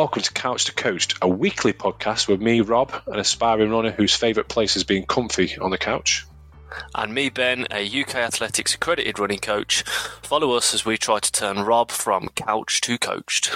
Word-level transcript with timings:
Welcome 0.00 0.22
to 0.22 0.32
Couch 0.32 0.64
to 0.64 0.72
Coached, 0.72 1.18
a 1.20 1.28
weekly 1.28 1.74
podcast 1.74 2.26
with 2.26 2.40
me, 2.40 2.62
Rob, 2.62 2.90
an 3.06 3.18
aspiring 3.18 3.70
runner 3.70 3.90
whose 3.90 4.14
favourite 4.14 4.48
place 4.48 4.74
is 4.74 4.82
being 4.82 5.04
comfy 5.04 5.58
on 5.58 5.70
the 5.70 5.76
couch. 5.76 6.24
And 6.94 7.12
me, 7.12 7.28
Ben, 7.28 7.66
a 7.70 7.86
UK 7.86 8.14
Athletics 8.14 8.74
accredited 8.74 9.18
running 9.18 9.40
coach. 9.40 9.82
Follow 10.22 10.52
us 10.52 10.72
as 10.72 10.86
we 10.86 10.96
try 10.96 11.18
to 11.18 11.30
turn 11.30 11.58
Rob 11.58 11.90
from 11.90 12.30
couch 12.30 12.80
to 12.80 12.96
coached. 12.96 13.54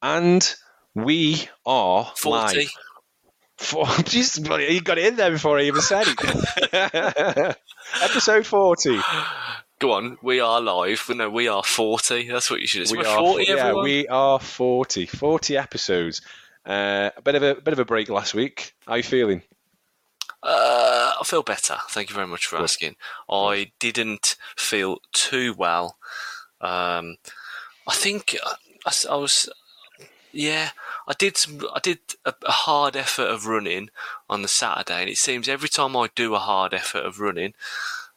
And 0.00 0.54
we 0.94 1.48
are 1.66 2.12
40. 2.14 2.30
live. 2.30 2.68
For, 3.66 3.84
Jesus, 4.04 4.38
bloody- 4.38 4.72
you 4.72 4.80
got 4.80 4.98
it 4.98 5.06
in 5.06 5.16
there 5.16 5.30
before 5.30 5.58
I 5.58 5.62
even 5.62 5.80
said 5.82 6.06
it. 6.08 7.56
Episode 8.02 8.46
40. 8.46 9.00
Go 9.78 9.92
on, 9.92 10.16
we 10.22 10.40
are 10.40 10.60
live. 10.60 11.04
No, 11.10 11.28
we 11.28 11.48
are 11.48 11.62
40. 11.64 12.28
That's 12.28 12.50
what 12.50 12.60
you 12.60 12.66
should 12.66 12.80
have 12.82 12.88
said. 12.88 12.98
We 12.98 13.04
We're 13.04 13.16
40, 13.16 13.44
yeah, 13.44 13.52
everyone? 13.56 13.84
we 13.84 14.08
are 14.08 14.38
40. 14.38 15.06
40 15.06 15.56
episodes. 15.56 16.22
Uh, 16.64 17.10
a 17.16 17.22
bit 17.22 17.34
of 17.34 17.42
a 17.42 17.54
bit 17.56 17.72
of 17.72 17.78
a 17.78 17.84
break 17.84 18.08
last 18.08 18.34
week. 18.34 18.72
How 18.86 18.92
are 18.92 18.96
you 18.96 19.02
feeling? 19.02 19.42
Uh, 20.42 21.12
I 21.20 21.24
feel 21.24 21.42
better. 21.42 21.76
Thank 21.90 22.08
you 22.08 22.14
very 22.14 22.26
much 22.26 22.46
for 22.46 22.56
asking. 22.58 22.96
I 23.28 23.72
didn't 23.78 24.36
feel 24.56 24.98
too 25.12 25.54
well. 25.58 25.96
Um, 26.60 27.16
I 27.86 27.94
think 27.94 28.36
I 28.86 29.16
was, 29.16 29.48
yeah, 30.36 30.70
I 31.08 31.14
did. 31.18 31.36
Some, 31.36 31.60
I 31.74 31.80
did 31.80 31.98
a, 32.24 32.34
a 32.46 32.52
hard 32.52 32.96
effort 32.96 33.28
of 33.28 33.46
running 33.46 33.90
on 34.28 34.42
the 34.42 34.48
Saturday, 34.48 35.00
and 35.02 35.10
it 35.10 35.18
seems 35.18 35.48
every 35.48 35.68
time 35.68 35.96
I 35.96 36.08
do 36.14 36.34
a 36.34 36.38
hard 36.38 36.74
effort 36.74 37.04
of 37.04 37.18
running, 37.20 37.54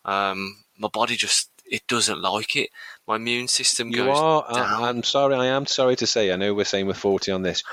um, 0.05 0.57
my 0.77 0.87
body 0.87 1.15
just 1.15 1.49
it 1.65 1.87
doesn't 1.87 2.21
like 2.21 2.55
it. 2.55 2.69
My 3.07 3.15
immune 3.17 3.47
system 3.47 3.89
You 3.89 3.97
goes 4.05 4.17
are. 4.19 4.53
down. 4.53 4.83
I, 4.83 4.89
I'm 4.89 5.03
sorry. 5.03 5.35
I 5.35 5.45
am 5.47 5.65
sorry 5.65 5.95
to 5.97 6.07
say. 6.07 6.31
I 6.31 6.35
know 6.35 6.53
we're 6.53 6.65
saying 6.65 6.87
we're 6.87 6.93
40 6.93 7.31
on 7.31 7.43
this. 7.43 7.63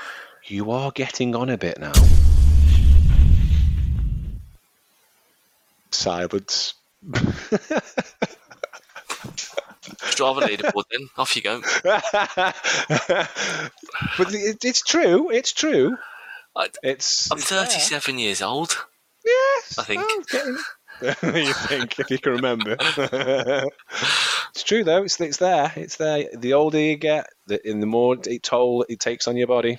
You 0.45 0.71
are 0.71 0.91
getting 0.91 1.35
on 1.35 1.49
a 1.49 1.57
bit 1.57 1.79
now. 1.79 1.93
Silence. 5.91 6.73
Strava 10.17 10.41
leaderboard. 10.41 10.83
Then 10.91 11.07
off 11.17 11.35
you 11.35 11.41
go. 11.41 11.61
but 14.17 14.33
it, 14.33 14.63
it's 14.65 14.81
true. 14.81 15.29
It's 15.31 15.53
true. 15.53 15.97
I, 16.55 16.69
It's. 16.83 17.31
I'm 17.31 17.37
it's 17.37 17.49
there. 17.49 17.65
37 17.65 18.17
years 18.19 18.41
old. 18.41 18.77
Yes, 19.25 19.77
I 19.77 19.83
think. 19.83 20.29
getting- 20.29 20.57
you 21.01 21.53
think 21.53 21.99
if 21.99 22.09
you 22.09 22.17
can 22.17 22.31
remember. 22.33 22.75
it's 22.79 24.63
true 24.63 24.83
though. 24.83 25.03
It's 25.03 25.21
it's 25.21 25.37
there. 25.37 25.71
It's 25.75 25.97
there. 25.97 26.25
The 26.35 26.53
older 26.53 26.79
you 26.79 26.95
get, 26.95 27.29
the 27.45 27.59
in 27.69 27.79
the 27.81 27.85
more 27.85 28.17
it 28.25 28.41
toll 28.41 28.83
it 28.89 28.99
takes 28.99 29.27
on 29.27 29.37
your 29.37 29.45
body. 29.45 29.77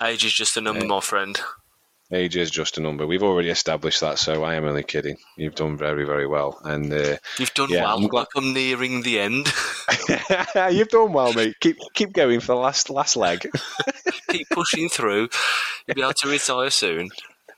Age 0.00 0.24
is 0.24 0.32
just 0.32 0.56
a 0.56 0.60
number, 0.60 0.86
my 0.86 1.00
friend. 1.00 1.40
Age 2.12 2.36
is 2.36 2.50
just 2.50 2.76
a 2.76 2.80
number. 2.80 3.06
We've 3.06 3.22
already 3.22 3.50
established 3.50 4.00
that, 4.00 4.18
so 4.18 4.42
I 4.42 4.54
am 4.56 4.64
only 4.64 4.82
kidding. 4.82 5.16
You've 5.36 5.54
done 5.54 5.76
very, 5.76 6.04
very 6.04 6.26
well, 6.26 6.58
and 6.64 6.92
uh, 6.92 7.16
You've 7.38 7.54
done 7.54 7.68
Yeah, 7.70 7.84
well. 7.84 7.96
I'm 7.98 8.06
glad- 8.08 8.20
Like 8.22 8.28
I'm 8.36 8.52
nearing 8.52 9.02
the 9.02 9.20
end. 9.20 9.46
you've 10.74 10.88
done 10.88 11.12
well, 11.12 11.32
mate. 11.32 11.54
Keep 11.60 11.78
keep 11.94 12.12
going 12.12 12.40
for 12.40 12.48
the 12.48 12.56
last 12.56 12.90
last 12.90 13.16
leg. 13.16 13.48
Keep 14.30 14.48
pushing 14.50 14.88
through. 14.88 15.28
You'll 15.88 15.94
be 15.96 16.02
able 16.02 16.12
to 16.14 16.28
retire 16.28 16.70
soon. 16.70 17.08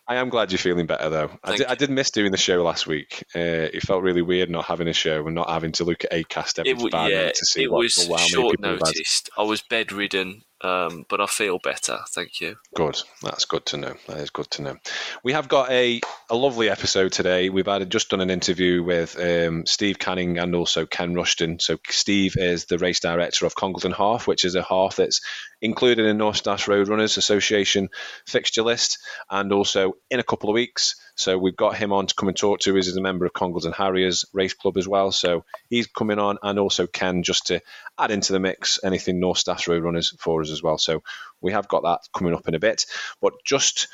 I 0.09 0.17
am 0.17 0.31
glad 0.31 0.51
you're 0.51 0.59
feeling 0.59 0.87
better, 0.87 1.09
though. 1.11 1.31
I 1.45 1.57
did, 1.57 1.67
I 1.67 1.75
did 1.75 1.91
miss 1.91 2.11
doing 2.11 2.33
the 2.33 2.39
show 2.39 2.63
last 2.63 2.87
week. 2.87 3.25
Uh, 3.37 3.69
it 3.73 3.83
felt 3.83 4.03
really 4.03 4.23
weird 4.23 4.51
not 4.51 4.65
having 4.65 4.89
a 4.89 4.93
show 4.93 5.25
and 5.27 5.35
not 5.35 5.49
having 5.51 5.73
to 5.73 5.85
look 5.85 6.05
at 6.05 6.13
Acast 6.13 6.59
every 6.59 6.71
It, 6.73 6.75
w- 6.75 6.91
five 6.91 7.11
yeah, 7.11 7.19
minutes 7.19 7.41
to 7.41 7.47
see 7.47 7.63
it 7.65 7.71
what, 7.71 7.79
was 7.85 7.93
short 8.27 8.59
noticed. 8.59 9.31
I 9.39 9.43
was 9.43 9.63
bedridden, 9.63 10.43
um, 10.63 11.05
but 11.09 11.21
I 11.21 11.27
feel 11.27 11.59
better. 11.59 11.99
Thank 12.11 12.41
you. 12.41 12.57
Good. 12.75 13.01
That's 13.23 13.45
good 13.45 13.67
to 13.67 13.77
know. 13.77 13.95
That 14.09 14.19
is 14.19 14.31
good 14.31 14.51
to 14.53 14.63
know. 14.63 14.77
We 15.25 15.33
have 15.33 15.49
got 15.49 15.71
a, 15.71 16.01
a 16.31 16.37
lovely 16.37 16.71
episode 16.71 17.13
today. 17.13 17.49
We've 17.49 17.67
had 17.67 17.91
just 17.91 18.11
done 18.11 18.21
an 18.21 18.31
interview 18.31 18.83
with 18.83 19.19
um, 19.19 19.67
Steve 19.67 19.99
Canning 19.99 20.39
and 20.39 20.55
also 20.55 20.87
Ken 20.87 21.15
Rushton. 21.15 21.59
So 21.59 21.79
Steve 21.89 22.37
is 22.37 22.67
the 22.67 22.79
race 22.79 23.01
director 23.01 23.47
of 23.47 23.55
Congleton 23.55 23.93
Half, 23.93 24.27
which 24.27 24.45
is 24.45 24.55
a 24.55 24.63
half 24.63 24.97
that's 24.97 25.21
included 25.61 26.07
in 26.07 26.19
North 26.19 26.37
Staffs 26.37 26.69
Road 26.69 26.89
Runners 26.89 27.17
Association 27.17 27.89
fixture 28.27 28.63
list, 28.63 28.99
and 29.31 29.53
also 29.53 29.95
in 30.11 30.21
a 30.21 30.25
couple 30.25 30.51
of 30.51 30.55
weeks. 30.55 30.97
So 31.15 31.37
we've 31.39 31.57
got 31.57 31.77
him 31.77 31.93
on 31.93 32.07
to 32.07 32.15
come 32.15 32.29
and 32.29 32.37
talk 32.37 32.61
to 32.61 32.79
us 32.79 32.89
as 32.89 32.97
a 32.97 33.03
member 33.03 33.27
of 33.27 33.33
Congleton 33.33 33.73
Harriers 33.73 34.25
Race 34.33 34.55
Club 34.55 34.77
as 34.77 34.89
well. 34.89 35.13
So 35.13 35.45
he's 35.69 35.87
coming 35.87 36.19
on, 36.19 36.39
and 36.43 36.59
also 36.59 36.87
Ken 36.87 37.23
just 37.23 37.49
to 37.49 37.61
add 37.99 38.11
into 38.11 38.33
the 38.33 38.41
mix 38.41 38.81
anything 38.83 39.21
North 39.21 39.39
Staffs 39.39 39.69
Road 39.69 39.83
Runners 39.83 40.15
for 40.19 40.41
us 40.41 40.52
as 40.53 40.63
well. 40.63 40.79
So 40.79 41.03
we 41.41 41.53
have 41.53 41.69
got 41.69 41.83
that 41.83 42.01
coming 42.17 42.35
up 42.35 42.49
in 42.49 42.55
a 42.55 42.61
bit. 42.61 42.87
But 43.21 43.35
just 43.45 43.89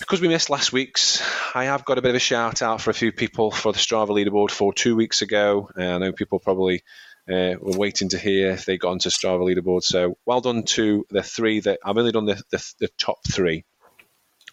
because 0.00 0.20
we 0.20 0.28
missed 0.28 0.50
last 0.50 0.72
week's, 0.72 1.22
I 1.54 1.64
have 1.64 1.84
got 1.84 1.98
a 1.98 2.02
bit 2.02 2.10
of 2.10 2.16
a 2.16 2.20
shout 2.20 2.62
out 2.62 2.80
for 2.80 2.90
a 2.90 2.94
few 2.94 3.12
people 3.12 3.50
for 3.50 3.72
the 3.72 3.78
Strava 3.78 4.10
leaderboard 4.10 4.50
for 4.50 4.72
two 4.72 4.96
weeks 4.96 5.22
ago. 5.22 5.68
Uh, 5.76 5.82
I 5.82 5.98
know 5.98 6.12
people 6.12 6.38
probably 6.38 6.82
uh, 7.28 7.54
were 7.60 7.76
waiting 7.76 8.10
to 8.10 8.18
hear 8.18 8.50
if 8.50 8.64
they 8.64 8.78
got 8.78 8.92
onto 8.92 9.10
Strava 9.10 9.40
leaderboard. 9.40 9.82
So 9.82 10.16
well 10.24 10.40
done 10.40 10.62
to 10.64 11.04
the 11.10 11.22
three 11.22 11.60
that 11.60 11.80
I've 11.84 11.98
only 11.98 12.12
done 12.12 12.26
the, 12.26 12.42
the, 12.50 12.72
the 12.80 12.88
top 12.98 13.18
three. 13.30 13.64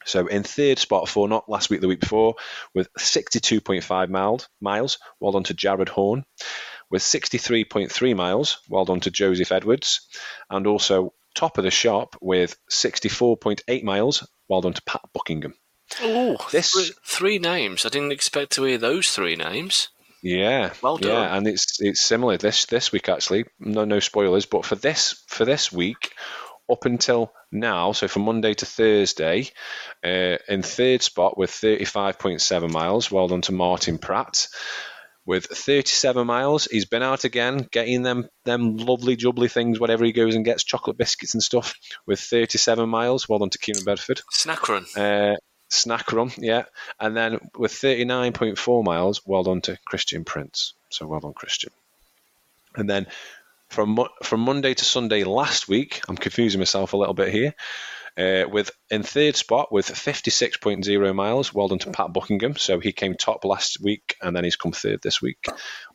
So 0.05 0.27
in 0.27 0.43
third 0.43 0.77
spot 0.77 1.09
for 1.09 1.27
not 1.27 1.49
last 1.49 1.69
week, 1.69 1.81
the 1.81 1.87
week 1.87 1.99
before, 1.99 2.35
with 2.75 2.93
62.5 2.93 4.09
miles, 4.09 4.47
miles. 4.61 4.99
Well 5.19 5.31
done 5.31 5.43
to 5.45 5.53
Jared 5.53 5.89
Horn. 5.89 6.25
With 6.91 7.01
63.3 7.01 8.15
miles, 8.15 8.59
well 8.69 8.85
done 8.85 8.99
to 9.01 9.11
Joseph 9.11 9.51
Edwards. 9.51 10.01
And 10.49 10.67
also 10.67 11.13
top 11.33 11.57
of 11.57 11.63
the 11.63 11.71
shop 11.71 12.15
with 12.21 12.57
64.8 12.71 13.83
miles, 13.83 14.27
well 14.47 14.61
done 14.61 14.73
to 14.73 14.81
Pat 14.83 15.01
Buckingham. 15.13 15.55
Oh, 16.01 16.37
This- 16.51 16.71
three, 16.71 16.91
three 17.03 17.39
names. 17.39 17.85
I 17.85 17.89
didn't 17.89 18.11
expect 18.11 18.53
to 18.53 18.63
hear 18.63 18.77
those 18.77 19.09
three 19.09 19.35
names. 19.35 19.89
Yeah, 20.21 20.73
Well 20.81 20.97
done. 20.97 21.11
Yeah, 21.11 21.37
and 21.37 21.47
it's 21.47 21.79
it's 21.79 22.01
similar 22.03 22.37
this 22.37 22.65
this 22.65 22.91
week 22.91 23.09
actually. 23.09 23.45
No 23.59 23.85
no 23.85 23.99
spoilers, 23.99 24.47
but 24.47 24.65
for 24.65 24.73
this 24.73 25.23
for 25.27 25.45
this 25.45 25.71
week, 25.71 26.13
up 26.67 26.85
until 26.85 27.31
now, 27.51 27.91
so 27.91 28.07
from 28.07 28.23
Monday 28.23 28.55
to 28.55 28.65
Thursday, 28.65 29.51
uh, 30.03 30.37
in 30.47 30.63
third 30.63 31.03
spot 31.03 31.37
with 31.37 31.51
thirty 31.51 31.85
five 31.85 32.17
point 32.17 32.41
seven 32.41 32.71
miles. 32.71 33.11
Well 33.11 33.27
done 33.27 33.41
to 33.41 33.51
Martin 33.51 33.99
Pratt. 33.99 34.47
With 35.25 35.45
37 35.45 36.27
miles, 36.27 36.65
he's 36.65 36.85
been 36.85 37.01
out 37.01 37.23
again, 37.23 37.67
getting 37.71 38.03
them 38.03 38.29
them 38.43 38.77
lovely 38.77 39.17
jubbly 39.17 39.49
things. 39.49 39.79
Whatever 39.79 40.05
he 40.05 40.11
goes 40.11 40.35
and 40.35 40.45
gets, 40.45 40.63
chocolate 40.63 40.97
biscuits 40.97 41.33
and 41.33 41.41
stuff. 41.41 41.73
With 42.05 42.19
37 42.19 42.87
miles, 42.87 43.27
well 43.27 43.39
done 43.39 43.49
to 43.49 43.57
Kieran 43.57 43.83
Bedford. 43.83 44.21
Snack 44.31 44.69
run. 44.69 44.85
Uh, 44.95 45.35
snack 45.69 46.11
run, 46.11 46.31
yeah. 46.37 46.65
And 46.99 47.17
then 47.17 47.39
with 47.57 47.71
39.4 47.71 48.83
miles, 48.83 49.21
well 49.25 49.43
done 49.43 49.61
to 49.61 49.79
Christian 49.85 50.25
Prince. 50.25 50.73
So 50.89 51.07
well 51.07 51.19
done, 51.21 51.33
Christian. 51.33 51.71
And 52.75 52.89
then 52.89 53.07
from 53.69 53.99
from 54.23 54.41
Monday 54.41 54.73
to 54.73 54.85
Sunday 54.85 55.23
last 55.23 55.67
week, 55.67 56.01
I'm 56.07 56.17
confusing 56.17 56.59
myself 56.59 56.93
a 56.93 56.97
little 56.97 57.13
bit 57.13 57.33
here. 57.33 57.55
Uh, 58.17 58.45
with 58.49 58.71
in 58.89 59.03
third 59.03 59.35
spot 59.35 59.71
with 59.71 59.87
56.0 59.87 61.15
miles, 61.15 61.53
well 61.53 61.67
done 61.67 61.79
to 61.79 61.91
Pat 61.91 62.13
Buckingham. 62.13 62.55
So 62.55 62.79
he 62.79 62.93
came 62.93 63.15
top 63.15 63.43
last 63.43 63.79
week, 63.81 64.15
and 64.21 64.35
then 64.35 64.43
he's 64.43 64.55
come 64.55 64.71
third 64.71 65.01
this 65.01 65.21
week 65.21 65.45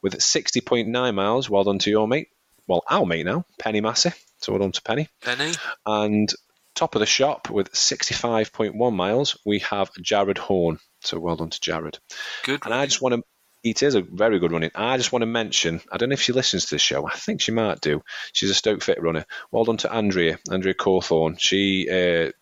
with 0.03 0.19
60.9 0.19 1.15
miles. 1.15 1.49
Well 1.49 1.65
done 1.65 1.79
to 1.79 1.91
your 1.91 2.07
mate. 2.07 2.29
Well, 2.67 2.83
our 2.89 3.07
mate 3.07 3.25
now, 3.25 3.47
Penny 3.59 3.81
Massey. 3.81 4.13
So 4.43 4.53
well 4.53 4.61
done 4.61 4.73
to 4.73 4.83
Penny. 4.83 5.09
Penny. 5.23 5.53
And 5.87 6.33
top 6.75 6.95
of 6.95 7.01
the 7.01 7.07
shop 7.07 7.51
with 7.51 7.73
65.1 7.73 8.93
miles, 8.95 9.39
we 9.45 9.59
have 9.61 9.91
Jared 10.01 10.39
Horn. 10.39 10.79
So 11.01 11.19
well 11.19 11.37
done 11.37 11.51
to 11.51 11.61
Jared. 11.61 11.99
Good. 12.45 12.61
And 12.65 12.75
I 12.75 12.87
just 12.87 13.03
want 13.03 13.15
to, 13.15 13.23
it 13.63 13.83
is 13.83 13.95
a 13.95 14.01
very 14.01 14.39
good 14.39 14.53
running. 14.53 14.71
I 14.75 14.97
just 14.97 15.13
want 15.13 15.23
to 15.23 15.27
mention, 15.27 15.81
I 15.91 15.99
don't 15.99 16.09
know 16.09 16.15
if 16.15 16.23
she 16.23 16.33
listens 16.33 16.67
to 16.67 16.77
the 16.77 16.79
show. 16.79 17.07
I 17.07 17.15
think 17.15 17.41
she 17.41 17.53
might 17.53 17.81
do. 17.81 18.03
She's 18.33 18.51
a 18.51 18.55
Stoke 18.55 18.83
Fit 18.83 19.03
runner. 19.03 19.27
Well 19.51 19.65
done 19.65 19.77
to 19.79 19.93
Andrea, 19.93 20.39
Andrea 20.51 20.75
Cawthorne. 20.75 21.37
She, 21.39 21.89
uh, 21.91 22.33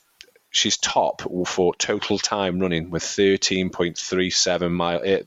she's 0.50 0.76
top 0.76 1.23
for 1.47 1.75
total 1.75 2.19
time 2.19 2.61
running 2.61 2.91
with 2.91 3.03
13.37 3.03 4.70
mile. 4.70 5.00
Uh, 5.06 5.23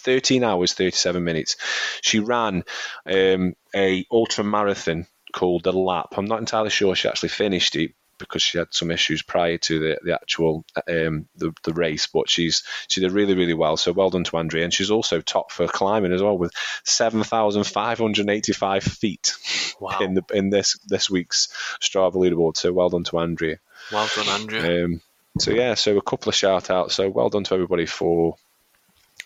13 0.00 0.44
hours 0.44 0.74
37 0.74 1.24
minutes 1.24 1.56
she 2.02 2.20
ran 2.20 2.62
um, 3.04 3.54
a 3.74 4.06
ultra 4.12 4.44
marathon 4.44 5.08
called 5.32 5.64
the 5.64 5.72
lap 5.72 6.14
i'm 6.16 6.26
not 6.26 6.38
entirely 6.38 6.70
sure 6.70 6.94
she 6.94 7.08
actually 7.08 7.28
finished 7.28 7.74
it 7.74 7.90
because 8.18 8.42
she 8.42 8.58
had 8.58 8.68
some 8.70 8.90
issues 8.90 9.22
prior 9.22 9.58
to 9.58 9.78
the, 9.78 9.98
the 10.02 10.14
actual 10.14 10.64
um, 10.88 11.26
the, 11.36 11.52
the 11.64 11.72
race 11.72 12.06
but 12.06 12.28
she's 12.28 12.62
she 12.88 13.00
did 13.00 13.12
really 13.12 13.34
really 13.34 13.54
well 13.54 13.76
so 13.76 13.92
well 13.92 14.10
done 14.10 14.24
to 14.24 14.36
andrea 14.36 14.64
and 14.64 14.74
she's 14.74 14.90
also 14.90 15.20
top 15.20 15.50
for 15.52 15.66
climbing 15.68 16.12
as 16.12 16.22
well 16.22 16.36
with 16.36 16.52
7585 16.84 18.82
feet 18.84 19.34
Wow. 19.80 19.98
in 20.00 20.14
the 20.14 20.24
in 20.32 20.50
this 20.50 20.78
this 20.88 21.08
week's 21.08 21.48
strava 21.80 22.14
leaderboard 22.14 22.56
so 22.56 22.72
well 22.72 22.88
done 22.88 23.04
to 23.04 23.18
andrea 23.18 23.58
Well 23.92 24.08
done, 24.14 24.28
Andrew. 24.28 24.84
um, 24.84 25.00
so 25.38 25.52
yeah, 25.52 25.74
so 25.74 25.96
a 25.96 26.02
couple 26.02 26.28
of 26.30 26.34
shout 26.34 26.68
outs. 26.68 26.94
So 26.96 27.08
well 27.08 27.28
done 27.28 27.44
to 27.44 27.54
everybody 27.54 27.86
for 27.86 28.34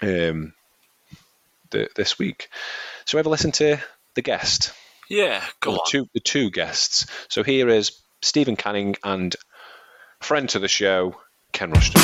um, 0.02 0.52
the, 1.70 1.88
this 1.96 2.18
week. 2.18 2.50
So 3.06 3.18
ever 3.18 3.30
listen 3.30 3.50
to 3.52 3.78
the 4.14 4.20
guest? 4.20 4.74
Yeah, 5.08 5.42
go 5.60 5.72
the 5.72 5.78
on. 5.78 5.84
Two, 5.88 6.08
the 6.12 6.20
two 6.20 6.50
guests. 6.50 7.06
So 7.28 7.42
here 7.42 7.70
is 7.70 7.92
Stephen 8.22 8.54
Canning 8.54 8.94
and 9.02 9.34
friend 10.20 10.48
to 10.50 10.60
the 10.60 10.68
show, 10.68 11.16
Ken 11.52 11.72
Rushton. 11.72 12.00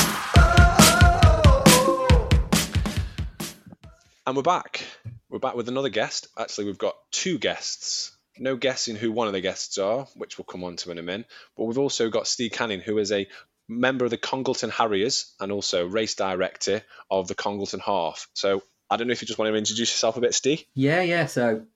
And 4.27 4.37
we're 4.37 4.43
back. 4.43 4.85
We're 5.31 5.39
back 5.39 5.55
with 5.55 5.69
another 5.69 5.89
guest. 5.89 6.27
Actually, 6.37 6.67
we've 6.67 6.77
got 6.77 6.97
two 7.13 7.39
guests. 7.39 8.17
No 8.37 8.57
guessing 8.57 8.97
who 8.97 9.13
one 9.13 9.29
of 9.29 9.33
the 9.33 9.41
guests 9.41 9.79
are, 9.79 10.07
which 10.17 10.39
we'll 10.39 10.45
come 10.45 10.65
on 10.65 10.75
to 10.77 10.91
in 10.91 10.99
a 10.99 11.03
minute. 11.03 11.27
But 11.57 11.65
we've 11.65 11.79
also 11.79 12.11
got 12.11 12.27
Steve 12.27 12.51
Canning, 12.51 12.81
who 12.81 12.99
is 12.99 13.13
a 13.13 13.29
member 13.69 14.05
of 14.05 14.11
the 14.11 14.19
Congleton 14.19 14.71
Harriers 14.71 15.33
and 15.39 15.53
also 15.53 15.87
race 15.87 16.17
director 16.17 16.83
of 17.11 17.29
the 17.29 17.37
Congleton 17.37 17.81
Half. 17.81 18.29
So 18.35 18.65
I 18.91 18.97
don't 18.97 19.07
know 19.07 19.13
if 19.13 19.23
you 19.23 19.27
just 19.27 19.39
want 19.39 19.53
to 19.53 19.57
introduce 19.57 19.93
yourself 19.93 20.17
a 20.17 20.21
bit, 20.21 20.35
Steve. 20.35 20.65
Yeah, 20.75 21.03
yeah. 21.03 21.27
So 21.27 21.67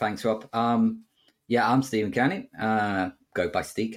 thanks, 0.00 0.24
Rob. 0.24 0.48
Um, 0.52 1.04
yeah, 1.46 1.70
I'm 1.70 1.82
Stephen 1.82 2.10
Canning. 2.10 2.48
Uh, 2.58 3.10
go 3.34 3.48
by 3.48 3.62
Steve 3.62 3.96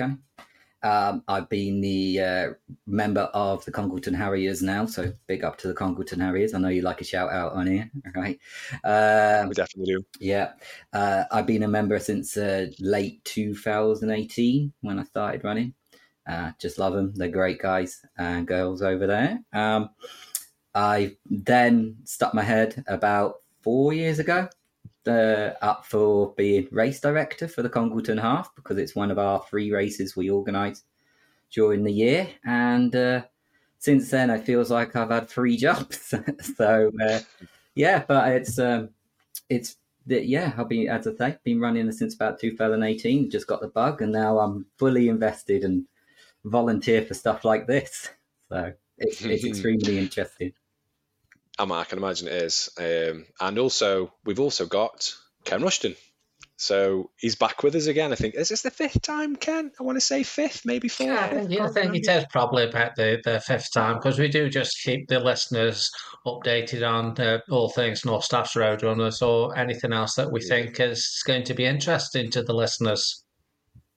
Um, 0.84 1.24
I've 1.28 1.50
been 1.50 1.82
the 1.82 2.20
uh, 2.20 2.48
member 2.86 3.22
of 3.34 3.64
the 3.66 3.72
Congleton 3.72 4.14
Harriers 4.14 4.62
now, 4.62 4.86
so 4.86 5.12
big 5.28 5.44
up 5.44 5.58
to 5.60 5.68
the 5.68 5.74
Congleton 5.74 6.20
Harriers. 6.20 6.54
I 6.54 6.60
know 6.60 6.70
you 6.70 6.82
like 6.82 7.02
a 7.02 7.06
shout 7.06 7.32
out 7.32 7.54
on 7.54 7.68
here, 7.68 7.90
right? 8.16 8.40
Um, 8.84 9.50
We 9.50 9.56
definitely 9.56 9.96
do. 9.96 10.06
yeah, 10.20 10.54
uh, 10.94 11.24
I've 11.32 11.48
been 11.48 11.64
a 11.64 11.68
member 11.68 12.00
since 12.00 12.38
uh, 12.38 12.68
late 12.80 13.24
2018 13.26 14.74
when 14.82 15.00
I 15.00 15.04
started 15.04 15.44
running. 15.44 15.74
Uh, 16.28 16.52
just 16.60 16.78
love 16.78 16.94
them; 16.94 17.14
they're 17.16 17.30
great 17.30 17.60
guys 17.60 18.02
and 18.18 18.46
girls 18.48 18.82
over 18.82 19.08
there. 19.08 19.40
Um, 19.54 19.90
I 20.76 21.16
then 21.26 21.98
stuck 22.04 22.34
my 22.34 22.44
head 22.44 22.84
about 22.88 23.36
four 23.62 23.94
years 23.94 24.20
ago 24.20 24.48
uh, 25.08 25.54
up 25.62 25.86
for 25.86 26.34
being 26.36 26.68
race 26.72 27.00
director 27.00 27.48
for 27.48 27.62
the 27.62 27.70
Congleton 27.70 28.18
Half 28.18 28.56
because 28.56 28.78
it's 28.78 28.96
one 28.96 29.12
of 29.12 29.20
our 29.20 29.44
three 29.50 29.72
races 29.72 30.16
we 30.16 30.30
organise 30.30 30.84
during 31.52 31.84
the 31.84 31.92
year. 31.92 32.28
And 32.46 32.96
uh, 32.96 33.24
since 33.80 34.10
then, 34.10 34.30
it 34.30 34.46
feels 34.46 34.72
like 34.72 34.96
I've 34.96 35.12
had 35.12 35.30
three 35.30 35.58
jobs. 35.68 36.14
so 36.58 36.92
uh, 37.02 37.20
yeah, 37.76 38.04
but 38.08 38.32
it's 38.34 38.60
um, 38.60 38.90
it's 39.50 39.78
yeah, 40.06 40.54
I've 40.58 40.70
been 40.70 40.88
as 40.90 41.08
I 41.08 41.16
say, 41.16 41.38
been 41.44 41.60
running 41.60 41.92
since 41.92 42.16
about 42.16 42.40
2018. 42.40 43.30
Just 43.30 43.48
got 43.48 43.62
the 43.62 43.68
bug, 43.68 44.02
and 44.02 44.12
now 44.12 44.40
I'm 44.40 44.66
fully 44.78 45.10
invested 45.10 45.64
and 45.64 45.86
volunteer 46.46 47.02
for 47.04 47.14
stuff 47.14 47.44
like 47.44 47.68
this. 47.68 48.10
So 48.50 48.74
it's, 48.98 49.22
it's 49.22 49.44
extremely 49.46 49.98
interesting. 49.98 50.54
Um, 51.60 51.72
I 51.72 51.84
can 51.86 51.98
imagine 51.98 52.28
it 52.28 52.34
is. 52.42 52.70
Um, 52.78 53.26
and 53.40 53.58
also, 53.60 54.14
we've 54.26 54.40
also 54.40 54.66
got 54.66 55.14
Ken 55.44 55.62
Rushton. 55.64 55.96
So 56.60 57.12
he's 57.18 57.36
back 57.36 57.62
with 57.62 57.76
us 57.76 57.86
again. 57.86 58.12
I 58.12 58.16
think 58.16 58.34
is 58.34 58.50
this 58.50 58.64
the 58.64 58.72
fifth 58.72 59.04
time, 59.04 59.36
Ken? 59.36 59.72
I 59.80 59.84
want 59.84 59.96
to 59.98 60.02
say 60.02 60.24
fifth, 60.24 60.66
maybe 60.66 60.88
fourth. 60.88 61.10
Yeah, 61.10 61.26
I 61.26 61.30
fifth, 61.30 61.48
think, 61.50 61.62
I 61.62 61.68
think 61.68 61.96
it 61.96 62.08
remember. 62.08 62.12
is 62.20 62.26
probably 62.32 62.64
about 62.68 62.96
the, 62.96 63.22
the 63.24 63.40
fifth 63.40 63.72
time 63.72 63.96
because 63.98 64.18
we 64.18 64.28
do 64.28 64.50
just 64.50 64.82
keep 64.84 65.08
the 65.08 65.20
listeners 65.20 65.92
updated 66.26 66.88
on 66.88 67.20
uh, 67.20 67.40
all 67.52 67.70
things 67.70 68.06
North 68.06 68.24
Staffs 68.24 68.56
Roadrunners 68.56 69.22
or 69.22 69.56
anything 69.56 69.94
else 69.94 70.16
that 70.16 70.32
we 70.32 70.42
Yeah. 70.42 70.48
think 70.50 70.80
is 70.80 71.22
going 71.28 71.44
to 71.44 71.54
be 71.54 71.66
interesting 71.66 72.32
to 72.32 72.42
the 72.42 72.54
listeners. 72.54 73.24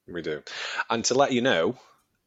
We 0.07 0.21
do. 0.21 0.43
And 0.91 1.03
to 1.07 1.15
let 1.15 1.33
you 1.33 1.41
know, 1.41 1.77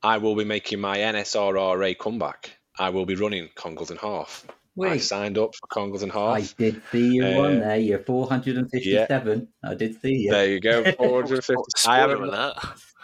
I 0.01 0.18
will 0.18 0.36
be 0.36 0.45
making 0.45 0.79
my 0.79 0.97
NSRRA 0.97 1.95
comeback. 2.00 2.57
I 2.79 2.89
will 2.89 3.06
be 3.06 3.15
running 3.15 3.50
Congleton 3.56 3.97
Half. 3.97 4.47
I 4.75 4.79
Wait, 4.93 4.99
signed 4.99 5.37
up 5.37 5.53
for 5.55 5.67
Congleton 5.67 6.09
Half. 6.09 6.35
I 6.35 6.41
did 6.57 6.81
see 6.91 7.13
you 7.15 7.25
Uh, 7.25 7.41
on 7.41 7.59
there. 7.59 7.77
You're 7.77 7.99
457. 7.99 9.47
I 9.63 9.75
did 9.75 10.01
see 10.01 10.13
you. 10.15 10.31
There 10.31 10.49
you 10.49 10.59
go, 10.59 10.83
450. 10.97 11.53
I 11.87 11.97
haven't. 11.99 12.23
alert. 12.23 12.57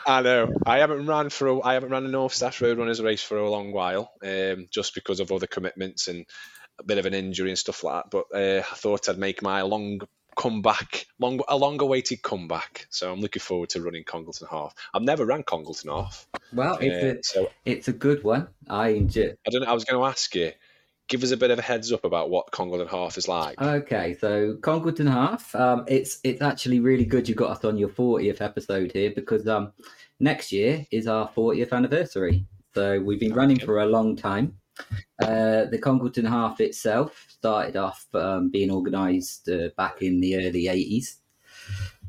I 0.08 0.22
know. 0.22 0.52
I 0.66 0.80
haven't 0.80 1.06
ran 1.06 1.30
for. 1.30 1.48
A, 1.48 1.62
I 1.62 1.74
haven't 1.74 1.92
ran 1.92 2.06
a 2.06 2.10
North 2.10 2.34
Staffs 2.34 2.60
Roadrunners 2.60 3.04
race 3.04 3.22
for 3.22 3.38
a 3.38 3.50
long 3.50 3.72
while, 3.72 4.12
um, 4.26 4.68
just 4.72 4.96
because 4.96 5.20
of 5.20 5.32
other 5.32 5.46
commitments 5.48 6.08
and 6.08 6.26
a 6.80 6.84
bit 6.84 6.98
of 6.98 7.06
an 7.06 7.14
injury 7.14 7.50
and 7.50 7.58
stuff 7.60 7.84
like 7.84 8.04
that. 8.04 8.10
But 8.10 8.36
uh, 8.36 8.60
I 8.60 8.76
thought 8.76 9.10
I'd 9.10 9.18
make 9.20 9.42
my 9.44 9.62
long 9.62 10.00
comeback, 10.36 11.06
long 11.20 11.42
a 11.50 11.58
long-awaited 11.58 12.22
comeback. 12.22 12.88
So 12.90 13.12
I'm 13.12 13.20
looking 13.20 13.42
forward 13.42 13.70
to 13.72 13.82
running 13.82 14.06
Congleton 14.06 14.48
Half. 14.50 14.74
I've 14.94 15.02
never 15.04 15.26
ran 15.26 15.44
Congleton 15.44 15.92
Half, 15.92 16.28
Well, 16.54 16.78
it's 16.82 17.36
uh, 17.36 17.40
a 17.40 17.44
so 17.44 17.52
it's 17.66 17.88
a 17.90 17.94
good 17.94 18.24
one. 18.24 18.48
I 18.70 18.90
enjoy. 18.90 19.34
I 19.46 19.50
don't. 19.52 19.62
know, 19.64 19.68
I 19.70 19.74
was 19.74 19.84
going 19.84 20.02
to 20.02 20.08
ask 20.08 20.34
you, 20.34 20.54
give 21.10 21.24
us 21.24 21.32
a 21.32 21.38
bit 21.38 21.52
of 21.52 21.60
a 21.60 21.62
heads 21.62 21.92
up 21.92 22.06
about 22.06 22.30
what 22.30 22.52
Congleton 22.52 22.88
Half 22.88 23.18
is 23.18 23.28
like. 23.28 23.60
Okay, 23.62 24.16
so 24.22 24.56
Congleton 24.62 25.08
Half. 25.08 25.54
Um, 25.56 25.84
it's 25.88 26.20
it's 26.24 26.42
actually 26.42 26.80
really 26.80 27.06
good 27.06 27.28
you 27.28 27.36
got 27.36 27.50
us 27.52 27.66
on 27.66 27.78
your 27.78 27.90
40th 27.90 28.40
episode 28.40 28.92
here 28.94 29.12
because 29.14 29.48
um, 29.48 29.74
next 30.20 30.52
year 30.52 30.86
is 30.92 31.08
our 31.08 31.28
40th 31.28 31.74
anniversary. 31.74 32.46
So 32.74 33.00
we've 33.02 33.20
been 33.20 33.34
running 33.34 33.60
for 33.60 33.80
a 33.80 33.86
long 33.86 34.16
time. 34.16 34.56
Uh, 35.22 35.66
the 35.66 35.80
Congleton 35.82 36.26
Half 36.26 36.62
itself 36.62 37.26
started 37.28 37.76
off 37.76 38.06
um, 38.14 38.50
being 38.50 38.72
organised 38.72 39.50
uh, 39.50 39.70
back 39.76 40.02
in 40.02 40.22
the 40.22 40.38
early 40.38 40.66
80s 40.66 41.18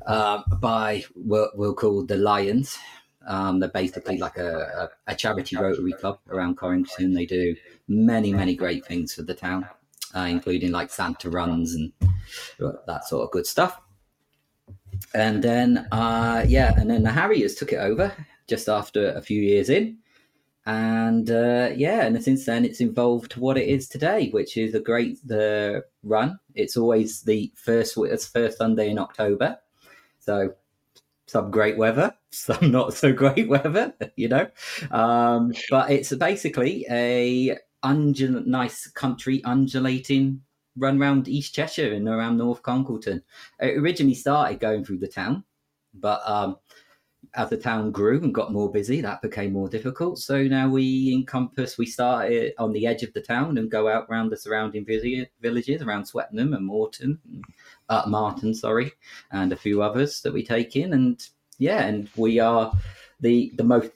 um, 0.07 0.45
by 0.61 1.05
what 1.15 1.57
we'll 1.57 1.75
call 1.75 2.05
the 2.05 2.17
Lions. 2.17 2.79
Um, 3.27 3.61
they're 3.61 3.69
basically 3.69 4.19
like 4.19 4.39
a, 4.39 4.89
a, 5.07 5.13
a 5.13 5.15
charity 5.15 5.57
Rotary 5.57 5.93
club 5.93 6.21
around 6.31 6.57
Corrington. 6.57 7.15
They 7.15 7.27
do 7.27 7.55
many, 7.91 8.33
many 8.33 8.55
great 8.55 8.87
things 8.87 9.13
for 9.13 9.23
the 9.23 9.35
town, 9.35 9.69
uh, 10.15 10.21
including 10.21 10.71
like 10.71 10.91
Santa 10.91 11.29
runs 11.29 11.75
and 11.75 11.93
that 12.87 13.07
sort 13.07 13.25
of 13.25 13.33
good 13.33 13.47
stuff. 13.47 13.81
And 15.15 15.43
then, 15.43 15.89
uh, 15.91 16.45
yeah, 16.47 16.73
and 16.79 16.89
then 16.89 17.03
the 17.03 17.11
Harriers 17.11 17.57
took 17.57 17.73
it 17.73 17.79
over 17.79 18.13
just 18.47 18.69
after 18.69 19.11
a 19.13 19.21
few 19.21 19.43
years 19.43 19.69
in. 19.69 19.99
And 20.67 21.31
uh, 21.31 21.71
yeah, 21.75 22.05
and 22.05 22.23
since 22.23 22.45
then 22.45 22.65
it's 22.65 22.81
evolved 22.81 23.33
to 23.33 23.41
what 23.41 23.59
it 23.59 23.67
is 23.67 23.89
today, 23.89 24.29
which 24.31 24.57
is 24.57 24.75
a 24.75 24.81
great 24.81 25.19
uh, 25.31 25.81
run. 26.05 26.39
It's 26.55 26.77
always 26.77 27.23
the 27.23 27.51
first 27.57 27.97
it's 27.97 28.29
first 28.29 28.59
Sunday 28.59 28.91
in 28.91 28.99
October, 28.99 29.59
so 30.21 30.55
some 31.27 31.51
great 31.51 31.79
weather, 31.79 32.15
some 32.31 32.71
not 32.71 32.93
so 32.95 33.13
great 33.13 33.49
weather, 33.49 33.95
you 34.17 34.29
know. 34.29 34.49
Um, 34.91 35.53
but 35.71 35.91
it's 35.91 36.15
basically 36.15 36.87
a 36.91 37.57
undul- 37.85 38.47
nice 38.47 38.87
country 38.89 39.43
undulating 39.45 40.43
run 40.77 41.01
around 41.01 41.29
East 41.29 41.55
Cheshire 41.55 41.93
and 41.93 42.09
around 42.09 42.37
North 42.37 42.63
Congleton. 42.63 43.23
It 43.61 43.79
originally 43.79 44.15
started 44.15 44.61
going 44.61 44.85
through 44.85 44.99
the 44.99 45.09
town, 45.09 45.45
but 45.95 46.23
um, 46.25 46.57
as 47.35 47.51
the 47.51 47.57
town 47.57 47.91
grew 47.91 48.23
and 48.23 48.35
got 48.35 48.53
more 48.53 48.71
busy, 48.71 49.01
that 49.01 49.23
became 49.23 49.53
more 49.53 49.69
difficult. 49.69 50.19
So 50.19 50.43
now 50.45 50.69
we 50.69 51.13
encompass, 51.13 51.79
we 51.79 51.87
start 51.87 52.33
it 52.33 52.55
on 52.59 52.73
the 52.73 52.87
edge 52.87 53.03
of 53.03 53.13
the 53.13 53.21
town 53.21 53.59
and 53.59 53.71
go 53.71 53.89
out 53.89 54.07
around 54.09 54.31
the 54.31 54.37
surrounding 54.37 54.85
vill- 54.85 55.27
villages 55.41 55.83
around 55.83 56.05
Swettenham 56.05 56.57
and 56.57 56.65
Morton, 56.65 57.19
uh, 57.89 58.05
Marton, 58.07 58.55
sorry, 58.55 58.93
and 59.33 59.53
a 59.53 59.57
few 59.57 59.83
others 59.83 60.21
that 60.23 60.33
we 60.33 60.45
take 60.45 60.77
in. 60.77 60.93
And 60.93 61.25
yeah, 61.59 61.83
and 61.83 62.09
we 62.17 62.39
are 62.39 62.73
the 63.21 63.53
the 63.57 63.65
most 63.65 63.91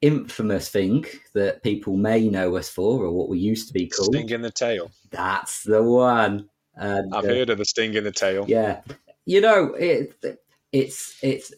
infamous 0.00 0.68
thing 0.68 1.04
that 1.34 1.62
people 1.62 1.96
may 1.96 2.28
know 2.28 2.56
us 2.56 2.68
for, 2.68 3.04
or 3.04 3.12
what 3.12 3.28
we 3.28 3.38
used 3.38 3.68
to 3.68 3.74
be 3.74 3.88
called. 3.88 4.14
Sting 4.14 4.30
in 4.30 4.42
the 4.42 4.50
tail. 4.50 4.90
That's 5.10 5.62
the 5.64 5.82
one. 5.82 6.48
And, 6.74 7.14
I've 7.14 7.24
uh, 7.24 7.28
heard 7.28 7.50
of 7.50 7.58
the 7.58 7.64
sting 7.64 7.94
in 7.94 8.04
the 8.04 8.12
tail. 8.12 8.44
yeah, 8.48 8.82
you 9.26 9.40
know, 9.40 9.74
it, 9.74 10.40
it's 10.72 11.18
it's 11.22 11.52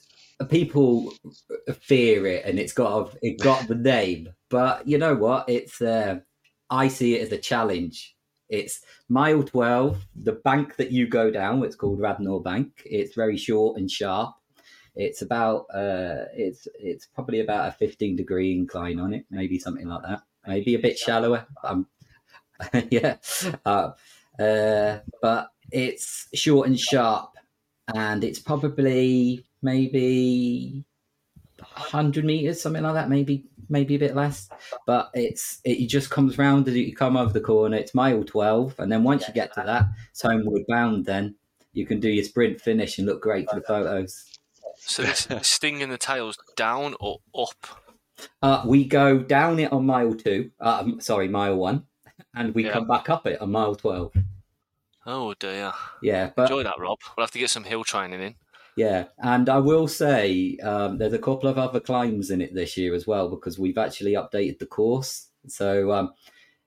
people 0.49 1.13
fear 1.81 2.27
it, 2.27 2.45
and 2.45 2.59
it's 2.59 2.73
got 2.73 3.15
a, 3.15 3.19
it 3.23 3.41
got 3.41 3.69
the 3.69 3.75
name. 3.75 4.31
But 4.49 4.89
you 4.89 4.99
know 4.99 5.15
what? 5.15 5.49
It's 5.49 5.81
uh, 5.81 6.21
I 6.71 6.89
see 6.89 7.17
it 7.17 7.23
as 7.23 7.33
a 7.33 7.39
challenge. 7.39 8.17
It's 8.49 8.81
mile 9.09 9.43
twelve. 9.43 10.07
The 10.17 10.33
bank 10.33 10.77
that 10.77 10.91
you 10.91 11.07
go 11.07 11.31
down, 11.31 11.63
it's 11.63 11.77
called 11.77 12.01
Radnor 12.01 12.41
Bank. 12.41 12.83
It's 12.85 13.15
very 13.15 13.37
short 13.37 13.79
and 13.79 13.91
sharp. 13.91 14.35
It's 14.97 15.23
about 15.23 15.67
uh, 15.73 16.27
it's 16.35 16.67
it's 16.79 17.07
probably 17.07 17.41
about 17.41 17.69
a 17.69 17.73
fifteen 17.73 18.17
degree 18.17 18.53
incline 18.53 18.99
on 18.99 19.15
it, 19.15 19.25
maybe 19.31 19.59
something 19.59 19.87
like 19.87 20.03
that. 20.03 20.23
Maybe 20.47 20.75
a 20.75 20.79
bit 20.79 20.99
shallower. 20.99 21.47
Um, 21.63 21.87
yeah, 22.91 23.17
uh, 23.65 23.93
uh, 24.39 24.99
but 25.23 25.51
it's 25.71 26.29
short 26.35 26.67
and 26.69 26.79
sharp, 26.79 27.31
and 27.95 28.25
it's 28.25 28.39
probably 28.39 29.45
maybe 29.63 30.85
hundred 31.61 32.25
meters, 32.25 32.61
something 32.61 32.83
like 32.83 32.95
that. 32.95 33.09
Maybe 33.09 33.45
maybe 33.69 33.95
a 33.95 33.99
bit 33.99 34.17
less, 34.17 34.49
but 34.87 35.11
it's 35.15 35.61
it 35.65 35.87
just 35.87 36.11
comes 36.11 36.39
round 36.39 36.69
as 36.69 36.77
you 36.77 36.95
come 36.95 37.17
over 37.17 37.33
the 37.33 37.41
corner. 37.41 37.77
It's 37.77 37.95
mile 37.95 38.25
twelve, 38.25 38.75
and 38.79 38.91
then 38.91 39.05
once 39.05 39.29
you 39.29 39.35
get 39.35 39.55
to 39.55 39.63
that, 39.65 39.87
it's 40.11 40.23
homeward 40.23 40.65
bound. 40.69 41.07
Then 41.07 41.37
you 41.73 41.87
can 41.87 42.01
do 42.01 42.09
your 42.09 42.25
sprint 42.25 42.61
finish 42.61 42.99
and 42.99 43.07
look 43.07 43.23
great 43.23 43.49
for 43.49 43.57
the 43.57 43.63
photos. 43.67 44.25
So 44.81 45.03
this 45.03 45.29
sting 45.43 45.81
in 45.81 45.91
the 45.91 45.99
tail's 45.99 46.37
down 46.57 46.95
or 47.01 47.19
up? 47.39 47.67
Uh, 48.43 48.63
we 48.67 48.85
go 48.85 49.19
down 49.19 49.59
it 49.59 49.73
on 49.73 49.87
mile 49.87 50.15
two. 50.15 50.51
Uh, 50.61 50.85
sorry, 50.99 51.29
mile 51.29 51.57
one, 51.57 51.85
and 52.35 52.55
we 52.55 52.65
Yeah. 52.65 52.73
come 52.73 52.87
back 52.87 53.09
up 53.09 53.27
it 53.27 53.41
on 53.41 53.53
mile 53.53 53.75
twelve. 53.75 54.13
Oh 55.07 55.35
dear. 55.39 55.73
Yeah, 56.03 56.31
but 56.37 56.43
Enjoy 56.51 56.63
that, 56.63 56.79
Rob. 56.79 56.99
We'll 57.17 57.25
have 57.25 57.31
to 57.33 57.39
get 57.39 57.51
some 57.51 57.65
hill 57.65 57.85
training 57.85 58.21
in. 58.21 58.35
Yeah, 58.77 59.07
and 59.19 59.49
I 59.49 59.59
will 59.59 59.89
say 59.89 60.57
um, 60.63 60.99
there's 60.99 61.13
a 61.13 61.19
couple 61.19 61.49
of 61.49 61.59
other 61.59 61.81
climbs 61.81 62.31
in 62.31 62.41
it 62.41 62.55
this 62.55 62.77
year 62.77 62.95
as 62.95 63.07
well 63.07 63.29
because 63.29 63.59
we've 63.59 63.79
actually 63.79 64.13
updated 64.13 64.59
the 64.59 64.67
course. 64.67 65.29
So 65.49 65.91
um, 65.93 66.13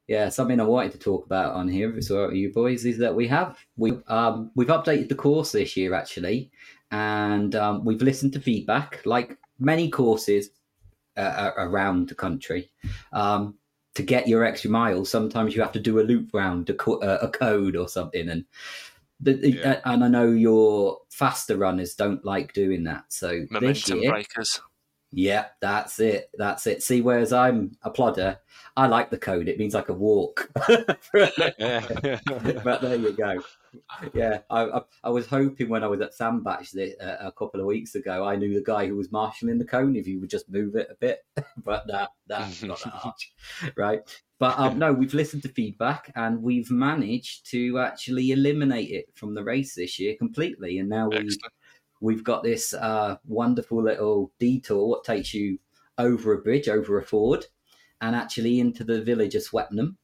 yeah, 0.08 0.29
something 0.29 0.60
I 0.60 0.63
wanted 0.63 0.91
to 0.93 0.98
talk 1.00 1.25
about 1.25 1.53
on 1.53 1.67
here, 1.67 2.01
so 2.01 2.29
you 2.32 2.51
boys, 2.51 2.86
is 2.86 2.98
that 2.98 3.15
we 3.15 3.27
have 3.27 3.58
we 3.77 3.93
um, 4.08 4.51
we've 4.55 4.67
updated 4.67 5.10
the 5.10 5.15
course 5.15 5.51
this 5.53 5.77
year 5.77 5.93
actually, 5.93 6.51
and 6.94 7.56
um, 7.56 7.84
we've 7.84 8.04
listened 8.04 8.32
to 8.34 8.40
feedback 8.40 9.02
like 9.04 9.36
many 9.58 9.90
courses 9.90 10.52
uh, 11.18 11.52
around 11.58 12.08
the 12.08 12.16
country. 12.16 12.70
Um, 13.12 13.56
to 13.96 14.04
get 14.04 14.28
your 14.28 14.44
extra 14.44 14.70
miles, 14.70 15.10
sometimes 15.10 15.56
you 15.56 15.62
have 15.62 15.72
to 15.72 15.80
do 15.80 16.00
a 16.00 16.02
loop 16.02 16.30
round 16.34 16.70
a, 16.70 16.74
co- 16.74 17.00
uh, 17.02 17.20
a 17.22 17.30
code 17.30 17.76
or 17.76 17.88
something, 17.88 18.30
and 18.30 18.46
the, 19.20 19.34
Yeah. 19.52 19.82
and 19.86 20.04
I 20.04 20.08
know 20.08 20.32
your 20.32 21.00
faster 21.10 21.58
runners 21.58 21.96
don't 21.96 22.24
like 22.26 22.54
doing 22.54 22.84
that. 22.86 23.06
So 23.10 23.46
Momentum 23.50 24.00
year, 24.00 24.12
breakers. 24.12 24.62
Yeah, 25.15 25.46
that's 25.62 26.00
it. 26.00 26.29
That's 26.34 26.65
it. 26.65 26.82
See, 26.82 27.01
whereas 27.01 27.32
I'm 27.32 27.77
a 27.84 27.91
plodder, 27.91 28.39
I 28.75 28.88
like 28.88 29.12
the 29.12 29.17
code. 29.17 29.48
It 29.48 29.60
means 29.60 29.75
I 29.75 29.82
can 29.82 30.00
walk. 30.00 30.50
But 31.13 32.82
there 32.82 32.96
you 32.96 33.13
go. 33.13 33.41
Yeah, 34.13 34.39
I, 34.50 34.63
I, 34.63 34.82
I 35.03 35.10
was 35.10 35.27
hoping 35.27 35.70
when 35.70 35.84
I 35.84 35.88
was 35.88 36.01
at 36.01 36.13
Sandbach 36.13 36.70
this, 36.72 36.96
uh, 37.00 37.17
a 37.20 37.32
couple 37.32 37.60
of 37.60 37.65
weeks 37.65 37.96
ago, 37.96 38.25
I 38.25 38.36
knew 38.36 38.53
the 38.53 38.63
guy 38.63 38.88
who 38.88 38.96
was 38.96 39.12
marshalling 39.12 39.58
the 39.60 39.65
cone. 39.65 39.96
If 39.96 40.08
you 40.08 40.20
would 40.20 40.29
just 40.29 40.50
move 40.50 40.75
it 40.75 40.88
a 40.89 40.96
bit, 40.96 41.20
but 41.63 41.86
that 41.88 42.10
that's 42.27 42.63
not 42.63 42.82
that 42.84 42.89
hard, 42.93 43.15
right? 43.75 44.00
But 44.39 44.60
um, 44.60 44.79
no, 44.79 44.91
we've 44.91 45.13
listened 45.13 45.43
to 45.43 45.50
feedback 45.50 46.12
and 46.15 46.41
we've 46.41 46.70
managed 46.70 47.50
to 47.51 47.79
actually 47.79 48.32
eliminate 48.32 48.89
it 48.89 49.05
from 49.13 49.36
the 49.36 49.43
race 49.43 49.75
this 49.75 50.00
year 50.00 50.15
completely. 50.17 50.79
And 50.79 50.89
now 50.89 51.10
we 51.10 51.17
Excellent. 51.17 51.53
We've 52.03 52.24
got 52.24 52.43
this 52.43 52.74
uh, 52.74 53.15
wonderful 53.25 53.81
little 53.81 54.31
detour 54.38 54.88
what 54.88 55.05
takes 55.05 55.33
you 55.33 55.57
over 55.98 56.33
a 56.33 56.41
bridge, 56.41 56.67
over 56.67 57.00
a 57.00 57.03
ford, 57.03 57.45
and 58.01 58.15
actually 58.15 58.60
into 58.60 58.83
the 58.83 59.01
village 59.01 59.36
of 59.36 59.41
Swettenham, 59.41 59.95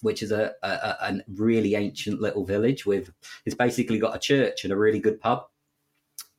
which 0.00 0.22
is 0.22 0.32
a, 0.32 0.52
a, 0.62 0.68
a 0.68 0.96
a 1.02 1.20
really 1.34 1.74
ancient 1.74 2.20
little 2.20 2.44
village 2.44 2.86
with 2.86 3.12
it's 3.44 3.54
basically 3.54 3.98
got 3.98 4.16
a 4.16 4.18
church 4.18 4.64
and 4.64 4.72
a 4.72 4.76
really 4.76 4.98
good 4.98 5.20
pub. 5.20 5.44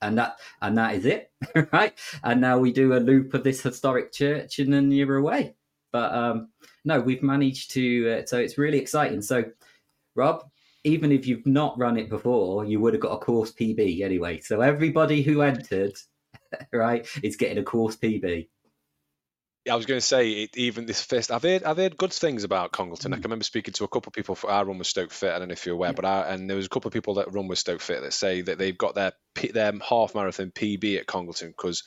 And 0.01 0.17
that 0.17 0.39
and 0.62 0.77
that 0.77 0.96
is 0.96 1.05
it, 1.05 1.32
right? 1.72 1.93
And 2.24 2.41
now 2.41 2.58
we 2.58 2.74
do 2.74 2.93
a 2.93 2.98
loop 2.98 3.34
of 3.36 3.43
this 3.43 3.62
historic 3.62 4.12
church, 4.12 4.60
and 4.60 4.74
then 4.74 4.91
you're 4.91 5.15
away. 5.15 5.55
But 5.91 6.13
um, 6.13 6.50
no, 6.84 7.00
we've 7.00 7.24
managed 7.24 7.72
to. 7.72 8.15
Uh, 8.15 8.25
so 8.25 8.39
it's 8.39 8.58
really 8.58 8.79
exciting. 8.79 9.22
So, 9.22 9.46
Rob, 10.15 10.43
even 10.84 11.12
if 11.12 11.25
you've 11.28 11.46
not 11.46 11.78
run 11.78 11.98
it 11.98 12.10
before, 12.10 12.66
you 12.66 12.80
would 12.80 12.94
have 12.94 13.02
got 13.02 13.13
a 13.13 13.18
course 13.20 13.52
PB 13.52 14.02
anyway. 14.02 14.40
So 14.40 14.62
everybody 14.62 15.22
who 15.22 15.42
entered, 15.42 15.94
right, 16.74 17.08
is 17.24 17.36
getting 17.38 17.58
a 17.58 17.63
course 17.63 17.96
PB. 17.96 18.50
I 19.72 19.75
was 19.75 19.86
going 19.86 20.00
to 20.02 20.06
say, 20.06 20.30
it, 20.32 20.58
even 20.58 20.86
this 20.86 21.02
first, 21.02 21.32
I've 21.32 21.44
heard, 21.44 21.63
I've 21.63 21.78
heard 21.78 21.96
good 21.96 22.12
things 22.12 22.44
about 22.44 22.74
Congleton. 22.74 23.13
I 23.13 23.16
Mm. 23.16 23.22
can 23.22 23.30
remember 23.30 23.46
speaking 23.46 23.74
to 23.75 23.86
a 23.86 23.88
couple 23.88 24.10
of 24.10 24.13
people 24.13 24.36
for 24.36 24.52
our 24.52 24.66
run 24.66 24.78
with 24.78 24.88
Stoke 24.88 25.12
Fit. 25.12 25.32
I 25.32 25.40
don't 25.40 25.48
know 25.48 25.54
if 25.54 25.66
you're 25.66 25.75
aware, 25.75 25.92
Yeah. 25.92 25.96
but 25.96 26.06
I, 26.06 26.22
and 26.34 26.50
there 26.50 26.58
was 26.58 26.66
a 26.66 26.70
couple 26.70 26.90
of 26.90 26.94
people 26.94 27.13
that 27.13 27.32
run 27.32 27.48
with 27.48 27.60
Stoke 27.60 27.80
Fit 27.80 28.02
that 28.02 28.12
say 28.12 28.42
that 28.42 28.58
they've 28.58 28.78
got 28.78 28.96
their 28.96 29.13
their 29.54 29.72
half 29.88 30.16
marathon 30.16 30.52
PB 30.52 30.98
at 31.00 31.08
Congleton 31.08 31.50
because 31.52 31.84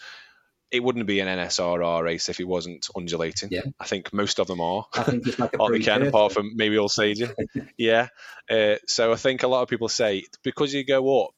it 0.70 0.82
wouldn't 0.82 1.06
be 1.06 1.20
an 1.20 1.28
NSRR 1.28 2.02
race 2.02 2.28
if 2.28 2.40
it 2.40 2.48
wasn't 2.48 2.86
undulating. 2.96 3.50
Yeah. 3.52 3.62
I 3.78 3.84
think 3.86 4.12
most 4.12 4.40
of 4.40 4.46
them 4.48 4.60
are. 4.60 4.84
I 4.94 5.02
think 5.04 5.26
it's 5.26 5.38
like 5.38 5.54
a 5.54 5.68
they 5.70 5.78
can, 5.80 6.02
apart 6.02 6.32
from 6.32 6.52
maybe 6.56 6.76
Alsager. 6.76 7.32
yeah. 7.78 8.08
Uh, 8.50 8.76
so 8.86 9.12
I 9.12 9.16
think 9.16 9.42
a 9.42 9.48
lot 9.48 9.62
of 9.62 9.68
people 9.68 9.88
say 9.88 10.24
because 10.42 10.74
you 10.74 10.84
go 10.84 11.24
up, 11.24 11.34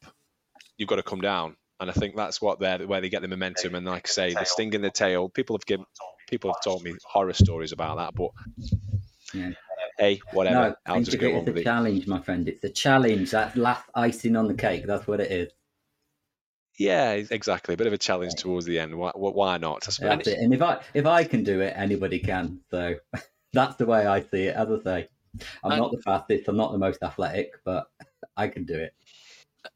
you've 0.79 0.89
got 0.89 0.97
to 0.97 1.03
come 1.03 1.21
down, 1.21 1.57
and 1.81 1.91
I 1.91 1.93
think 1.93 2.17
that's 2.17 2.41
what 2.41 2.59
they're 2.59 2.87
where 2.87 3.01
they 3.01 3.09
get 3.11 3.23
the 3.23 3.29
momentum. 3.29 3.75
And 3.75 3.87
like 3.87 4.09
I 4.09 4.11
say, 4.11 4.35
the 4.35 4.45
sting 4.45 4.73
in 4.73 4.83
the 4.83 4.91
tail. 4.91 5.29
People 5.29 5.57
have 5.57 5.67
given, 5.67 5.85
people 6.29 6.53
have 6.53 6.63
told 6.63 6.83
me 6.83 6.95
horror 7.05 7.35
stories 7.35 7.73
about 7.73 7.99
that, 7.99 8.15
but 8.15 8.31
Yeah. 9.35 9.51
hey, 9.99 10.21
whatever. 10.33 10.71
No, 10.71 10.75
I'll 10.87 11.03
just 11.03 11.19
go 11.19 11.37
on 11.37 11.45
with 11.45 11.57
a 11.57 11.61
it. 11.61 11.65
challenge, 11.65 12.07
my 12.07 12.21
friend. 12.21 12.49
It's 12.49 12.65
a 12.65 12.71
challenge. 12.71 13.33
That 13.33 13.57
last 13.57 13.85
icing 13.95 14.37
on 14.37 14.49
the 14.49 14.55
cake. 14.55 14.87
That's 14.87 15.07
what 15.07 15.21
it 15.21 15.31
is. 15.31 15.53
Yeah, 16.79 17.13
exactly. 17.13 17.75
A 17.75 17.77
bit 17.77 17.87
of 17.89 17.93
a 17.93 17.99
challenge 17.99 18.35
towards 18.35 18.65
the 18.67 18.79
end. 18.79 18.95
Why, 18.95 19.11
why 19.15 19.59
not? 19.59 19.85
I 19.87 19.91
suppose. 19.91 20.09
That's 20.11 20.29
it. 20.29 20.39
And 20.39 20.55
if 20.55 20.63
I 20.63 20.81
if 20.95 21.07
I 21.07 21.25
can 21.25 21.43
do 21.45 21.61
it, 21.61 21.75
anybody 21.77 22.19
can. 22.21 22.61
So 22.71 22.95
that's 23.53 23.77
the 23.77 23.87
way 23.87 24.07
I 24.07 24.21
see 24.23 24.45
it. 24.45 24.57
As 24.57 24.69
I 24.71 24.83
say, 24.85 25.09
I'm 25.65 25.73
And- 25.73 25.81
not 25.81 25.91
the 25.93 26.01
fastest. 26.03 26.49
I'm 26.49 26.57
not 26.57 26.73
the 26.73 26.79
most 26.79 27.03
athletic, 27.03 27.53
but 27.65 27.91
I 28.37 28.49
can 28.49 28.65
do 28.65 28.75
it. 28.75 28.95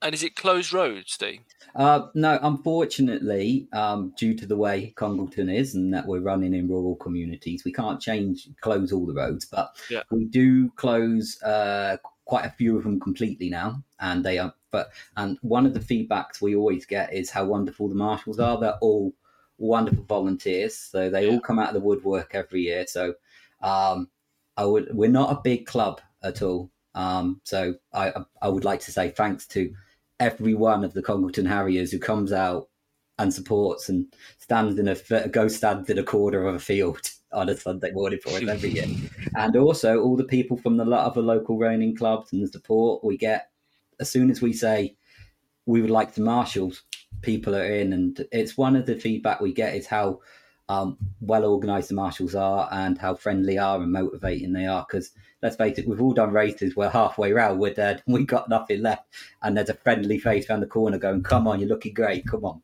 And 0.00 0.14
is 0.14 0.22
it 0.22 0.36
closed 0.36 0.72
roads, 0.72 1.12
Steve? 1.12 1.40
Uh, 1.74 2.06
no, 2.14 2.38
unfortunately, 2.42 3.68
um, 3.72 4.14
due 4.16 4.34
to 4.34 4.46
the 4.46 4.56
way 4.56 4.92
Congleton 4.96 5.48
is 5.48 5.74
and 5.74 5.92
that 5.92 6.06
we're 6.06 6.20
running 6.20 6.54
in 6.54 6.68
rural 6.68 6.96
communities, 6.96 7.64
we 7.64 7.72
can't 7.72 8.00
change 8.00 8.48
close 8.60 8.92
all 8.92 9.06
the 9.06 9.12
roads, 9.14 9.44
but 9.44 9.74
Yeah. 9.90 10.02
we 10.10 10.24
do 10.26 10.70
close 10.76 11.42
uh, 11.42 11.96
quite 12.32 12.46
a 12.46 12.50
few 12.56 12.78
of 12.78 12.84
them 12.84 12.98
completely 12.98 13.50
now. 13.50 13.84
And 14.00 14.24
they 14.24 14.38
are, 14.38 14.54
but 14.70 14.90
and 15.18 15.36
one 15.42 15.66
of 15.66 15.74
the 15.74 15.80
feedbacks 15.80 16.40
we 16.40 16.56
always 16.56 16.86
get 16.86 17.12
is 17.12 17.28
how 17.28 17.44
wonderful 17.44 17.88
the 17.90 17.94
marshals 17.94 18.38
are. 18.40 18.58
They're 18.58 18.78
all 18.80 19.12
wonderful 19.58 20.04
volunteers, 20.04 20.74
so 20.74 21.10
they 21.10 21.26
Yeah. 21.26 21.32
all 21.34 21.40
come 21.40 21.58
out 21.58 21.68
of 21.68 21.74
the 21.74 21.86
woodwork 21.86 22.34
every 22.34 22.62
year. 22.62 22.86
So 22.86 23.16
um, 23.60 24.08
I 24.56 24.64
would, 24.64 24.88
we're 24.94 25.10
not 25.10 25.30
a 25.30 25.42
big 25.44 25.66
club 25.66 26.00
at 26.22 26.40
all. 26.40 26.70
Um, 26.94 27.42
so 27.44 27.74
I, 27.92 28.14
I 28.40 28.48
would 28.48 28.64
like 28.64 28.80
to 28.80 28.92
say 28.92 29.10
thanks 29.10 29.46
to 29.48 29.70
every 30.18 30.54
one 30.54 30.84
of 30.84 30.94
the 30.94 31.02
Congleton 31.02 31.44
Harriers 31.44 31.92
who 31.92 31.98
comes 31.98 32.32
out 32.32 32.70
and 33.18 33.34
supports 33.34 33.90
and 33.90 34.06
stands 34.38 34.78
in 34.78 34.88
a 34.88 35.28
go 35.28 35.48
stands 35.48 35.90
in 35.90 35.98
a 35.98 36.02
corner 36.02 36.46
of 36.46 36.54
a 36.54 36.58
field 36.58 37.10
on 37.32 37.48
a 37.48 37.56
Sunday 37.56 37.90
morning 37.92 38.18
for 38.22 38.30
us 38.30 38.48
every 38.48 38.70
year, 38.70 38.86
and 39.36 39.56
also 39.56 40.00
all 40.00 40.16
the 40.16 40.24
people 40.24 40.56
from 40.56 40.76
the 40.76 40.84
lot 40.84 41.06
of 41.06 41.14
the 41.14 41.22
local 41.22 41.58
rowing 41.58 41.96
clubs 41.96 42.32
and 42.32 42.42
the 42.42 42.48
support 42.48 43.04
we 43.04 43.16
get 43.16 43.52
as 44.02 44.10
soon 44.10 44.30
as 44.30 44.42
we 44.42 44.52
say 44.52 44.96
we 45.64 45.80
would 45.80 45.90
like 45.90 46.12
to 46.14 46.20
marshals, 46.20 46.82
people 47.22 47.54
are 47.54 47.64
in, 47.64 47.92
and 47.92 48.26
it's 48.32 48.58
one 48.58 48.76
of 48.76 48.84
the 48.84 48.96
feedback 48.96 49.40
we 49.40 49.52
get 49.52 49.74
is 49.76 49.86
how 49.86 50.20
um, 50.68 50.96
well 51.20 51.44
organised 51.44 51.88
the 51.88 51.94
marshals 51.94 52.34
are 52.34 52.68
and 52.72 52.98
how 52.98 53.14
friendly 53.14 53.58
are 53.58 53.80
and 53.80 53.92
motivating 53.92 54.52
they 54.52 54.66
are. 54.66 54.84
Because 54.88 55.12
let's 55.40 55.56
face 55.56 55.78
it, 55.78 55.86
we've 55.86 56.02
all 56.02 56.12
done 56.12 56.32
races 56.32 56.74
where 56.74 56.90
halfway 56.90 57.32
round 57.32 57.60
we're 57.60 57.74
dead, 57.74 58.02
we 58.06 58.24
got 58.24 58.48
nothing 58.48 58.82
left, 58.82 59.06
and 59.42 59.56
there's 59.56 59.70
a 59.70 59.74
friendly 59.74 60.18
face 60.18 60.50
around 60.50 60.60
the 60.60 60.66
corner 60.66 60.98
going, 60.98 61.22
"Come 61.22 61.46
on, 61.46 61.60
you're 61.60 61.68
looking 61.68 61.94
great, 61.94 62.26
come 62.26 62.44
on." 62.44 62.60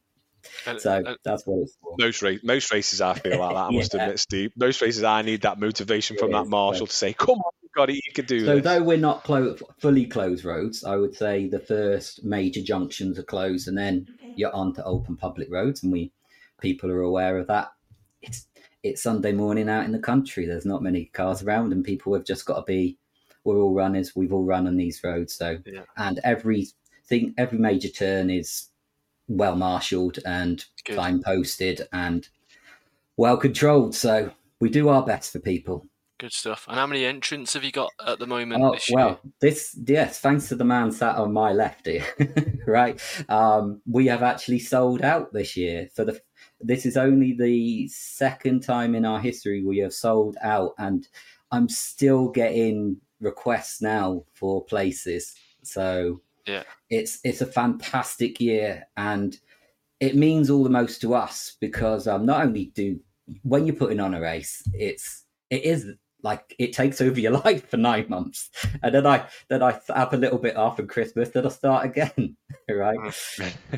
And- 0.67 0.81
So 0.81 0.93
and- 0.97 1.17
that's 1.25 1.47
what 1.47 1.63
it's 1.63 1.77
for. 1.81 1.95
Most 1.99 2.23
race, 2.23 2.41
most 2.45 2.73
races 2.73 3.01
I 3.01 3.15
feel 3.15 3.39
like 3.39 3.55
that. 3.55 3.61
I 3.67 3.71
must 3.71 3.93
Yeah. 3.95 4.03
admit, 4.03 4.19
Steve. 4.21 4.51
Most 4.57 4.81
races 4.81 5.03
I 5.05 5.23
need 5.23 5.43
that 5.43 5.59
motivation 5.59 6.17
from 6.17 6.31
It 6.31 6.33
that 6.35 6.43
is, 6.45 6.49
marshal 6.49 6.87
to 6.87 6.93
say, 6.95 7.13
"Come 7.13 7.39
on, 7.39 7.53
you 7.63 7.69
got 7.75 7.91
it. 7.91 7.95
You 7.97 8.13
can 8.15 8.25
do 8.27 8.45
So 8.47 8.55
this." 8.57 8.65
though 8.65 8.83
we're 8.83 8.97
not 8.99 9.25
clo- 9.25 9.57
fully 9.79 10.07
closed 10.07 10.45
roads, 10.45 10.85
I 10.85 10.97
would 10.97 11.15
say 11.17 11.49
the 11.49 11.59
first 11.61 12.25
major 12.25 12.63
junctions 12.63 13.19
are 13.19 13.23
closed, 13.25 13.69
and 13.69 13.77
then 13.77 14.07
you're 14.37 14.55
on 14.55 14.75
to 14.75 14.85
open 14.85 15.17
public 15.17 15.49
roads, 15.51 15.83
and 15.83 15.93
we 15.93 16.13
people 16.61 16.91
are 16.91 17.03
aware 17.03 17.39
of 17.39 17.47
that. 17.49 17.69
It's 18.23 18.47
it's 18.85 19.03
Sunday 19.03 19.33
morning 19.33 19.69
out 19.69 19.85
in 19.85 19.93
the 19.93 19.99
country. 19.99 20.47
There's 20.47 20.65
not 20.67 20.83
many 20.83 21.07
cars 21.07 21.43
around, 21.43 21.73
and 21.73 21.85
people 21.85 22.15
have 22.15 22.25
just 22.25 22.47
got 22.47 22.57
to 22.57 22.63
be. 22.63 22.97
We're 23.45 23.59
all 23.61 23.75
runners. 23.75 24.15
We've 24.15 24.33
all 24.33 24.45
run 24.45 24.67
on 24.67 24.77
these 24.77 25.03
roads, 25.03 25.35
so 25.35 25.59
Yeah. 25.67 25.83
and 25.97 26.21
every 26.23 26.69
thing, 27.07 27.35
every 27.39 27.59
major 27.59 27.89
turn 27.89 28.29
is 28.31 28.68
well 29.29 29.57
marshalled 29.57 30.19
and 30.27 30.65
Good. 30.85 31.23
posted 31.25 31.83
and 31.93 32.29
well 33.17 33.37
controlled. 33.37 33.95
So 33.95 34.33
we 34.61 34.71
do 34.71 34.89
our 34.89 35.05
best 35.05 35.33
for 35.33 35.39
people. 35.39 35.87
Good 36.19 36.33
stuff. 36.33 36.67
And 36.67 36.77
how 36.77 36.87
many 36.89 37.05
entrants 37.05 37.53
have 37.53 37.63
you 37.63 37.71
got 37.71 37.93
at 38.05 38.19
the 38.19 38.27
moment 38.27 38.61
Oh 38.65 38.73
this 38.73 38.91
year? 38.91 38.97
well, 38.97 39.21
this 39.41 39.79
yes, 39.87 40.19
thanks 40.19 40.49
to 40.49 40.57
the 40.57 40.65
man 40.65 40.91
sat 40.91 41.15
on 41.15 41.33
my 41.33 41.53
left 41.53 41.87
here, 41.87 42.05
right? 42.67 43.01
Um, 43.29 43.81
we 43.89 44.07
have 44.07 44.25
actually 44.25 44.59
sold 44.59 45.03
out 45.03 45.33
this 45.33 45.57
year. 45.57 45.89
So 45.95 46.05
the 46.05 46.21
this 46.61 46.85
is 46.87 46.97
only 46.97 47.35
the 47.35 47.87
second 47.87 48.65
time 48.65 48.97
in 48.97 49.05
our 49.05 49.21
history 49.21 49.65
we 49.65 49.79
have 49.79 49.95
sold 49.95 50.37
out, 50.43 50.73
and 50.77 51.07
I'm 51.53 51.69
still 51.69 52.31
getting 52.31 52.97
requests 53.21 53.81
now 53.81 54.25
for 54.35 54.65
places. 54.65 55.37
So 55.63 56.21
Yeah. 56.49 56.63
it's 56.91 57.21
it's 57.25 57.41
a 57.41 57.47
fantastic 57.47 58.41
year, 58.41 58.87
and 58.97 59.37
it 60.01 60.17
means 60.17 60.51
all 60.51 60.65
the 60.65 60.71
most 60.71 61.01
to 61.03 61.15
us 61.15 61.57
because 61.61 62.07
um, 62.07 62.25
not 62.27 62.43
only 62.43 62.67
do 62.75 62.99
when 63.43 63.67
you're 63.67 63.77
putting 63.77 64.01
on 64.01 64.15
a 64.15 64.21
race, 64.21 64.63
it's 64.73 65.25
it 65.51 65.65
is 65.65 65.87
like 66.23 66.55
it 66.59 66.73
takes 66.73 67.01
over 67.01 67.19
your 67.21 67.33
life 67.45 67.69
for 67.69 67.77
nine 67.77 68.07
months, 68.09 68.51
and 68.83 68.95
then 68.95 69.07
I 69.07 69.27
then 69.49 69.63
I 69.63 69.79
have 69.95 70.13
a 70.13 70.17
little 70.17 70.39
bit 70.39 70.55
after 70.57 70.85
Christmas, 70.85 71.31
then 71.31 71.47
I 71.47 71.51
start 71.51 71.87
again, 71.87 72.37
right? 72.71 72.99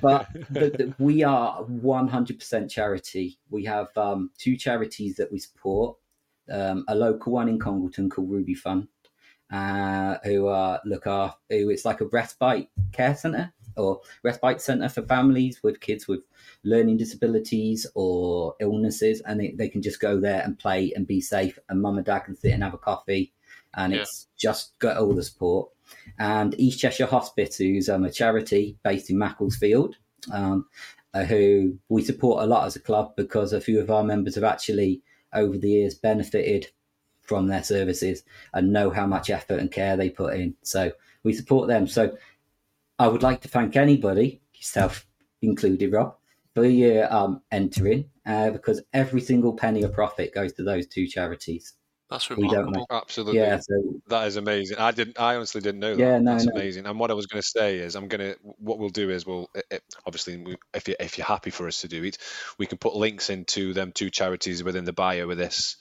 but 0.00 0.28
the, 0.50 0.70
the, 0.70 0.94
we 0.98 1.22
are 1.22 1.62
one 1.64 2.08
hundred 2.08 2.38
percent 2.38 2.70
charity. 2.70 3.38
We 3.50 3.64
have 3.64 3.88
um, 3.96 4.30
two 4.38 4.56
charities 4.56 5.16
that 5.16 5.30
we 5.30 5.38
support. 5.38 5.96
Um, 6.50 6.84
a 6.88 6.96
local 6.96 7.32
one 7.34 7.48
in 7.48 7.60
Congleton 7.60 8.10
called 8.10 8.28
Ruby's 8.28 8.60
Fund, 8.60 8.88
uh, 9.50 10.16
who 10.24 10.46
are 10.46 10.80
look 10.84 11.06
after 11.06 11.38
who 11.50 11.70
it's 11.70 11.84
like 11.84 12.00
a 12.00 12.06
respite 12.06 12.68
care 12.92 13.14
centre 13.14 13.52
or 13.76 14.00
respite 14.22 14.60
centre 14.60 14.88
for 14.88 15.02
families 15.02 15.60
with 15.62 15.80
kids 15.80 16.06
with 16.06 16.20
learning 16.64 16.96
disabilities 16.96 17.86
or 17.94 18.54
illnesses, 18.60 19.20
and 19.26 19.40
they, 19.40 19.52
they 19.52 19.68
can 19.68 19.82
just 19.82 20.00
go 20.00 20.20
there 20.20 20.42
and 20.42 20.58
play 20.58 20.92
and 20.94 21.06
be 21.06 21.20
safe, 21.20 21.58
and 21.68 21.80
mum 21.80 21.96
and 21.96 22.06
dad 22.06 22.20
can 22.20 22.36
sit 22.36 22.52
and 22.52 22.62
have 22.62 22.74
a 22.74 22.78
coffee, 22.78 23.32
and 23.74 23.92
yeah. 23.92 24.00
it's 24.00 24.28
just 24.36 24.78
got 24.78 24.96
all 24.96 25.14
the 25.14 25.22
support. 25.22 25.70
And 26.18 26.54
East 26.58 26.80
Cheshire 26.80 27.06
Hospice, 27.06 27.56
who's 27.56 27.88
um, 27.88 28.04
a 28.04 28.10
charity 28.10 28.78
based 28.84 29.10
in 29.10 29.18
Macclesfield, 29.18 29.96
um, 30.32 30.66
uh, 31.14 31.24
who 31.24 31.78
we 31.88 32.02
support 32.02 32.42
a 32.42 32.46
lot 32.46 32.66
as 32.66 32.76
a 32.76 32.80
club 32.80 33.16
because 33.16 33.52
a 33.52 33.60
few 33.60 33.80
of 33.80 33.90
our 33.90 34.04
members 34.04 34.36
have 34.36 34.44
actually 34.44 35.02
over 35.32 35.56
the 35.56 35.70
years 35.70 35.94
benefited 35.94 36.68
from 37.30 37.46
their 37.46 37.62
services 37.62 38.24
and 38.52 38.72
know 38.72 38.90
how 38.90 39.06
much 39.06 39.30
effort 39.30 39.60
and 39.60 39.70
care 39.70 39.96
they 39.96 40.10
put 40.10 40.34
in. 40.34 40.56
So 40.62 40.90
we 41.22 41.32
support 41.32 41.68
them. 41.68 41.86
So 41.86 42.18
I 42.98 43.06
would 43.06 43.22
like 43.22 43.42
to 43.42 43.48
thank 43.48 43.76
anybody, 43.76 44.42
yourself 44.52 45.06
included, 45.40 45.92
Rob, 45.92 46.16
for 46.56 46.64
your 46.64 47.12
um, 47.14 47.40
entering 47.52 48.10
uh, 48.26 48.50
because 48.50 48.82
every 48.92 49.20
single 49.20 49.52
penny 49.52 49.82
of 49.84 49.92
profit 49.92 50.34
goes 50.34 50.54
to 50.54 50.64
those 50.64 50.88
two 50.88 51.06
charities. 51.06 51.74
That's 52.10 52.28
remarkable. 52.28 52.84
Absolutely. 52.90 53.38
Yeah, 53.38 53.60
so, 53.60 54.00
that 54.08 54.26
is 54.26 54.34
amazing. 54.34 54.78
I 54.78 54.90
didn't. 54.90 55.20
I 55.20 55.36
honestly 55.36 55.60
didn't 55.60 55.78
know 55.78 55.94
that. 55.94 56.02
Yeah, 56.02 56.18
no, 56.18 56.32
That's 56.32 56.46
no. 56.46 56.52
amazing. 56.56 56.86
And 56.86 56.98
what 56.98 57.12
I 57.12 57.14
was 57.14 57.26
going 57.26 57.40
to 57.40 57.48
say 57.48 57.78
is, 57.78 57.94
I'm 57.94 58.08
going 58.08 58.32
to. 58.32 58.36
What 58.58 58.80
we'll 58.80 58.88
do 58.88 59.10
is, 59.10 59.24
we'll 59.24 59.48
it, 59.70 59.84
obviously, 60.04 60.36
we, 60.38 60.56
if 60.74 60.88
you 60.88 60.96
if 60.98 61.16
you're 61.16 61.24
happy 61.24 61.50
for 61.50 61.68
us 61.68 61.82
to 61.82 61.88
do 61.88 62.02
it, 62.02 62.18
we 62.58 62.66
can 62.66 62.78
put 62.78 62.96
links 62.96 63.30
into 63.30 63.72
them 63.72 63.92
two 63.92 64.10
charities 64.10 64.64
within 64.64 64.84
the 64.84 64.92
bio 64.92 65.30
of 65.30 65.38
this 65.38 65.76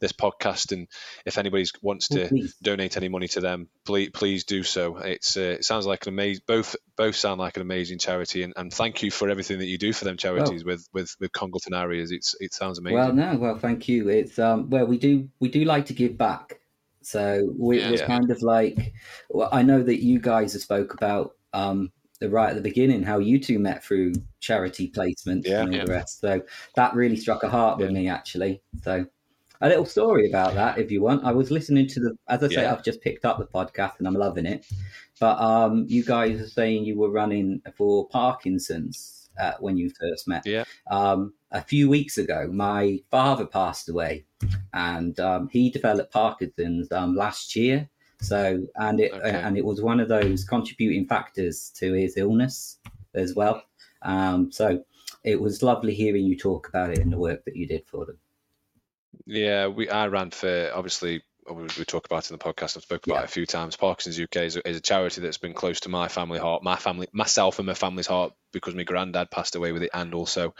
this 0.00 0.12
podcast. 0.12 0.72
And 0.72 0.88
if 1.24 1.38
anybody 1.38 1.66
wants 1.82 2.08
to 2.08 2.26
oh, 2.26 2.46
donate 2.62 2.96
any 2.96 3.08
money 3.08 3.28
to 3.28 3.40
them, 3.40 3.68
please 3.84 4.10
please 4.12 4.44
do 4.44 4.62
so. 4.62 4.96
It's 4.96 5.36
uh, 5.36 5.56
it 5.58 5.64
sounds 5.64 5.86
like 5.86 6.06
an 6.06 6.14
amazing 6.14 6.42
both 6.46 6.76
both 6.96 7.16
sound 7.16 7.40
like 7.40 7.56
an 7.56 7.62
amazing 7.62 7.98
charity, 7.98 8.42
and, 8.42 8.52
and 8.56 8.72
thank 8.72 9.02
you 9.02 9.10
for 9.10 9.28
everything 9.28 9.58
that 9.58 9.66
you 9.66 9.78
do 9.78 9.92
for 9.92 10.04
them 10.04 10.16
charities 10.16 10.64
well, 10.64 10.74
with 10.74 10.88
with 10.92 11.16
with 11.20 11.32
Congleton 11.32 11.74
Harriers. 11.74 12.10
It's 12.10 12.34
it 12.40 12.52
sounds 12.52 12.78
amazing. 12.78 12.98
Well, 12.98 13.12
no, 13.12 13.36
well, 13.36 13.58
thank 13.58 13.88
you. 13.88 14.08
It's 14.08 14.38
um 14.38 14.70
well 14.70 14.86
we 14.86 14.98
do 14.98 15.28
we 15.38 15.48
do 15.48 15.64
like 15.64 15.86
to 15.86 15.94
give 15.94 16.16
back. 16.18 16.60
So 17.02 17.50
we, 17.58 17.82
are 17.82 17.94
yeah. 17.94 18.06
kind 18.06 18.30
of 18.30 18.42
like, 18.42 18.92
well, 19.30 19.48
I 19.50 19.62
know 19.62 19.82
that 19.82 20.02
you 20.02 20.18
guys 20.18 20.52
have 20.52 20.60
spoke 20.60 20.92
about 20.92 21.34
um, 21.54 21.90
the 22.20 22.28
right 22.28 22.50
at 22.50 22.56
the 22.56 22.60
beginning 22.60 23.02
how 23.02 23.18
you 23.18 23.40
two 23.40 23.58
met 23.58 23.82
through 23.82 24.12
charity 24.40 24.90
placements 24.90 25.46
yeah, 25.46 25.62
and 25.62 25.70
all 25.70 25.74
yeah. 25.74 25.84
the 25.86 25.92
rest. 25.92 26.20
So 26.20 26.42
that 26.76 26.94
really 26.94 27.16
struck 27.16 27.42
a 27.42 27.48
heart 27.48 27.78
with 27.78 27.90
me 27.90 28.08
actually. 28.08 28.62
So 28.82 29.06
a 29.60 29.68
little 29.68 29.84
story 29.84 30.28
about 30.28 30.54
that 30.54 30.78
if 30.78 30.90
you 30.90 31.02
want. 31.02 31.24
I 31.24 31.32
was 31.32 31.50
listening 31.50 31.86
to 31.88 32.00
the, 32.00 32.16
as 32.28 32.42
I 32.42 32.48
say, 32.48 32.62
yeah. 32.62 32.72
I've 32.72 32.84
just 32.84 33.00
picked 33.02 33.24
up 33.24 33.38
the 33.38 33.46
podcast 33.46 33.98
and 33.98 34.06
I'm 34.06 34.14
loving 34.14 34.46
it. 34.46 34.66
But 35.18 35.38
um, 35.40 35.84
you 35.88 36.04
guys 36.04 36.40
are 36.40 36.48
saying 36.48 36.84
you 36.84 36.98
were 36.98 37.10
running 37.10 37.60
for 37.76 38.08
Parkinson's 38.08 39.28
uh, 39.38 39.52
when 39.60 39.76
you 39.76 39.90
first 40.00 40.26
met. 40.26 40.46
Yeah. 40.46 40.64
Um, 40.90 41.34
a 41.52 41.62
few 41.62 41.88
weeks 41.88 42.18
ago, 42.18 42.48
my 42.52 43.00
father 43.10 43.46
passed 43.46 43.88
away, 43.88 44.24
and 44.72 45.18
um, 45.18 45.48
he 45.48 45.70
developed 45.70 46.12
Parkinson's 46.12 46.90
um, 46.92 47.16
last 47.16 47.56
year. 47.56 47.88
So, 48.20 48.66
and 48.76 49.00
it 49.00 49.12
okay. 49.12 49.30
and 49.30 49.56
it 49.56 49.64
was 49.64 49.80
one 49.80 49.98
of 49.98 50.08
those 50.08 50.44
contributing 50.44 51.06
factors 51.06 51.70
to 51.76 51.92
his 51.92 52.16
illness 52.16 52.78
as 53.14 53.34
well. 53.34 53.62
Um, 54.02 54.52
so, 54.52 54.84
it 55.24 55.40
was 55.40 55.62
lovely 55.62 55.94
hearing 55.94 56.24
you 56.24 56.36
talk 56.36 56.68
about 56.68 56.90
it 56.90 56.98
and 56.98 57.12
the 57.12 57.18
work 57.18 57.44
that 57.44 57.56
you 57.56 57.66
did 57.66 57.86
for 57.86 58.06
them. 58.06 58.18
Yeah, 59.26 59.68
we 59.68 59.88
I 59.88 60.06
ran 60.08 60.30
for 60.30 60.70
obviously 60.74 61.22
oh, 61.46 61.54
we, 61.54 61.62
we 61.62 61.84
talk 61.84 62.06
about 62.06 62.24
it 62.24 62.30
in 62.30 62.38
the 62.38 62.44
podcast. 62.44 62.76
I've 62.76 62.82
spoken 62.82 63.12
about 63.12 63.20
yeah. 63.20 63.24
it 63.24 63.30
a 63.30 63.32
few 63.32 63.46
times. 63.46 63.76
Parkinson's 63.76 64.20
UK 64.20 64.44
is 64.44 64.56
a, 64.56 64.68
is 64.68 64.76
a, 64.76 64.80
charity 64.80 65.20
that's 65.20 65.38
been 65.38 65.54
close 65.54 65.80
to 65.80 65.88
my 65.88 66.08
family 66.08 66.38
heart, 66.38 66.62
my 66.62 66.76
family, 66.76 67.08
myself, 67.12 67.58
and 67.58 67.66
my 67.66 67.74
family's 67.74 68.06
heart 68.06 68.32
because 68.52 68.74
my 68.74 68.84
granddad 68.84 69.30
passed 69.30 69.56
away 69.56 69.72
with 69.72 69.82
it, 69.82 69.90
and 69.92 70.14
also 70.14 70.54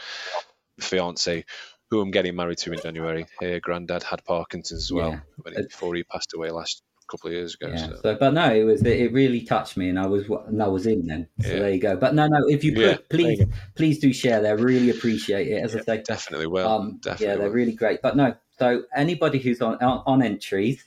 fiance 0.79 1.45
who 1.89 2.01
I'm 2.01 2.11
getting 2.11 2.35
married 2.35 2.57
to 2.59 2.73
in 2.73 2.79
January. 2.79 3.25
Her 3.39 3.59
granddad 3.59 4.03
had 4.03 4.23
Parkinson's 4.23 4.83
as 4.83 4.91
well 4.91 5.21
yeah. 5.45 5.61
before 5.61 5.93
he 5.95 6.03
passed 6.03 6.33
away 6.33 6.49
last 6.49 6.81
couple 7.11 7.27
of 7.27 7.33
years 7.33 7.55
ago. 7.55 7.71
Yeah. 7.73 7.87
So. 7.87 7.95
so. 8.01 8.17
but 8.19 8.33
no, 8.33 8.53
it 8.53 8.63
was 8.63 8.81
it 8.83 9.11
really 9.11 9.41
touched 9.41 9.75
me, 9.77 9.89
and 9.89 9.99
I 9.99 10.07
was 10.07 10.27
and 10.47 10.63
I 10.63 10.67
was 10.67 10.87
in 10.87 11.05
then. 11.05 11.27
So 11.41 11.49
yeah. 11.49 11.59
there 11.59 11.71
you 11.71 11.81
go. 11.81 11.95
But 11.97 12.15
no, 12.15 12.27
no, 12.27 12.47
if 12.47 12.63
you 12.63 12.73
could, 12.73 12.81
yeah, 12.81 12.97
please, 13.09 13.43
please 13.75 13.99
do 13.99 14.13
share. 14.13 14.41
They 14.41 14.53
really 14.53 14.89
appreciate 14.89 15.47
it. 15.47 15.63
As 15.63 15.75
I 15.75 15.81
say, 15.81 16.01
definitely 16.01 16.47
will. 16.47 16.67
Um, 16.67 16.99
definitely 17.01 17.25
yeah, 17.27 17.35
they're 17.35 17.47
will. 17.47 17.55
really 17.55 17.73
great. 17.73 18.01
But 18.01 18.15
no, 18.15 18.35
so 18.57 18.83
anybody 18.95 19.39
who's 19.39 19.61
on 19.61 19.75
on, 19.83 20.03
on 20.05 20.23
entries, 20.23 20.83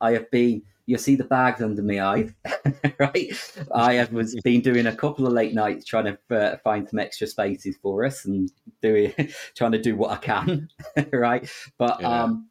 I 0.00 0.12
have 0.12 0.30
been. 0.30 0.62
You'll 0.86 0.98
see 0.98 1.16
the 1.16 1.24
bags 1.24 1.60
under 1.60 1.82
my 1.82 2.00
eyes, 2.00 2.32
right? 2.98 3.30
I 3.74 3.92
have 3.94 4.10
was 4.10 4.34
been 4.42 4.62
doing 4.62 4.86
a 4.86 4.96
couple 4.96 5.26
of 5.26 5.34
late 5.34 5.52
nights 5.52 5.84
trying 5.84 6.06
to 6.06 6.18
uh, 6.34 6.56
find 6.64 6.88
some 6.88 6.98
extra 6.98 7.26
spaces 7.26 7.76
for 7.82 8.06
us 8.06 8.24
and 8.24 8.50
doing 8.80 9.12
trying 9.54 9.72
to 9.72 9.82
do 9.82 9.96
what 9.96 10.12
I 10.12 10.16
can, 10.16 10.70
right? 11.12 11.46
But 11.76 12.02
um, 12.02 12.48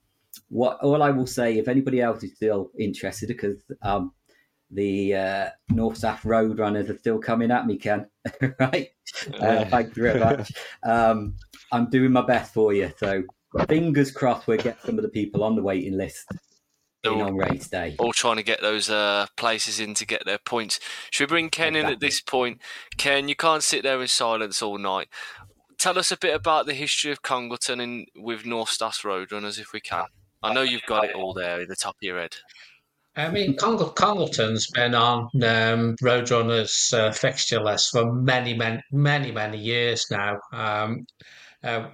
what 0.50 0.80
all 0.82 1.04
I 1.04 1.10
will 1.10 1.28
say, 1.28 1.58
if 1.58 1.68
anybody 1.68 2.02
else 2.02 2.24
is 2.24 2.36
still 2.36 2.72
interested, 2.80 3.28
because 3.28 3.64
um, 3.82 4.12
the 4.72 5.16
uh, 5.16 5.50
North 5.70 5.98
Staffs 5.98 6.26
Road 6.26 6.60
runners 6.60 6.90
are 6.90 6.98
still 6.98 7.20
coming 7.20 7.52
at 7.52 7.66
me, 7.66 7.78
Ken. 7.78 8.08
right? 8.60 8.90
Uh, 9.40 9.66
thank 9.66 9.96
you 9.96 10.04
very 10.04 10.20
much. 10.20 10.52
Um, 10.84 11.36
I'm 11.72 11.90
doing 11.90 12.12
my 12.12 12.26
best 12.26 12.54
for 12.54 12.74
you. 12.74 12.92
So 12.98 13.24
fingers 13.68 14.12
crossed 14.12 14.48
we'll 14.48 14.58
get 14.58 14.82
some 14.82 14.98
of 14.98 15.04
the 15.04 15.10
people 15.10 15.44
on 15.44 15.56
the 15.56 15.64
waiting 15.64 15.98
list 15.98 16.26
all, 17.06 17.24
on 17.24 17.36
race 17.36 17.68
day. 17.68 17.96
All 18.00 18.14
trying 18.14 18.38
to 18.38 18.44
get 18.44 18.62
those 18.62 18.90
uh, 18.90 19.28
places 19.36 19.80
in 19.80 19.94
to 19.96 20.06
get 20.06 20.26
their 20.26 20.38
points. 20.38 20.80
Should 21.12 21.30
we 21.30 21.36
bring 21.36 21.50
Ken 21.50 21.76
exactly. 21.76 21.88
in 21.88 21.94
at 21.94 22.00
this 22.00 22.22
point? 22.22 22.62
Ken, 22.98 23.28
you 23.28 23.36
can't 23.36 23.64
sit 23.64 23.84
there 23.84 24.02
in 24.02 24.08
silence 24.08 24.62
all 24.62 24.78
night. 24.78 25.08
Tell 25.78 26.00
us 26.00 26.12
a 26.12 26.18
bit 26.18 26.36
about 26.36 26.66
the 26.66 26.74
history 26.74 27.12
of 27.12 27.22
Congleton 27.22 27.80
and 27.80 28.08
with 28.16 28.46
North 28.46 28.70
Staffs 28.70 29.04
Road 29.06 29.32
Runners, 29.32 29.60
if 29.60 29.74
we 29.74 29.80
can. 29.80 30.08
I 30.44 30.54
know 30.54 30.62
you've 30.62 30.86
got 30.88 31.06
it 31.06 31.16
all 31.16 31.34
there 31.34 31.62
at 31.62 31.68
the 31.68 31.76
top 31.76 31.96
of 31.96 32.02
your 32.02 32.20
head. 32.20 32.36
I 33.16 33.32
mean, 33.32 33.56
Cong- 33.58 33.94
Congleton's 33.96 34.68
been 34.70 34.94
on 34.94 35.30
um, 35.42 35.96
Roadrunners 36.04 36.94
uh, 36.94 37.12
fixture 37.12 37.60
list 37.60 37.90
for 37.92 38.14
many, 38.14 38.54
many, 38.54 38.82
many, 38.92 39.32
many 39.32 39.58
years 39.58 40.06
now. 40.12 40.38
Um, 40.54 41.08
uh, 41.64 41.88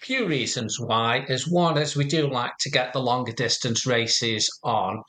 few 0.00 0.26
reasons 0.26 0.78
why 0.78 1.24
is 1.28 1.48
one 1.48 1.76
is 1.76 1.96
we 1.96 2.04
do 2.04 2.30
like 2.30 2.56
to 2.60 2.70
get 2.70 2.92
the 2.92 3.00
longer 3.00 3.32
distance 3.32 3.84
races 3.84 4.48
on, 4.62 5.02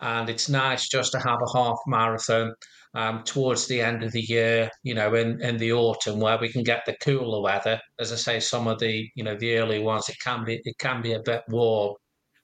and 0.00 0.30
it's 0.30 0.48
nice 0.48 0.88
just 0.88 1.12
to 1.12 1.18
have 1.18 1.40
a 1.42 1.58
half 1.58 1.78
marathon 1.88 2.54
um, 2.96 3.22
towards 3.24 3.66
the 3.66 3.82
end 3.82 4.02
of 4.02 4.12
the 4.12 4.22
year, 4.22 4.70
you 4.82 4.94
know, 4.94 5.14
in, 5.14 5.40
in 5.42 5.58
the 5.58 5.70
autumn 5.70 6.18
where 6.18 6.38
we 6.38 6.48
can 6.50 6.62
get 6.62 6.82
the 6.86 6.96
cooler 7.02 7.42
weather. 7.42 7.78
As 8.00 8.10
I 8.10 8.16
say, 8.16 8.40
some 8.40 8.66
of 8.66 8.78
the 8.78 9.06
you 9.14 9.22
know 9.22 9.36
the 9.36 9.58
early 9.58 9.78
ones 9.78 10.08
it 10.08 10.16
can 10.24 10.44
be 10.44 10.62
it 10.64 10.78
can 10.78 11.02
be 11.02 11.12
a 11.12 11.20
bit 11.20 11.42
warm, 11.48 11.94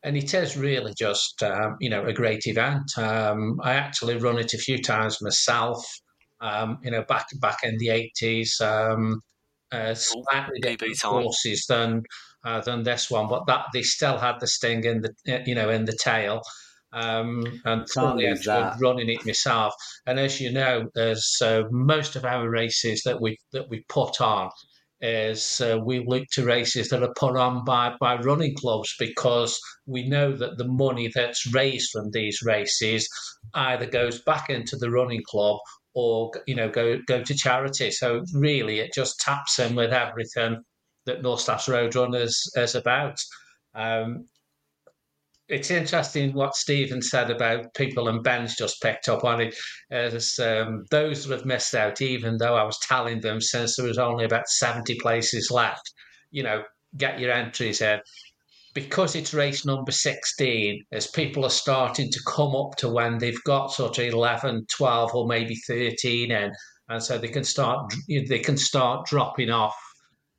and 0.02 0.14
it 0.14 0.34
is 0.34 0.54
really 0.58 0.92
just 0.96 1.42
um, 1.42 1.76
you 1.80 1.88
know 1.88 2.04
a 2.04 2.12
great 2.12 2.46
event. 2.46 2.82
Um, 2.98 3.60
I 3.62 3.72
actually 3.72 4.16
run 4.18 4.38
it 4.38 4.52
a 4.52 4.58
few 4.58 4.78
times 4.82 5.22
myself. 5.22 5.82
Um, 6.42 6.78
you 6.82 6.90
know, 6.90 7.02
back 7.08 7.28
back 7.40 7.60
in 7.62 7.78
the 7.78 7.88
eighties, 7.88 8.60
um, 8.60 9.22
uh, 9.72 9.94
slightly 9.94 10.60
different 10.60 11.00
courses 11.00 11.64
than 11.66 12.02
uh, 12.44 12.60
than 12.60 12.82
this 12.82 13.10
one, 13.10 13.26
but 13.26 13.46
that 13.46 13.64
they 13.72 13.82
still 13.82 14.18
had 14.18 14.38
the 14.38 14.46
sting 14.46 14.84
in 14.84 15.00
the 15.00 15.42
you 15.46 15.54
know 15.54 15.70
in 15.70 15.86
the 15.86 15.96
tail 16.04 16.42
um, 16.92 17.44
and 17.64 17.86
actually 18.28 18.62
running 18.80 19.08
it 19.08 19.24
myself. 19.24 19.74
And 20.06 20.18
as 20.18 20.40
you 20.40 20.52
know, 20.52 20.88
there's 20.94 21.38
uh, 21.42 21.62
most 21.70 22.16
of 22.16 22.24
our 22.24 22.48
races 22.48 23.02
that 23.04 23.20
we 23.20 23.38
that 23.52 23.68
we 23.68 23.84
put 23.88 24.20
on 24.20 24.50
is 25.02 25.60
uh, 25.60 25.78
we 25.84 26.04
look 26.06 26.24
to 26.32 26.44
races 26.44 26.88
that 26.88 27.02
are 27.02 27.12
put 27.18 27.36
on 27.36 27.64
by, 27.64 27.92
by 27.98 28.14
running 28.18 28.54
clubs 28.54 28.94
because 29.00 29.58
we 29.84 30.08
know 30.08 30.32
that 30.36 30.56
the 30.58 30.68
money 30.68 31.10
that's 31.12 31.52
raised 31.52 31.90
from 31.90 32.08
these 32.12 32.40
races 32.44 33.08
either 33.54 33.84
goes 33.84 34.22
back 34.22 34.48
into 34.48 34.76
the 34.76 34.88
running 34.88 35.22
club 35.28 35.58
or 35.94 36.30
you 36.46 36.54
know 36.54 36.70
go 36.70 36.98
go 37.06 37.22
to 37.22 37.34
charity. 37.34 37.90
So 37.90 38.22
really, 38.32 38.78
it 38.78 38.94
just 38.94 39.20
taps 39.20 39.58
in 39.58 39.74
with 39.74 39.92
everything 39.92 40.62
that 41.04 41.22
North 41.22 41.40
Staffs 41.40 41.68
Roadrunners 41.68 42.36
is 42.56 42.74
about. 42.74 43.18
Um, 43.74 44.26
it's 45.52 45.70
interesting 45.70 46.32
what 46.32 46.56
Stephen 46.56 47.02
said 47.02 47.30
about 47.30 47.74
people, 47.74 48.08
and 48.08 48.22
Ben's 48.22 48.56
just 48.56 48.80
picked 48.80 49.06
up 49.06 49.22
on 49.22 49.42
it. 49.42 49.54
As 49.90 50.38
um, 50.38 50.86
those 50.90 51.26
that 51.26 51.36
have 51.36 51.46
missed 51.46 51.74
out, 51.74 52.00
even 52.00 52.38
though 52.38 52.56
I 52.56 52.64
was 52.64 52.78
telling 52.78 53.20
them 53.20 53.38
since 53.42 53.76
there 53.76 53.86
was 53.86 53.98
only 53.98 54.24
about 54.24 54.48
70 54.48 54.98
places 54.98 55.50
left, 55.50 55.92
you 56.30 56.42
know, 56.42 56.62
get 56.96 57.20
your 57.20 57.30
entries 57.30 57.82
in. 57.82 58.00
because 58.74 59.14
it's 59.14 59.34
race 59.34 59.66
number 59.66 59.92
16, 59.92 60.82
as 60.90 61.06
people 61.08 61.44
are 61.44 61.50
starting 61.50 62.10
to 62.10 62.20
come 62.26 62.56
up 62.56 62.76
to 62.76 62.88
when 62.88 63.18
they've 63.18 63.44
got 63.44 63.72
sort 63.72 63.98
of 63.98 64.04
11, 64.06 64.66
12, 64.74 65.14
or 65.14 65.26
maybe 65.26 65.54
13 65.68 66.30
in, 66.30 66.50
and 66.88 67.02
so 67.02 67.18
they 67.18 67.28
can 67.28 67.44
start 67.44 67.92
they 68.08 68.38
can 68.38 68.56
start 68.56 69.06
dropping 69.06 69.50
off 69.50 69.76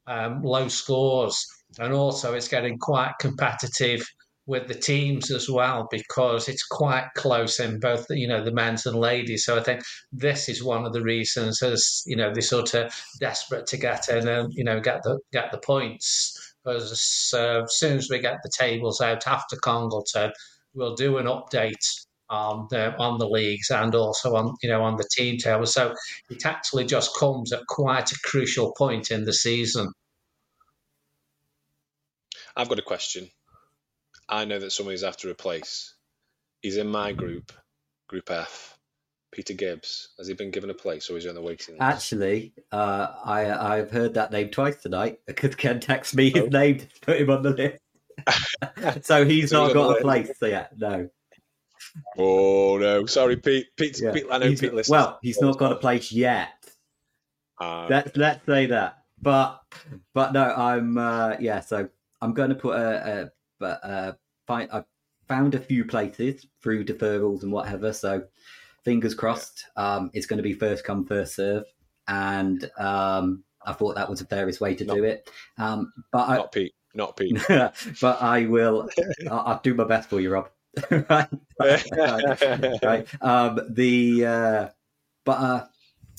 um, 0.07 0.41
low 0.41 0.67
scores, 0.67 1.45
and 1.77 1.93
also 1.93 2.33
it's 2.33 2.47
getting 2.47 2.79
quite 2.79 3.13
competitive 3.19 4.03
with 4.45 4.67
the 4.67 4.75
teams 4.75 5.31
as 5.31 5.49
well 5.49 5.87
because 5.89 6.49
it's 6.49 6.65
quite 6.65 7.07
close 7.15 7.59
in 7.59 7.79
both 7.79 8.05
you 8.09 8.27
know 8.27 8.43
the 8.43 8.51
men's 8.51 8.85
and 8.85 8.97
ladies. 8.97 9.45
So 9.45 9.57
I 9.57 9.63
think 9.63 9.83
this 10.11 10.49
is 10.49 10.63
one 10.63 10.85
of 10.85 10.93
the 10.93 11.01
reasons 11.01 11.61
as 11.61 12.03
you 12.05 12.15
know 12.15 12.33
they're 12.33 12.41
sort 12.41 12.73
of 12.73 12.93
desperate 13.19 13.67
to 13.67 13.77
get 13.77 14.09
in 14.09 14.27
and 14.27 14.53
you 14.53 14.63
know 14.63 14.79
get 14.79 15.03
the 15.03 15.19
get 15.31 15.51
the 15.51 15.59
points. 15.59 16.37
Because 16.63 17.33
uh, 17.33 17.63
as 17.63 17.77
soon 17.77 17.97
as 17.97 18.09
we 18.09 18.19
get 18.19 18.37
the 18.41 18.51
tables 18.57 19.01
out 19.01 19.27
after 19.27 19.57
Congleton, 19.57 20.31
we'll 20.73 20.95
do 20.95 21.17
an 21.17 21.25
update 21.25 22.05
on 22.29 22.67
the 22.69 22.95
on 22.97 23.19
the 23.19 23.27
leagues 23.27 23.69
and 23.69 23.93
also 23.95 24.35
on 24.35 24.55
you 24.61 24.69
know 24.69 24.81
on 24.83 24.97
the 24.97 25.07
team 25.15 25.37
table. 25.37 25.65
So 25.65 25.93
it 26.29 26.45
actually 26.45 26.85
just 26.85 27.15
comes 27.17 27.53
at 27.53 27.65
quite 27.67 28.11
a 28.11 28.19
crucial 28.23 28.73
point 28.77 29.11
in 29.11 29.23
the 29.23 29.33
season. 29.33 29.91
I've 32.55 32.69
got 32.69 32.79
a 32.79 32.83
question. 32.83 33.29
I 34.29 34.45
know 34.45 34.59
that 34.59 34.71
somebody's 34.71 35.03
after 35.03 35.29
a 35.29 35.35
place. 35.35 35.95
He's 36.61 36.77
in 36.77 36.87
my 36.87 37.11
group, 37.11 37.51
Group 38.07 38.31
F. 38.31 38.77
Peter 39.33 39.53
Gibbs. 39.53 40.09
Has 40.17 40.27
he 40.27 40.33
been 40.33 40.51
given 40.51 40.69
a 40.69 40.75
place 40.75 41.09
or 41.09 41.17
is 41.17 41.23
he 41.23 41.29
on 41.29 41.35
the 41.35 41.41
waiting 41.41 41.75
list? 41.75 41.81
Actually, 41.81 42.53
uh, 42.71 43.07
I 43.25 43.77
I've 43.77 43.91
heard 43.91 44.13
that 44.13 44.31
name 44.31 44.49
twice 44.49 44.77
tonight 44.81 45.19
because 45.27 45.55
Ken 45.55 45.79
texted 45.79 46.15
me 46.15 46.29
his 46.29 46.43
oh. 46.43 46.47
name 46.47 46.79
to 46.79 46.87
put 47.01 47.19
him 47.19 47.29
on 47.29 47.41
the 47.41 47.49
list. 47.49 49.05
so 49.05 49.25
he's 49.25 49.49
so 49.49 49.61
not 49.61 49.65
he's 49.67 49.73
got 49.73 49.97
a 49.97 50.01
place 50.01 50.31
so 50.39 50.45
yet. 50.45 50.71
No. 50.77 51.09
Oh 52.17 52.77
no! 52.77 53.05
Sorry, 53.05 53.37
Pete. 53.37 53.67
Pete. 53.75 53.99
Yeah. 54.01 54.13
Pete 54.13 54.25
I 54.31 54.37
know 54.37 54.49
he's, 54.49 54.61
Pete 54.61 54.73
listens. 54.73 54.91
Well, 54.91 55.19
he's 55.21 55.41
not 55.41 55.57
got 55.57 55.71
a 55.71 55.75
place 55.75 56.11
yet. 56.11 56.49
Uh, 57.59 57.87
let's 57.89 58.15
let's 58.15 58.45
say 58.45 58.67
that. 58.67 58.99
But 59.21 59.61
but 60.13 60.33
no, 60.33 60.43
I'm 60.43 60.97
uh, 60.97 61.35
yeah. 61.39 61.59
So 61.61 61.89
I'm 62.21 62.33
going 62.33 62.49
to 62.49 62.55
put 62.55 62.77
a, 62.77 63.21
a, 63.23 63.31
a 63.61 64.15
find. 64.47 64.69
I 64.71 64.83
found 65.27 65.55
a 65.55 65.59
few 65.59 65.85
places 65.85 66.45
through 66.61 66.85
deferrals 66.85 67.43
and 67.43 67.51
whatever. 67.51 67.93
So 67.93 68.23
fingers 68.83 69.15
crossed. 69.15 69.65
Um, 69.75 70.11
it's 70.13 70.25
going 70.25 70.37
to 70.37 70.43
be 70.43 70.53
first 70.53 70.83
come 70.83 71.05
first 71.05 71.35
serve, 71.35 71.63
and 72.07 72.69
um, 72.77 73.43
I 73.65 73.73
thought 73.73 73.95
that 73.95 74.09
was 74.09 74.19
the 74.19 74.25
fairest 74.25 74.61
way 74.61 74.75
to 74.75 74.85
not, 74.85 74.95
do 74.95 75.03
it. 75.03 75.29
Um, 75.57 75.93
but 76.11 76.27
not 76.27 76.45
I, 76.45 76.47
Pete, 76.47 76.75
not 76.93 77.17
Pete. 77.17 77.39
but 77.47 78.21
I 78.21 78.45
will. 78.45 78.89
I'll, 79.29 79.39
I'll, 79.39 79.61
do 79.63 79.73
my 79.73 79.85
best 79.85 80.09
for 80.09 80.19
you, 80.19 80.31
Rob. 80.31 80.49
right, 80.89 81.29
right, 81.59 82.83
right. 82.83 83.07
Um, 83.21 83.59
the 83.69 84.25
uh, 84.25 84.69
but 85.25 85.39
uh, 85.39 85.65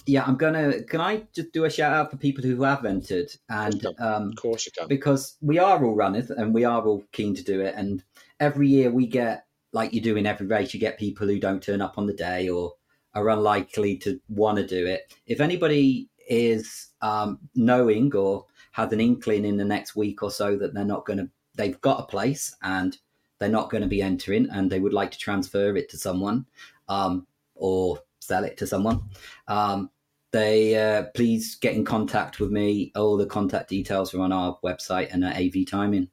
yeah, 0.06 0.24
I'm 0.26 0.36
gonna. 0.36 0.82
Can 0.82 1.00
I 1.00 1.22
just 1.34 1.52
do 1.52 1.64
a 1.64 1.70
shout 1.70 1.92
out 1.92 2.10
for 2.10 2.16
people 2.16 2.44
who 2.44 2.62
have 2.62 2.84
entered? 2.84 3.30
And 3.48 3.86
um, 3.98 4.28
of 4.28 4.36
course 4.36 4.66
you 4.66 4.72
can, 4.72 4.88
because 4.88 5.36
we 5.40 5.58
are 5.58 5.84
all 5.84 5.94
runners 5.94 6.30
and 6.30 6.52
we 6.52 6.64
are 6.64 6.82
all 6.82 7.04
keen 7.12 7.34
to 7.34 7.42
do 7.42 7.60
it. 7.60 7.74
And 7.76 8.02
every 8.40 8.68
year 8.68 8.90
we 8.90 9.06
get 9.06 9.46
like 9.72 9.92
you 9.92 10.00
do 10.00 10.16
in 10.16 10.26
every 10.26 10.46
race, 10.46 10.72
you 10.72 10.80
get 10.80 10.98
people 10.98 11.26
who 11.26 11.40
don't 11.40 11.62
turn 11.62 11.82
up 11.82 11.98
on 11.98 12.06
the 12.06 12.12
day 12.14 12.48
or 12.48 12.74
are 13.14 13.28
unlikely 13.28 13.96
to 13.98 14.20
want 14.28 14.58
to 14.58 14.66
do 14.66 14.86
it. 14.86 15.12
If 15.26 15.40
anybody 15.40 16.08
is 16.28 16.88
um, 17.02 17.38
knowing 17.54 18.14
or 18.14 18.46
has 18.72 18.92
an 18.92 19.00
inkling 19.00 19.44
in 19.44 19.56
the 19.56 19.64
next 19.64 19.96
week 19.96 20.22
or 20.22 20.30
so 20.30 20.56
that 20.56 20.74
they're 20.74 20.84
not 20.84 21.04
going 21.04 21.18
to, 21.18 21.28
they've 21.54 21.80
got 21.80 22.00
a 22.00 22.06
place 22.06 22.54
and 22.62 22.96
they're 23.38 23.48
not 23.48 23.70
going 23.70 23.82
to 23.82 23.88
be 23.88 24.02
entering 24.02 24.48
and 24.50 24.70
they 24.70 24.80
would 24.80 24.92
like 24.92 25.10
to 25.10 25.18
transfer 25.18 25.76
it 25.76 25.88
to 25.90 25.98
someone 25.98 26.46
um, 26.88 27.26
or 27.54 27.98
sell 28.20 28.44
it 28.44 28.56
to 28.56 28.66
someone, 28.66 29.02
um, 29.48 29.90
they 30.34 30.74
uh, 30.74 31.04
please 31.14 31.54
get 31.54 31.74
in 31.74 31.84
contact 31.84 32.40
with 32.40 32.50
me. 32.50 32.90
All 32.96 33.16
the 33.16 33.24
contact 33.24 33.68
details 33.68 34.12
are 34.12 34.20
on 34.20 34.32
our 34.32 34.58
website 34.64 35.14
and 35.14 35.24
at 35.24 35.36
AV 35.36 35.64
Timing. 35.64 36.08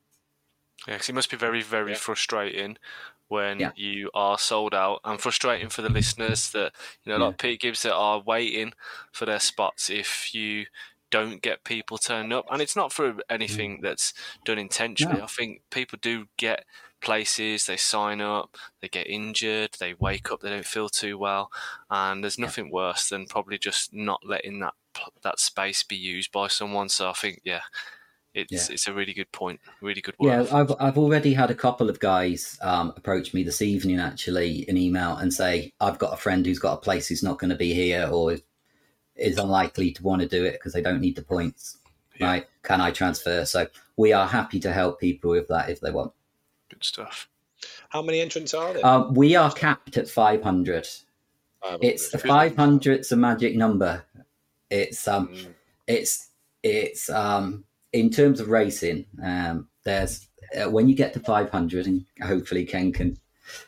Yeah, 0.87 0.93
because 0.93 1.09
it 1.09 1.15
must 1.15 1.31
be 1.31 1.37
very, 1.37 1.63
very 1.63 1.93
yeah. 1.93 1.97
frustrating 1.97 2.77
when 3.29 3.59
yeah. 3.59 3.71
you 3.75 4.11
are 4.13 4.37
sold 4.37 4.75
out 4.75 4.99
and 5.03 5.19
frustrating 5.19 5.69
for 5.69 5.81
the 5.81 5.89
listeners 5.89 6.51
that 6.51 6.73
you 7.03 7.11
know 7.11 7.17
like 7.25 7.39
Pete 7.39 7.61
Gibbs 7.61 7.81
that 7.81 7.95
are 7.95 8.21
waiting 8.21 8.73
for 9.11 9.25
their 9.25 9.39
spots 9.39 9.89
if 9.89 10.35
you 10.35 10.65
don't 11.09 11.41
get 11.41 11.63
people 11.63 11.97
turned 11.97 12.31
up 12.31 12.45
and 12.51 12.61
it's 12.61 12.75
not 12.75 12.91
for 12.91 13.15
anything 13.29 13.77
mm. 13.77 13.81
that's 13.81 14.13
done 14.43 14.59
intentionally 14.59 15.19
no. 15.19 15.23
I 15.23 15.27
think 15.27 15.61
people 15.71 15.97
do 16.01 16.25
get 16.37 16.65
places 17.01 17.65
they 17.65 17.77
sign 17.77 18.21
up 18.21 18.55
they 18.81 18.87
get 18.87 19.07
injured 19.07 19.71
they 19.79 19.93
wake 19.95 20.31
up 20.31 20.41
they 20.41 20.49
don't 20.49 20.65
feel 20.65 20.89
too 20.89 21.17
well 21.17 21.49
and 21.89 22.23
there's 22.23 22.39
nothing 22.39 22.65
yeah. 22.67 22.73
worse 22.73 23.09
than 23.09 23.25
probably 23.25 23.57
just 23.57 23.93
not 23.93 24.19
letting 24.25 24.59
that 24.59 24.73
that 25.23 25.39
space 25.39 25.83
be 25.83 25.95
used 25.95 26.31
by 26.31 26.47
someone 26.47 26.89
so 26.89 27.09
I 27.09 27.13
think 27.13 27.41
yeah 27.43 27.61
it's 28.33 28.69
yeah. 28.69 28.73
it's 28.73 28.87
a 28.87 28.93
really 28.93 29.13
good 29.13 29.31
point. 29.31 29.59
Really 29.81 30.01
good 30.01 30.15
work. 30.19 30.47
Yeah, 30.47 30.55
I've 30.55 30.73
I've 30.79 30.97
already 30.97 31.33
had 31.33 31.51
a 31.51 31.55
couple 31.55 31.89
of 31.89 31.99
guys 31.99 32.57
um, 32.61 32.93
approach 32.95 33.33
me 33.33 33.43
this 33.43 33.61
evening 33.61 33.99
actually 33.99 34.69
in 34.69 34.77
email 34.77 35.17
and 35.17 35.33
say 35.33 35.73
I've 35.81 35.99
got 35.99 36.13
a 36.13 36.17
friend 36.17 36.45
who's 36.45 36.59
got 36.59 36.73
a 36.73 36.81
place 36.81 37.07
who's 37.07 37.23
not 37.23 37.39
going 37.39 37.49
to 37.49 37.57
be 37.57 37.73
here 37.73 38.07
or 38.11 38.37
is 39.15 39.37
unlikely 39.37 39.91
to 39.91 40.03
want 40.03 40.21
to 40.21 40.27
do 40.27 40.45
it 40.45 40.53
because 40.53 40.73
they 40.73 40.81
don't 40.81 41.01
need 41.01 41.15
the 41.15 41.21
points. 41.21 41.77
Yeah. 42.19 42.27
Right? 42.27 42.47
Can 42.63 42.79
I 42.79 42.91
transfer? 42.91 43.45
So 43.45 43.67
we 43.97 44.13
are 44.13 44.27
happy 44.27 44.59
to 44.61 44.71
help 44.71 44.99
people 44.99 45.31
with 45.31 45.49
that 45.49 45.69
if 45.69 45.81
they 45.81 45.91
want. 45.91 46.13
Good 46.81 46.87
stuff. 46.87 47.29
How 47.89 48.01
many 48.01 48.21
entrants 48.21 48.55
are 48.55 48.73
there? 48.73 48.83
Um, 48.83 49.13
we 49.13 49.35
are 49.35 49.51
capped 49.51 49.97
at 49.97 50.09
500. 50.09 50.87
500. 51.61 51.85
It's 51.85 52.09
500. 52.09 52.99
It's 52.99 53.11
a 53.11 53.15
magic 53.15 53.55
number. 53.55 54.03
It's 54.71 55.07
um, 55.07 55.27
mm. 55.27 55.53
it's 55.85 56.29
it's 56.63 57.07
um 57.11 57.65
in 57.93 58.09
terms 58.09 58.39
of 58.39 58.49
racing, 58.49 59.05
um, 59.23 59.67
there's 59.83 60.27
uh, 60.59 60.71
when 60.71 60.89
you 60.89 60.95
get 60.95 61.13
to 61.13 61.19
500, 61.19 61.85
and 61.85 62.03
hopefully 62.19 62.65
Ken 62.65 62.91
can 62.91 63.19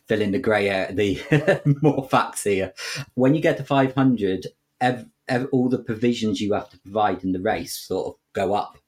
fill 0.07 0.21
in 0.21 0.31
the 0.31 0.39
grey 0.39 0.67
air, 0.67 0.91
the 0.91 1.61
more 1.83 2.09
facts 2.09 2.45
here. 2.45 2.73
When 3.13 3.35
you 3.35 3.41
get 3.41 3.57
to 3.57 3.63
500, 3.63 4.47
ev- 4.81 5.07
ev- 5.27 5.49
all 5.51 5.69
the 5.69 5.77
provisions 5.77 6.41
you 6.41 6.53
have 6.53 6.71
to 6.71 6.79
provide 6.79 7.23
in 7.23 7.31
the 7.31 7.41
race 7.41 7.77
sort 7.77 8.07
of 8.07 8.15
go 8.33 8.55
up, 8.55 8.79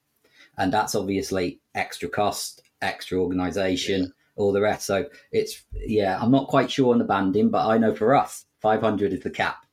and 0.58 0.72
that's 0.72 0.96
obviously 0.96 1.60
extra 1.76 2.08
cost, 2.08 2.62
extra 2.82 3.18
organisation, 3.18 4.02
yeah. 4.02 4.08
All 4.36 4.52
the 4.52 4.60
rest. 4.60 4.86
So 4.86 5.06
it's 5.32 5.64
yeah, 5.72 6.18
I'm 6.20 6.30
not 6.30 6.48
quite 6.48 6.70
sure 6.70 6.92
on 6.92 6.98
the 6.98 7.04
banding, 7.04 7.50
but 7.50 7.66
I 7.66 7.78
know 7.78 7.94
for 7.94 8.14
us, 8.14 8.46
500 8.60 9.12
is 9.12 9.20
the 9.20 9.30
cap. 9.30 9.66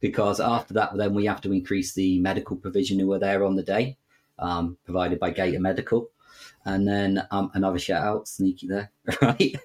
Because 0.00 0.40
after 0.40 0.72
that, 0.74 0.96
then 0.96 1.12
we 1.12 1.26
have 1.26 1.42
to 1.42 1.52
increase 1.52 1.92
the 1.92 2.18
medical 2.20 2.56
provision 2.56 2.98
who 2.98 3.12
are 3.12 3.18
there 3.18 3.44
on 3.44 3.56
the 3.56 3.62
day 3.62 3.98
um, 4.40 4.76
provided 4.84 5.20
by 5.20 5.30
Gator 5.30 5.60
Medical. 5.60 6.10
And 6.64 6.86
then 6.86 7.26
um, 7.30 7.50
another 7.54 7.78
shout 7.78 8.02
out, 8.02 8.28
sneaky 8.28 8.66
there, 8.66 8.90
right? 9.22 9.56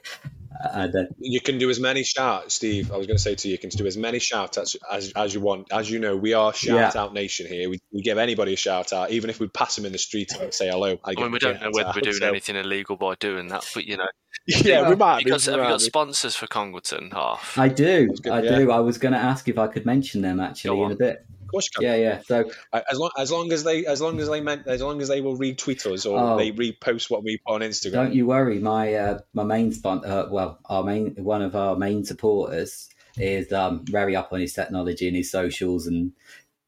Uh, 0.63 0.87
you 1.19 1.41
can 1.41 1.57
do 1.57 1.69
as 1.69 1.79
many 1.79 2.03
shouts, 2.03 2.55
Steve. 2.55 2.91
I 2.91 2.97
was 2.97 3.07
going 3.07 3.17
to 3.17 3.21
say 3.21 3.35
to 3.35 3.47
you, 3.47 3.53
you 3.53 3.57
can 3.57 3.69
do 3.69 3.85
as 3.85 3.97
many 3.97 4.19
shouts 4.19 4.57
as, 4.57 4.75
as, 4.91 5.11
as 5.15 5.33
you 5.33 5.41
want. 5.41 5.71
As 5.71 5.89
you 5.89 5.99
know, 5.99 6.15
we 6.15 6.33
are 6.33 6.53
shout 6.53 6.95
yeah. 6.95 7.01
out 7.01 7.13
nation 7.13 7.47
here. 7.47 7.69
We, 7.69 7.79
we, 7.91 8.01
give 8.01 8.17
anybody 8.17 8.53
a 8.53 8.57
shout 8.57 8.93
out, 8.93 9.11
even 9.11 9.29
if 9.29 9.39
we 9.39 9.47
pass 9.47 9.75
them 9.75 9.85
in 9.85 9.91
the 9.91 9.97
street 9.97 10.31
and 10.39 10.53
say 10.53 10.69
hello. 10.69 10.97
I, 11.03 11.11
I 11.11 11.21
mean, 11.21 11.31
we 11.31 11.39
don't 11.39 11.59
know 11.61 11.71
whether 11.71 11.89
out, 11.89 11.95
we're 11.95 12.01
doing 12.01 12.15
so. 12.15 12.29
anything 12.29 12.55
illegal 12.55 12.95
by 12.95 13.15
doing 13.15 13.47
that, 13.49 13.65
but 13.73 13.85
you 13.85 13.97
know. 13.97 14.07
Yeah, 14.47 14.57
yeah 14.65 14.89
we 14.89 14.95
might. 14.95 15.23
Because 15.23 15.45
have 15.45 15.55
you 15.55 15.61
got 15.61 15.81
sponsors 15.81 16.35
for 16.35 16.47
Congleton 16.47 17.11
half? 17.11 17.57
I 17.57 17.67
do. 17.67 18.13
I 18.31 18.41
yeah. 18.41 18.57
do. 18.57 18.71
I 18.71 18.79
was 18.79 18.97
going 18.97 19.13
to 19.13 19.19
ask 19.19 19.47
if 19.49 19.57
I 19.57 19.67
could 19.67 19.85
mention 19.85 20.21
them 20.21 20.39
actually 20.39 20.79
in 20.81 20.91
a 20.91 20.95
bit 20.95 21.25
course 21.47 21.65
you 21.65 21.79
can. 21.79 21.84
Yeah, 21.84 21.95
yeah. 21.95 22.21
So 22.21 22.49
as 22.73 22.97
long 22.97 23.12
as 23.17 23.31
long 23.31 23.51
as 23.51 23.63
they 23.63 23.86
as 23.86 24.01
long 24.01 24.19
as 24.19 24.29
they 24.29 24.41
meant 24.41 24.67
as 24.67 24.81
long 24.81 25.01
as 25.01 25.08
they 25.08 25.21
will 25.21 25.38
retweet 25.38 25.86
us 25.91 26.05
or 26.05 26.19
oh, 26.19 26.38
they 26.38 26.51
repost 26.51 27.10
what 27.10 27.23
we 27.23 27.38
put 27.45 27.55
on 27.55 27.62
Instagram. 27.62 27.93
Don't 27.93 28.13
you 28.13 28.25
worry. 28.27 28.60
My 28.60 28.93
uh, 28.93 29.19
my 29.34 29.43
main 29.43 29.71
sponsor, 29.71 30.08
uh, 30.08 30.27
well, 30.29 30.60
our 30.65 30.84
main 30.84 31.15
one 31.15 31.41
of 31.41 31.55
our 31.55 31.75
main 31.75 32.03
supporters 32.03 32.89
is 33.17 33.51
um, 33.53 33.86
very 33.86 34.15
up 34.15 34.34
on 34.34 34.39
his 34.39 34.53
technology 34.53 35.08
and 35.08 35.15
his 35.15 35.31
socials 35.31 35.88
and 35.88 36.12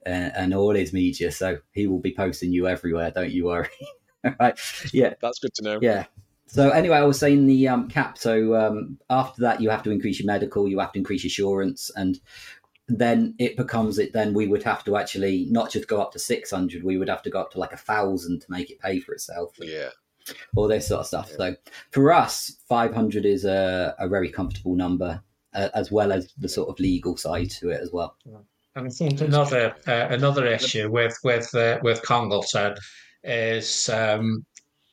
uh, 0.05 0.29
and 0.35 0.53
all 0.53 0.73
his 0.75 0.93
media. 0.93 1.31
So 1.31 1.59
he 1.73 1.87
will 1.87 1.99
be 1.99 2.13
posting 2.13 2.51
you 2.51 2.67
everywhere. 2.67 3.11
Don't 3.11 3.31
you 3.31 3.45
worry. 3.45 3.69
right? 4.39 4.59
Yeah, 4.93 5.13
that's 5.21 5.39
good 5.39 5.53
to 5.55 5.63
know. 5.63 5.79
Yeah. 5.81 6.05
So 6.49 6.69
anyway, 6.69 6.95
I 6.95 7.03
was 7.03 7.19
saying 7.19 7.45
the 7.45 7.67
um, 7.67 7.89
cap. 7.89 8.17
So 8.17 8.55
um, 8.55 8.97
after 9.09 9.41
that, 9.41 9.59
you 9.59 9.69
have 9.69 9.83
to 9.83 9.91
increase 9.91 10.19
your 10.19 10.27
medical, 10.27 10.67
you 10.67 10.79
have 10.79 10.93
to 10.93 10.99
increase 10.99 11.23
your 11.23 11.29
insurance, 11.29 11.91
and 11.93 12.19
then 12.87 13.35
it 13.37 13.57
becomes 13.57 13.99
it 13.99 14.13
then 14.13 14.33
we 14.33 14.47
would 14.47 14.63
have 14.63 14.83
to 14.83 14.95
actually 14.95 15.45
not 15.49 15.69
just 15.71 15.87
go 15.87 16.01
up 16.01 16.11
to 16.11 16.19
600 16.19 16.83
we 16.83 16.97
would 16.97 17.09
have 17.09 17.21
to 17.21 17.29
go 17.29 17.41
up 17.41 17.51
to 17.51 17.59
like 17.59 17.73
a 17.73 17.77
thousand 17.77 18.41
to 18.41 18.47
make 18.49 18.69
it 18.69 18.79
pay 18.79 18.99
for 18.99 19.13
itself 19.13 19.53
yeah 19.59 19.89
all 20.55 20.67
this 20.67 20.87
sort 20.87 21.01
of 21.01 21.07
stuff 21.07 21.29
yeah. 21.31 21.37
so 21.37 21.55
for 21.91 22.11
us 22.13 22.57
500 22.69 23.25
is 23.25 23.45
a, 23.45 23.95
a 23.99 24.07
very 24.07 24.29
comfortable 24.29 24.75
number 24.75 25.21
uh, 25.53 25.69
as 25.73 25.91
well 25.91 26.11
as 26.11 26.33
the 26.37 26.49
sort 26.49 26.69
of 26.69 26.79
legal 26.79 27.17
side 27.17 27.49
to 27.51 27.69
it 27.69 27.81
as 27.81 27.91
well 27.91 28.15
and 28.75 28.87
i 28.87 28.89
think 28.89 29.19
another 29.21 29.75
uh, 29.87 30.07
another 30.09 30.45
issue 30.45 30.89
with 30.89 31.17
with 31.23 31.53
uh, 31.55 31.79
with 31.83 32.01
congleton 32.03 32.75
is 33.23 33.89
um, 33.89 34.45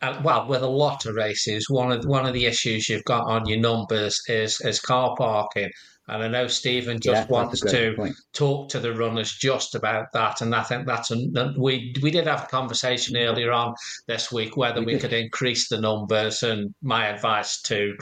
uh, 0.03 0.21
well, 0.23 0.47
with 0.47 0.63
a 0.63 0.67
lot 0.67 1.07
of 1.07 1.15
races, 1.15 1.71
one 1.71 1.91
of 1.91 2.05
one 2.05 2.27
of 2.27 2.35
the 2.35 2.45
issues 2.45 2.89
you've 2.89 3.05
got 3.05 3.27
on 3.27 3.47
your 3.47 3.59
numbers 3.59 4.21
is 4.29 4.61
is 4.61 4.81
car 4.81 5.15
parking. 5.17 5.71
And 6.07 6.23
I 6.23 6.29
know 6.29 6.47
Stephen 6.49 7.01
just 7.01 7.29
Yeah, 7.29 7.33
wants 7.33 7.61
to 7.63 7.95
point. 7.97 8.15
talk 8.35 8.69
to 8.71 8.79
the 8.79 8.93
runners 8.93 9.33
just 9.33 9.75
about 9.75 10.13
that. 10.13 10.43
And 10.43 10.55
I 10.55 10.63
think 10.63 10.87
that's 10.87 11.11
a, 11.11 11.17
we 11.57 11.95
we 12.03 12.11
did 12.11 12.27
have 12.27 12.45
a 12.45 12.47
conversation 12.47 13.17
earlier 13.17 13.53
on 13.53 13.75
this 14.07 14.31
week 14.31 14.55
whether 14.57 14.81
We 14.81 14.95
we, 14.95 14.99
could 15.01 15.15
increase 15.15 15.69
the 15.69 15.81
numbers. 15.81 16.43
And 16.43 16.75
my 16.83 17.07
advice 17.07 17.63
to 17.63 17.97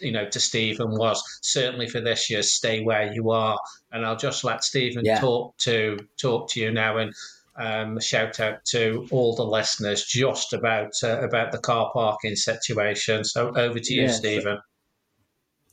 you 0.00 0.10
know 0.12 0.28
to 0.28 0.40
Stephen 0.40 0.90
was 0.98 1.22
certainly 1.42 1.88
for 1.88 2.00
this 2.00 2.28
year, 2.28 2.42
stay 2.42 2.82
where 2.82 3.12
you 3.14 3.30
are. 3.30 3.56
And 3.92 4.04
I'll 4.04 4.16
just 4.16 4.42
let 4.42 4.64
Stephen 4.64 5.04
Yeah. 5.04 5.20
talk 5.20 5.56
to 5.58 5.98
talk 6.20 6.48
to 6.50 6.60
you 6.60 6.70
now 6.72 6.96
and. 6.98 7.12
Um, 7.54 8.00
shout 8.00 8.40
out 8.40 8.64
to 8.70 9.06
all 9.10 9.36
the 9.36 9.44
listeners 9.44 10.06
just 10.06 10.54
about 10.54 10.94
uh, 11.04 11.20
about 11.20 11.52
the 11.52 11.58
car 11.58 11.90
parking 11.92 12.34
situation. 12.34 13.24
So 13.24 13.52
over 13.54 13.78
to 13.78 13.92
you, 13.94 14.02
Yeah, 14.04 14.08
so- 14.08 14.16
Stephen. 14.20 14.58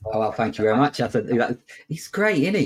Oh, 0.06 0.20
well, 0.20 0.32
thank 0.32 0.58
you 0.58 0.64
very 0.64 0.78
much. 0.78 1.02
I 1.02 1.08
thought, 1.08 1.26
he's 1.88 2.08
great, 2.08 2.42
isn't 2.44 2.56
he? 2.56 2.66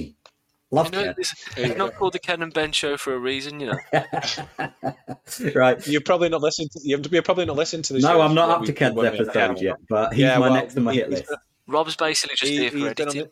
You 0.72 0.78
Love 0.78 0.91
know, 0.91 1.13
it's, 1.17 1.34
it's 1.56 1.78
not 1.78 1.93
called 1.96 2.13
the 2.13 2.19
Ken 2.19 2.41
and 2.41 2.52
Ben 2.52 2.72
show 2.72 2.98
for 2.98 3.13
a 3.13 3.19
reason, 3.19 3.60
you 3.60 3.67
know. 3.67 3.78
right. 5.56 5.86
You're 5.88 6.02
probably 6.02 6.30
not 6.30 6.41
listening. 6.41 6.69
To, 6.69 6.80
you're 6.84 7.22
probably 7.22 7.46
not 7.46 7.56
listening 7.56 7.84
to 7.84 7.93
the. 7.93 8.02
Show. 8.02 8.13
No, 8.13 8.22
I'm 8.22 8.34
not 8.34 8.50
up 8.50 8.63
to 8.65 8.74
Ken's 8.74 8.96
when 8.96 9.12
we- 9.12 9.19
episode 9.19 9.62
yet, 9.62 9.76
but 9.88 10.13
he's 10.13 10.22
Yeah, 10.22 10.39
my 10.39 10.50
well, 10.50 10.54
next 10.56 10.76
on 10.76 10.84
my 10.84 10.93
hit 10.93 11.12
list. 11.12 11.32
Rob's 11.67 11.96
basically 11.96 12.36
just 12.38 12.52
He- 12.52 12.58
here 12.58 12.72
for 12.72 12.78
he's 12.78 12.93
been 12.96 13.08
on 13.08 13.17
editing. 13.17 13.32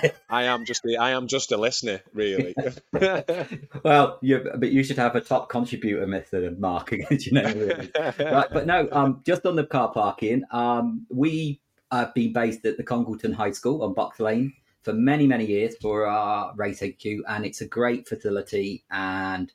it. 0.00 0.14
I 0.30 0.44
am 0.44 0.64
just 0.64 0.84
a, 0.84 0.96
I 0.96 1.10
am 1.10 1.26
just 1.26 1.50
a 1.50 1.56
listener, 1.56 2.00
really. 2.12 2.54
Well, 3.82 4.18
you, 4.22 4.48
but 4.56 4.70
you 4.70 4.84
should 4.84 4.98
have 4.98 5.16
a 5.16 5.20
top 5.20 5.48
contributor 5.48 6.06
method 6.06 6.44
of 6.44 6.58
marking, 6.60 7.04
it, 7.10 7.26
you 7.26 7.32
know. 7.32 7.42
Really. 7.52 7.90
right, 8.18 8.48
but 8.52 8.66
no, 8.66 8.88
um, 8.92 9.22
just 9.26 9.44
on 9.44 9.56
the 9.56 9.64
car 9.64 9.90
parking, 9.92 10.44
um, 10.52 11.06
we 11.10 11.60
have 11.98 12.14
been 12.14 12.32
based 12.32 12.64
at 12.64 12.76
the 12.76 12.82
Congleton 12.82 13.32
High 13.32 13.52
School 13.52 13.82
on 13.82 13.94
Box 13.94 14.20
Lane 14.20 14.52
for 14.82 14.92
many, 14.92 15.26
many 15.26 15.46
years 15.46 15.74
for 15.80 16.06
our 16.06 16.54
race 16.56 16.80
HQ, 16.80 17.04
and 17.28 17.44
it's 17.44 17.62
a 17.62 17.66
great 17.66 18.06
facility. 18.06 18.84
And 18.90 19.52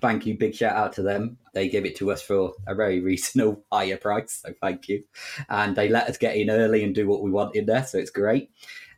thank 0.00 0.26
you, 0.26 0.36
big 0.36 0.54
shout 0.54 0.76
out 0.76 0.92
to 0.94 1.02
them. 1.02 1.38
They 1.54 1.68
give 1.68 1.84
it 1.84 1.96
to 1.96 2.12
us 2.12 2.22
for 2.22 2.52
a 2.66 2.74
very 2.74 3.00
reasonable 3.08 3.64
higher 3.72 3.96
price, 3.96 4.42
so 4.44 4.52
thank 4.60 4.88
you. 4.88 5.02
And 5.48 5.74
they 5.74 5.88
let 5.88 6.08
us 6.08 6.18
get 6.18 6.36
in 6.36 6.50
early 6.50 6.84
and 6.84 6.94
do 6.94 7.08
what 7.08 7.22
we 7.22 7.30
want 7.30 7.56
in 7.56 7.66
there, 7.66 7.84
so 7.84 7.98
it's 7.98 8.10
great. 8.10 8.50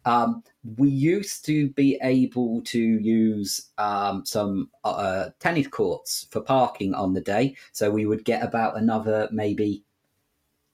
Um, 0.06 0.42
we 0.76 0.88
used 0.88 1.44
to 1.46 1.70
be 1.70 1.98
able 2.02 2.62
to 2.62 2.78
use 2.78 3.70
um, 3.78 4.24
some 4.26 4.70
uh, 4.84 5.30
tennis 5.40 5.68
courts 5.68 6.26
for 6.30 6.40
parking 6.40 6.94
on 6.94 7.14
the 7.14 7.20
day. 7.20 7.56
So 7.72 7.90
we 7.90 8.06
would 8.06 8.24
get 8.24 8.42
about 8.42 8.76
another 8.76 9.28
maybe 9.32 9.84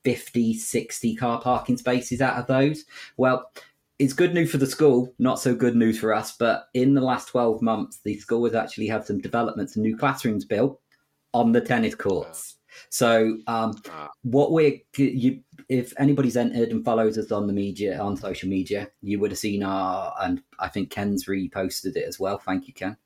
50, 0.04 0.54
60 0.54 1.16
car 1.16 1.40
parking 1.40 1.76
spaces 1.76 2.20
out 2.20 2.36
of 2.36 2.46
those. 2.46 2.84
Well, 3.16 3.50
it's 3.98 4.14
good 4.14 4.32
news 4.32 4.50
for 4.50 4.56
the 4.56 4.66
school, 4.66 5.12
not 5.18 5.38
so 5.38 5.54
good 5.54 5.76
news 5.76 5.98
for 5.98 6.14
us. 6.14 6.36
But 6.36 6.68
in 6.72 6.94
the 6.94 7.02
last 7.02 7.28
12 7.28 7.60
months, 7.60 8.00
the 8.02 8.18
school 8.18 8.44
has 8.44 8.54
actually 8.54 8.86
had 8.86 9.04
some 9.04 9.20
developments 9.20 9.76
and 9.76 9.82
new 9.82 9.96
classrooms 9.96 10.44
built 10.44 10.80
on 11.34 11.52
the 11.52 11.60
tennis 11.60 11.94
courts. 11.94 12.56
So 12.88 13.36
um, 13.46 13.74
what 14.22 14.52
we're 14.52 14.78
you, 14.96 15.40
if 15.68 15.92
anybody's 15.98 16.36
entered 16.36 16.70
and 16.70 16.84
follows 16.84 17.18
us 17.18 17.30
on 17.30 17.46
the 17.46 17.52
media 17.52 18.00
on 18.00 18.16
social 18.16 18.48
media, 18.48 18.88
you 19.02 19.18
would 19.18 19.32
have 19.32 19.38
seen 19.38 19.62
our 19.62 20.14
and 20.20 20.42
I 20.58 20.68
think 20.68 20.90
Ken's 20.90 21.26
reposted 21.26 21.96
it 21.96 22.06
as 22.06 22.18
well. 22.18 22.38
Thank 22.38 22.68
you, 22.68 22.74
Ken. 22.74 22.96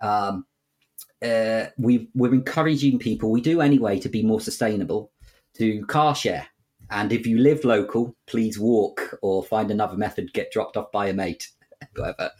Um, 0.00 0.46
uh, 1.22 1.66
we 1.78 2.08
we're 2.14 2.34
encouraging 2.34 2.98
people. 2.98 3.30
We 3.30 3.40
do 3.40 3.60
anyway 3.60 4.00
to 4.00 4.08
be 4.08 4.22
more 4.22 4.40
sustainable 4.40 5.12
to 5.60 5.84
car 5.84 6.14
share. 6.14 6.46
And 6.90 7.12
if 7.12 7.26
you 7.26 7.36
live 7.36 7.64
local, 7.64 8.16
please 8.26 8.58
walk 8.58 9.14
or 9.20 9.44
find 9.44 9.70
another 9.70 9.96
method. 9.96 10.32
Get 10.32 10.50
dropped 10.50 10.78
off 10.78 10.90
by 10.90 11.08
a 11.08 11.12
mate, 11.12 11.50
whatever. 11.96 12.30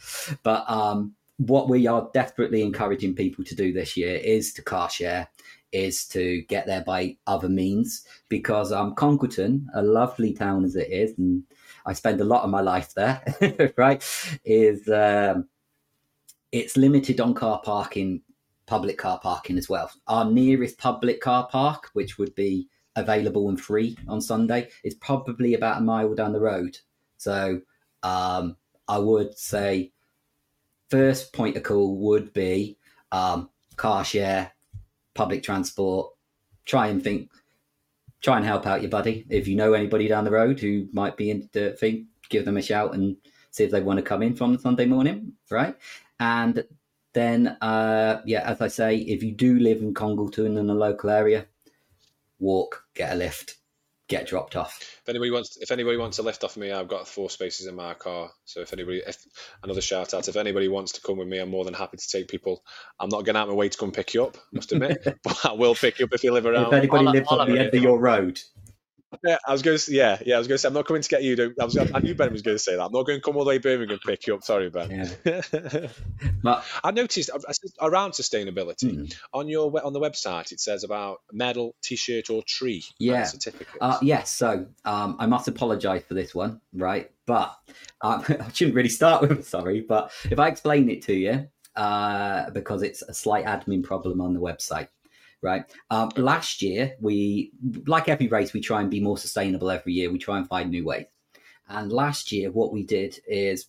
But 0.41 0.69
um, 0.69 1.13
what 1.37 1.69
we 1.69 1.85
are 1.85 2.09
desperately 2.15 2.63
encouraging 2.63 3.13
people 3.13 3.45
to 3.45 3.55
do 3.55 3.71
this 3.71 3.95
year 3.95 4.15
is 4.15 4.53
to 4.53 4.63
car 4.63 4.89
share, 4.89 5.27
is 5.71 6.07
to 6.07 6.41
get 6.49 6.65
there 6.65 6.81
by 6.81 7.15
other 7.27 7.47
means. 7.47 8.05
Because 8.27 8.71
um, 8.71 8.95
Congleton, 8.95 9.69
a 9.75 9.83
lovely 9.83 10.33
town 10.33 10.65
as 10.65 10.75
it 10.75 10.91
is, 10.91 11.15
and 11.19 11.43
I 11.85 11.93
spend 11.93 12.21
a 12.21 12.25
lot 12.25 12.43
of 12.43 12.49
my 12.49 12.61
life 12.61 12.95
there, 12.95 13.23
right? 13.77 14.03
Is 14.43 14.89
um, 14.89 15.47
it's 16.51 16.75
limited 16.75 17.21
on 17.21 17.35
car 17.35 17.61
parking, 17.63 18.23
public 18.65 18.97
car 18.97 19.19
parking 19.19 19.59
as 19.59 19.69
well. 19.69 19.91
Our 20.07 20.25
nearest 20.25 20.79
public 20.79 21.21
car 21.21 21.47
park, 21.47 21.91
which 21.93 22.17
would 22.17 22.33
be 22.33 22.67
available 22.95 23.49
and 23.49 23.59
free 23.59 23.97
on 24.07 24.21
Sunday, 24.21 24.69
It's 24.83 24.95
probably 24.95 25.53
about 25.53 25.79
a 25.79 25.83
mile 25.83 26.13
down 26.13 26.33
the 26.33 26.39
road. 26.39 26.77
So 27.17 27.61
um, 28.03 28.57
I 28.87 28.97
would 28.97 29.37
say 29.37 29.91
first 30.89 31.33
point 31.33 31.55
of 31.57 31.63
call 31.63 31.95
would 31.97 32.33
be 32.33 32.77
um, 33.11 33.49
car 33.77 34.03
share, 34.03 34.51
public 35.13 35.43
transport. 35.43 36.11
Try 36.65 36.87
and 36.87 37.03
think, 37.03 37.29
try 38.21 38.37
and 38.37 38.45
help 38.45 38.65
out 38.65 38.81
your 38.81 38.89
buddy. 38.89 39.25
If 39.29 39.47
you 39.47 39.55
know 39.55 39.73
anybody 39.73 40.07
down 40.07 40.25
the 40.25 40.31
road 40.31 40.59
who 40.59 40.87
might 40.91 41.17
be 41.17 41.31
in 41.31 41.49
the 41.53 41.71
thing, 41.71 42.07
give 42.29 42.45
them 42.45 42.57
a 42.57 42.61
shout 42.61 42.93
and 42.93 43.15
see 43.51 43.63
if 43.63 43.71
they 43.71 43.81
want 43.81 43.97
to 43.97 44.03
come 44.03 44.23
in 44.23 44.35
from 44.35 44.57
Sunday 44.57 44.85
morning, 44.85 45.33
right? 45.49 45.75
And 46.19 46.63
then, 47.13 47.47
uh, 47.61 48.21
yeah, 48.25 48.41
as 48.49 48.61
I 48.61 48.67
say, 48.67 48.97
if 48.97 49.21
you 49.21 49.31
do 49.31 49.59
live 49.59 49.81
in 49.81 49.93
Congleton 49.93 50.57
in 50.57 50.67
the 50.67 50.73
local 50.73 51.09
area, 51.09 51.45
walk, 52.41 52.83
get 52.95 53.13
a 53.13 53.15
lift, 53.15 53.55
get 54.09 54.27
dropped 54.27 54.57
off. 54.57 54.79
If 55.03 55.07
anybody 55.09 55.31
wants, 55.31 55.57
if 55.61 55.71
anybody 55.71 55.95
wants 55.97 56.17
to 56.17 56.23
lift 56.23 56.43
off 56.43 56.57
me, 56.57 56.71
I've 56.71 56.87
got 56.89 57.07
four 57.07 57.29
spaces 57.29 57.67
in 57.67 57.75
my 57.75 57.93
car. 57.93 58.31
So 58.45 58.59
if 58.61 58.73
anybody, 58.73 59.01
if 59.07 59.17
another 59.63 59.79
shout 59.81 60.13
out, 60.13 60.27
if 60.27 60.35
anybody 60.35 60.67
wants 60.67 60.91
to 60.93 61.01
come 61.01 61.17
with 61.17 61.27
me, 61.29 61.37
I'm 61.39 61.49
more 61.49 61.63
than 61.63 61.73
happy 61.73 61.97
to 61.97 62.07
take 62.09 62.27
people. 62.27 62.63
I'm 62.99 63.09
not 63.09 63.23
going 63.23 63.35
out 63.37 63.43
of 63.43 63.49
my 63.49 63.55
way 63.55 63.69
to 63.69 63.77
come 63.77 63.91
pick 63.91 64.13
you 64.13 64.25
up, 64.25 64.37
must 64.51 64.71
admit, 64.73 65.01
but 65.23 65.45
I 65.45 65.53
will 65.53 65.75
pick 65.75 65.99
you 65.99 66.05
up 66.05 66.13
if 66.13 66.23
you 66.23 66.33
live 66.33 66.45
around. 66.45 66.67
if 66.67 66.73
anybody 66.73 67.05
I'll- 67.05 67.13
lives 67.13 67.27
I'll 67.31 67.39
on 67.41 67.47
the 67.51 67.59
end 67.59 67.73
of 67.75 67.81
your 67.83 67.99
road, 67.99 68.39
Yeah, 68.39 68.60
I 69.47 69.51
was 69.51 69.61
going 69.61 69.77
to, 69.77 69.93
yeah, 69.93 70.17
yeah, 70.25 70.35
I 70.35 70.37
was 70.37 70.47
going 70.47 70.55
to 70.55 70.59
say 70.59 70.67
I'm 70.67 70.73
not 70.73 70.85
coming 70.85 71.01
to 71.01 71.09
get 71.09 71.23
you. 71.23 71.35
To, 71.35 71.53
I 71.59 71.65
was, 71.65 71.77
I 71.77 71.99
knew 71.99 72.15
Ben 72.15 72.31
was 72.31 72.41
going 72.41 72.55
to 72.55 72.63
say 72.63 72.75
that. 72.75 72.81
I'm 72.83 72.91
not 72.91 73.05
going 73.05 73.19
to 73.19 73.21
come 73.21 73.35
all 73.37 73.43
the 73.43 73.49
way 73.49 73.57
to 73.57 73.61
Birmingham 73.61 73.91
and 73.91 74.01
pick 74.01 74.25
you 74.27 74.35
up. 74.35 74.43
Sorry, 74.43 74.69
Ben. 74.69 75.13
Yeah. 75.25 75.87
but 76.43 76.63
I 76.83 76.91
noticed 76.91 77.29
said 77.29 77.71
around 77.81 78.11
sustainability 78.11 78.81
Mm. 78.81 79.13
on 79.33 79.47
your 79.47 79.85
on 79.85 79.93
the 79.93 79.99
website. 79.99 80.51
It 80.51 80.59
says 80.59 80.83
about 80.83 81.19
medal, 81.31 81.75
t-shirt, 81.83 82.29
or 82.29 82.41
tree. 82.47 82.83
Yeah. 82.99 83.23
certificates. 83.25 83.77
Uh, 83.79 83.97
yes, 84.01 84.29
so 84.33 84.65
um, 84.85 85.17
I 85.19 85.25
must 85.27 85.47
apologise 85.47 86.03
for 86.03 86.13
this 86.13 86.33
one, 86.33 86.61
right? 86.73 87.11
But 87.25 87.55
um, 88.01 88.23
I 88.29 88.49
shouldn't 88.53 88.75
really 88.75 88.89
start 88.89 89.21
with 89.21 89.47
sorry, 89.55 89.81
but 89.81 90.11
if 90.29 90.39
I 90.39 90.47
explain 90.47 90.89
it 90.89 91.03
to 91.03 91.13
you, 91.13 91.47
uh, 91.75 92.49
because 92.51 92.81
it's 92.81 93.01
a 93.01 93.13
slight 93.13 93.45
admin 93.45 93.83
problem 93.83 94.19
on 94.21 94.33
the 94.33 94.39
website, 94.41 94.87
right? 95.41 95.63
Um, 95.89 96.11
last 96.17 96.61
year, 96.61 96.95
we, 96.99 97.51
like 97.87 98.09
every 98.09 98.27
race, 98.27 98.53
we 98.53 98.61
try 98.61 98.81
and 98.81 98.89
be 98.89 98.99
more 98.99 99.17
sustainable 99.17 99.71
every 99.71 99.93
year. 99.93 100.11
We 100.11 100.19
try 100.19 100.37
and 100.37 100.47
find 100.47 100.69
new 100.69 100.85
ways. 100.85 101.05
And 101.67 101.91
last 101.91 102.31
year, 102.31 102.51
what 102.51 102.73
we 102.73 102.83
did 102.83 103.19
is 103.27 103.67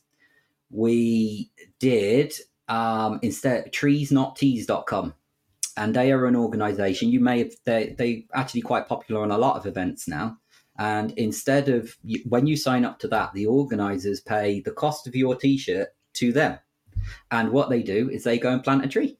we 0.71 1.51
did 1.79 2.35
um, 2.69 3.21
instead 3.23 3.73
treesnottees.com 3.73 5.15
and 5.77 5.95
they 5.95 6.13
are 6.13 6.27
an 6.27 6.37
organization 6.37 7.11
you 7.11 7.21
may 7.21 7.39
have 7.39 7.53
they 7.65 7.95
they 7.99 8.27
actually 8.35 8.61
quite 8.61 8.89
popular 8.89 9.23
on 9.23 9.31
a 9.31 9.39
lot 9.39 9.57
of 9.57 9.67
events 9.67 10.09
now 10.09 10.37
and 10.79 11.13
instead 11.13 11.69
of 11.69 11.97
when 12.29 12.47
you 12.47 12.57
sign 12.57 12.85
up 12.85 12.99
to 12.99 13.09
that 13.09 13.33
the 13.35 13.47
organizers 13.47 14.21
pay 14.21 14.61
the 14.61 14.71
cost 14.71 15.07
of 15.07 15.15
your 15.15 15.35
t-shirt 15.35 15.89
to 16.13 16.33
them 16.33 16.59
and 17.31 17.51
what 17.51 17.71
they 17.71 17.83
do 17.83 18.11
is 18.11 18.25
they 18.25 18.39
go 18.39 18.53
and 18.53 18.63
plant 18.63 18.85
a 18.85 18.89
tree 18.89 19.17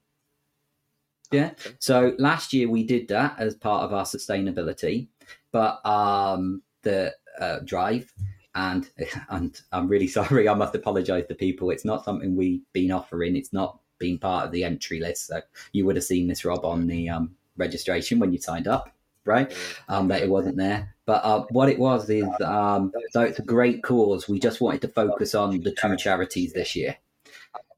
yeah. 1.33 1.51
Okay. 1.67 1.75
so 1.79 2.15
last 2.19 2.53
year 2.53 2.69
we 2.69 2.85
did 2.85 3.09
that 3.09 3.35
as 3.39 3.55
part 3.55 3.85
of 3.85 3.93
our 3.93 4.05
sustainability 4.05 5.09
but 5.51 5.85
um 5.87 6.63
the 6.83 7.15
uh, 7.41 7.59
drive 7.65 8.13
and 8.55 8.91
and 9.31 9.63
i'm 9.73 9.89
really 9.89 10.09
sorry 10.09 10.49
i 10.49 10.55
must 10.55 10.75
apologize 10.75 11.27
to 11.27 11.35
people. 11.35 11.71
It's 11.71 11.85
not 11.85 12.05
something 12.05 12.37
we've 12.37 12.63
been 12.73 12.93
offering. 12.93 13.37
It's 13.37 13.53
not 13.53 13.79
been 13.99 14.19
part 14.19 14.47
of 14.47 14.53
the 14.53 14.65
entry 14.65 14.99
list 14.99 15.29
so 15.29 15.41
you 15.73 15.87
would 15.87 15.97
have 15.97 16.05
seen 16.05 16.27
this 16.27 16.45
rob 16.45 16.65
on 16.65 16.89
the 16.89 17.09
um, 17.09 17.37
registration 17.57 18.19
when 18.19 18.33
you 18.33 18.39
signed 18.39 18.67
up 18.67 18.93
right? 19.25 19.55
Um, 19.89 20.09
that 20.09 20.21
it 20.21 20.29
wasn't 20.29 20.57
there. 20.57 20.97
But 21.07 21.25
uh, 21.25 21.45
what 21.51 21.69
it 21.69 21.79
was 21.79 22.11
is 22.11 22.27
um, 22.45 22.93
though 23.15 23.23
it's 23.23 23.39
a 23.39 23.45
great 23.45 23.85
cause 23.85 24.29
we 24.29 24.41
just 24.41 24.61
wanted 24.61 24.81
to 24.81 24.89
focus 24.89 25.33
on 25.37 25.61
the 25.61 25.71
two 25.71 25.97
charities 25.97 26.53
this 26.53 26.75
year. 26.75 26.97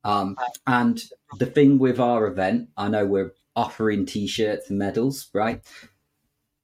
Um, 0.04 0.36
and 0.66 1.02
the 1.38 1.46
thing 1.46 1.78
with 1.78 1.98
our 1.98 2.26
event 2.26 2.68
i 2.76 2.88
know 2.88 3.04
we're 3.04 3.32
offering 3.56 4.04
t-shirts 4.04 4.70
and 4.70 4.78
medals 4.78 5.30
right 5.32 5.62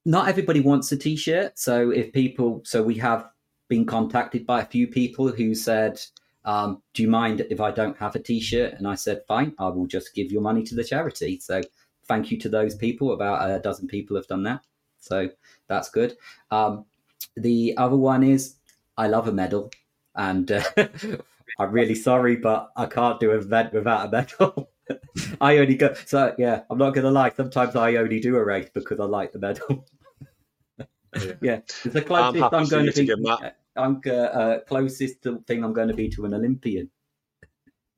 not 0.05 0.29
everybody 0.29 0.61
wants 0.61 0.91
a 0.93 0.97
t-shirt 0.97 1.59
so 1.59 1.91
if 1.91 2.13
people 2.13 2.61
so 2.65 2.83
we 2.83 2.97
have 2.97 3.27
been 3.69 3.85
contacted 3.85 4.47
by 4.47 4.61
a 4.61 4.67
few 4.67 4.87
people 4.87 5.29
who 5.29 5.55
said 5.55 6.01
um, 6.45 6.83
do 6.95 7.03
you 7.03 7.09
mind 7.09 7.47
if 7.51 7.61
I 7.61 7.71
don't 7.71 7.97
have 7.99 8.15
a 8.15 8.19
t-shirt? 8.19 8.75
And 8.75 8.89
I 8.89 8.95
said, 8.95 9.23
fine, 9.29 9.53
I 9.59 9.69
will 9.69 9.87
just 9.87 10.15
give 10.15 10.33
your 10.33 10.41
money 10.41 10.63
to 10.65 10.75
the 10.75 10.85
charity. 10.85 11.39
So 11.39 11.61
thank 12.07 12.31
you 12.31 12.39
to 12.39 12.49
those 12.49 12.75
people. 12.75 13.13
About 13.13 13.51
a 13.51 13.59
dozen 13.61 13.87
people 13.87 14.17
have 14.17 14.27
done 14.27 14.43
that. 14.45 14.63
So 14.99 15.31
that's 15.69 15.91
good. 15.91 16.17
Um, 16.51 16.87
the 17.37 17.75
other 17.77 17.97
one 17.97 18.23
is 18.23 18.57
I 18.97 19.09
love 19.09 19.29
a 19.29 19.33
medal, 19.33 19.71
and 20.15 20.51
uh, 20.51 20.63
I'm 21.59 21.71
really 21.71 21.95
sorry, 21.95 22.37
but 22.37 22.71
I 22.77 22.87
can't 22.87 23.21
do 23.21 23.33
an 23.33 23.39
event 23.39 23.73
without 23.73 24.09
a 24.09 24.11
medal. 24.11 24.71
I 25.41 25.59
only 25.59 25.75
go 25.77 25.95
so 26.07 26.35
yeah. 26.39 26.63
I'm 26.71 26.79
not 26.79 26.91
gonna 26.95 27.11
lie. 27.11 27.31
Sometimes 27.31 27.77
I 27.77 27.97
only 27.97 28.21
do 28.21 28.37
a 28.37 28.45
race 28.45 28.69
because 28.73 29.01
I 29.01 29.05
like 29.05 29.33
the 29.33 29.39
medal. 29.39 29.87
Yeah. 30.79 31.33
yeah, 31.43 31.57
it's 31.57 31.83
the 31.83 32.01
I'm 32.01 32.07
closest 32.07 32.55
I'm, 32.55 32.69
going 32.69 32.87
to 32.87 32.93
to 32.93 33.01
be. 33.01 33.07
give. 33.07 33.19
I'm 33.77 34.01
uh, 34.07 34.11
uh, 34.11 34.61
closest 34.61 35.23
thing 35.47 35.65
I'm 35.65 35.73
going 35.73 35.89
to 35.89 35.95
be 35.95 36.09
to 36.11 36.25
an 36.25 36.35
Olympian. 36.35 36.91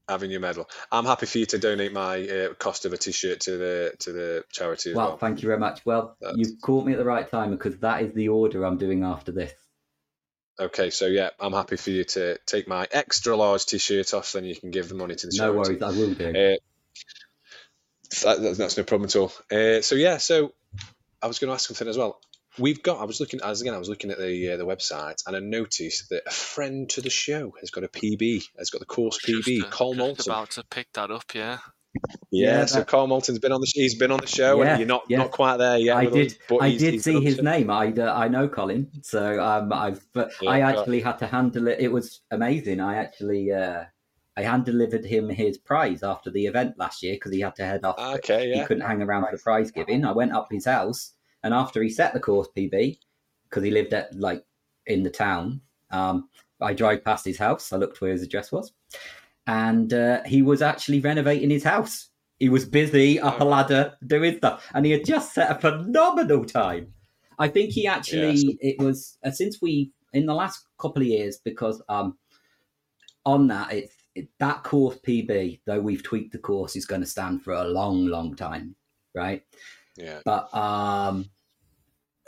having 0.08 0.30
your 0.30 0.40
medal. 0.40 0.68
I'm 0.90 1.04
happy 1.04 1.26
for 1.26 1.38
you 1.38 1.46
to 1.46 1.58
donate 1.58 1.92
my 1.92 2.26
uh, 2.26 2.54
cost 2.54 2.84
of 2.86 2.92
a 2.92 2.96
t-shirt 2.96 3.40
to 3.40 3.56
the 3.58 3.92
to 4.00 4.12
the 4.12 4.44
charity 4.50 4.90
as 4.90 4.96
Well, 4.96 5.08
well. 5.08 5.16
thank 5.18 5.42
you 5.42 5.46
very 5.48 5.58
much. 5.58 5.84
Well, 5.84 6.16
That's- 6.20 6.38
you've 6.38 6.60
caught 6.60 6.86
me 6.86 6.92
at 6.92 6.98
the 6.98 7.04
right 7.04 7.28
time 7.30 7.50
because 7.50 7.76
that 7.78 8.02
is 8.02 8.14
the 8.14 8.28
order 8.28 8.64
I'm 8.64 8.78
doing 8.78 9.04
after 9.04 9.32
this. 9.32 9.52
Okay, 10.60 10.90
so 10.90 11.06
yeah, 11.06 11.30
I'm 11.40 11.52
happy 11.54 11.76
for 11.76 11.90
you 11.90 12.04
to 12.04 12.36
take 12.46 12.68
my 12.68 12.86
extra 12.92 13.34
large 13.36 13.64
t-shirt 13.66 14.12
off, 14.14 14.32
then 14.32 14.44
you 14.44 14.54
can 14.54 14.70
give 14.70 14.88
the 14.88 14.94
money 14.94 15.14
to 15.14 15.26
the 15.26 15.32
charity. 15.32 15.54
No 15.54 15.58
worries, 15.58 15.82
I 15.82 15.90
will 15.98 16.14
do. 16.14 16.28
Uh, 16.28 16.56
that, 18.24 18.40
that- 18.40 18.56
that's 18.58 18.76
no 18.76 18.84
problem 18.84 19.06
at 19.08 19.16
all. 19.16 19.32
Uh, 19.50 19.80
so 19.82 19.94
yeah, 19.94 20.18
so 20.18 20.52
I 21.22 21.26
was 21.26 21.38
going 21.38 21.48
to 21.48 21.54
ask 21.54 21.66
something 21.68 21.88
as 21.88 21.96
well. 21.98 22.20
We've 22.58 22.82
got. 22.82 23.00
I 23.00 23.04
was 23.04 23.18
looking 23.18 23.40
as 23.42 23.62
again. 23.62 23.72
I 23.72 23.78
was 23.78 23.88
looking 23.88 24.10
at 24.10 24.18
the 24.18 24.52
uh, 24.52 24.56
the 24.58 24.66
website, 24.66 25.22
and 25.26 25.34
I 25.34 25.40
noticed 25.40 26.10
that 26.10 26.24
a 26.26 26.30
friend 26.30 26.88
to 26.90 27.00
the 27.00 27.08
show 27.08 27.54
has 27.60 27.70
got 27.70 27.82
a 27.82 27.88
PB. 27.88 28.42
Has 28.58 28.68
got 28.68 28.80
the 28.80 28.84
course 28.84 29.16
Just, 29.24 29.48
PB. 29.48 29.62
uh, 29.64 29.70
Cole 29.70 29.94
just 29.94 29.98
Moulton. 29.98 30.32
about 30.32 30.50
to 30.50 30.64
pick 30.64 30.92
that 30.92 31.10
up, 31.10 31.24
yeah. 31.34 31.58
Yeah, 32.30 32.58
Yeah, 32.60 32.66
so 32.66 32.78
that- 32.80 32.88
Cole 32.88 33.06
Moulton's 33.06 33.38
been 33.38 33.52
on 33.52 33.62
the. 33.62 33.70
He's 33.74 33.94
been 33.94 34.10
on 34.10 34.20
the 34.20 34.26
show, 34.26 34.62
Yeah, 34.62 34.70
and 34.72 34.80
you're 34.80 34.86
not 34.88 35.04
yeah. 35.08 35.16
not 35.18 35.30
quite 35.30 35.56
there 35.56 35.78
yet. 35.78 35.96
I 35.96 36.04
did. 36.04 36.32
us, 36.32 36.38
but 36.46 36.56
I 36.58 36.68
he's- 36.68 36.80
did 36.82 36.92
he's 36.92 37.04
see 37.04 37.10
been 37.12 37.16
on 37.16 37.22
the 37.24 37.28
his 37.30 37.36
show. 37.36 37.42
name. 37.42 37.70
I 37.70 37.92
uh, 37.92 38.14
I 38.14 38.28
know 38.28 38.48
Colin, 38.48 38.90
so 39.02 39.42
um, 39.42 39.72
I've 39.72 40.04
but 40.12 40.32
Yeah, 40.42 40.50
I 40.50 40.60
got- 40.60 40.78
actually 40.80 41.00
had 41.00 41.18
to 41.20 41.26
handle 41.26 41.68
it. 41.68 41.80
It 41.80 41.88
was 41.90 42.20
amazing. 42.30 42.80
I 42.80 42.96
actually 42.96 43.50
uh, 43.50 43.84
I 44.36 44.42
hand 44.42 44.64
delivered 44.64 45.04
him 45.04 45.28
his 45.28 45.58
prize 45.58 46.02
after 46.02 46.30
the 46.30 46.46
event 46.46 46.78
last 46.78 47.02
year 47.02 47.14
because 47.14 47.32
he 47.32 47.40
had 47.40 47.54
to 47.56 47.66
head 47.66 47.84
off. 47.84 47.98
Okay, 48.18 48.48
yeah. 48.48 48.60
He 48.60 48.66
couldn't 48.66 48.86
hang 48.86 49.02
around 49.02 49.26
for 49.26 49.36
the 49.36 49.42
prize 49.42 49.70
giving. 49.70 50.04
I 50.04 50.12
went 50.12 50.32
up 50.32 50.48
his 50.50 50.64
house, 50.64 51.12
and 51.42 51.52
after 51.52 51.82
he 51.82 51.90
set 51.90 52.14
the 52.14 52.20
course 52.20 52.48
PB, 52.56 52.98
because 53.48 53.62
he 53.62 53.70
lived 53.70 53.92
at 53.92 54.14
like 54.18 54.44
in 54.86 55.02
the 55.02 55.10
town, 55.10 55.60
um, 55.90 56.28
I 56.60 56.72
drove 56.72 57.04
past 57.04 57.24
his 57.26 57.38
house. 57.38 57.72
I 57.72 57.76
looked 57.76 58.00
where 58.00 58.12
his 58.12 58.22
address 58.22 58.50
was, 58.50 58.72
and 59.46 59.92
uh, 59.92 60.22
he 60.24 60.40
was 60.42 60.62
actually 60.62 61.00
renovating 61.00 61.50
his 61.50 61.64
house. 61.64 62.08
He 62.38 62.48
was 62.48 62.64
busy 62.64 63.20
up 63.20 63.40
a 63.40 63.44
Oh. 63.44 63.48
ladder 63.48 63.94
doing 64.06 64.38
stuff, 64.38 64.66
and 64.74 64.86
he 64.86 64.92
had 64.92 65.04
just 65.04 65.34
set 65.34 65.50
a 65.50 65.60
phenomenal 65.60 66.44
time. 66.44 66.94
I 67.38 67.48
think 67.48 67.70
he 67.72 67.86
actually 67.86 68.32
Yeah, 68.32 68.50
so- 68.52 68.56
it 68.60 68.78
was 68.78 69.18
uh, 69.24 69.30
since 69.30 69.60
we 69.60 69.92
in 70.14 70.26
the 70.26 70.34
last 70.34 70.66
couple 70.78 71.02
of 71.02 71.08
years 71.08 71.38
because 71.38 71.82
um 71.88 72.16
on 73.24 73.46
that 73.48 73.72
it's 73.72 73.94
it, 74.14 74.28
that 74.38 74.62
course 74.62 74.98
PB 75.06 75.60
though 75.66 75.80
we've 75.80 76.02
tweaked 76.02 76.32
the 76.32 76.38
course 76.38 76.76
is 76.76 76.86
going 76.86 77.00
to 77.00 77.06
stand 77.06 77.42
for 77.42 77.52
a 77.52 77.64
long 77.64 78.06
long 78.06 78.34
time, 78.36 78.74
right? 79.14 79.42
Yeah. 79.96 80.20
But 80.24 80.52
um, 80.54 81.30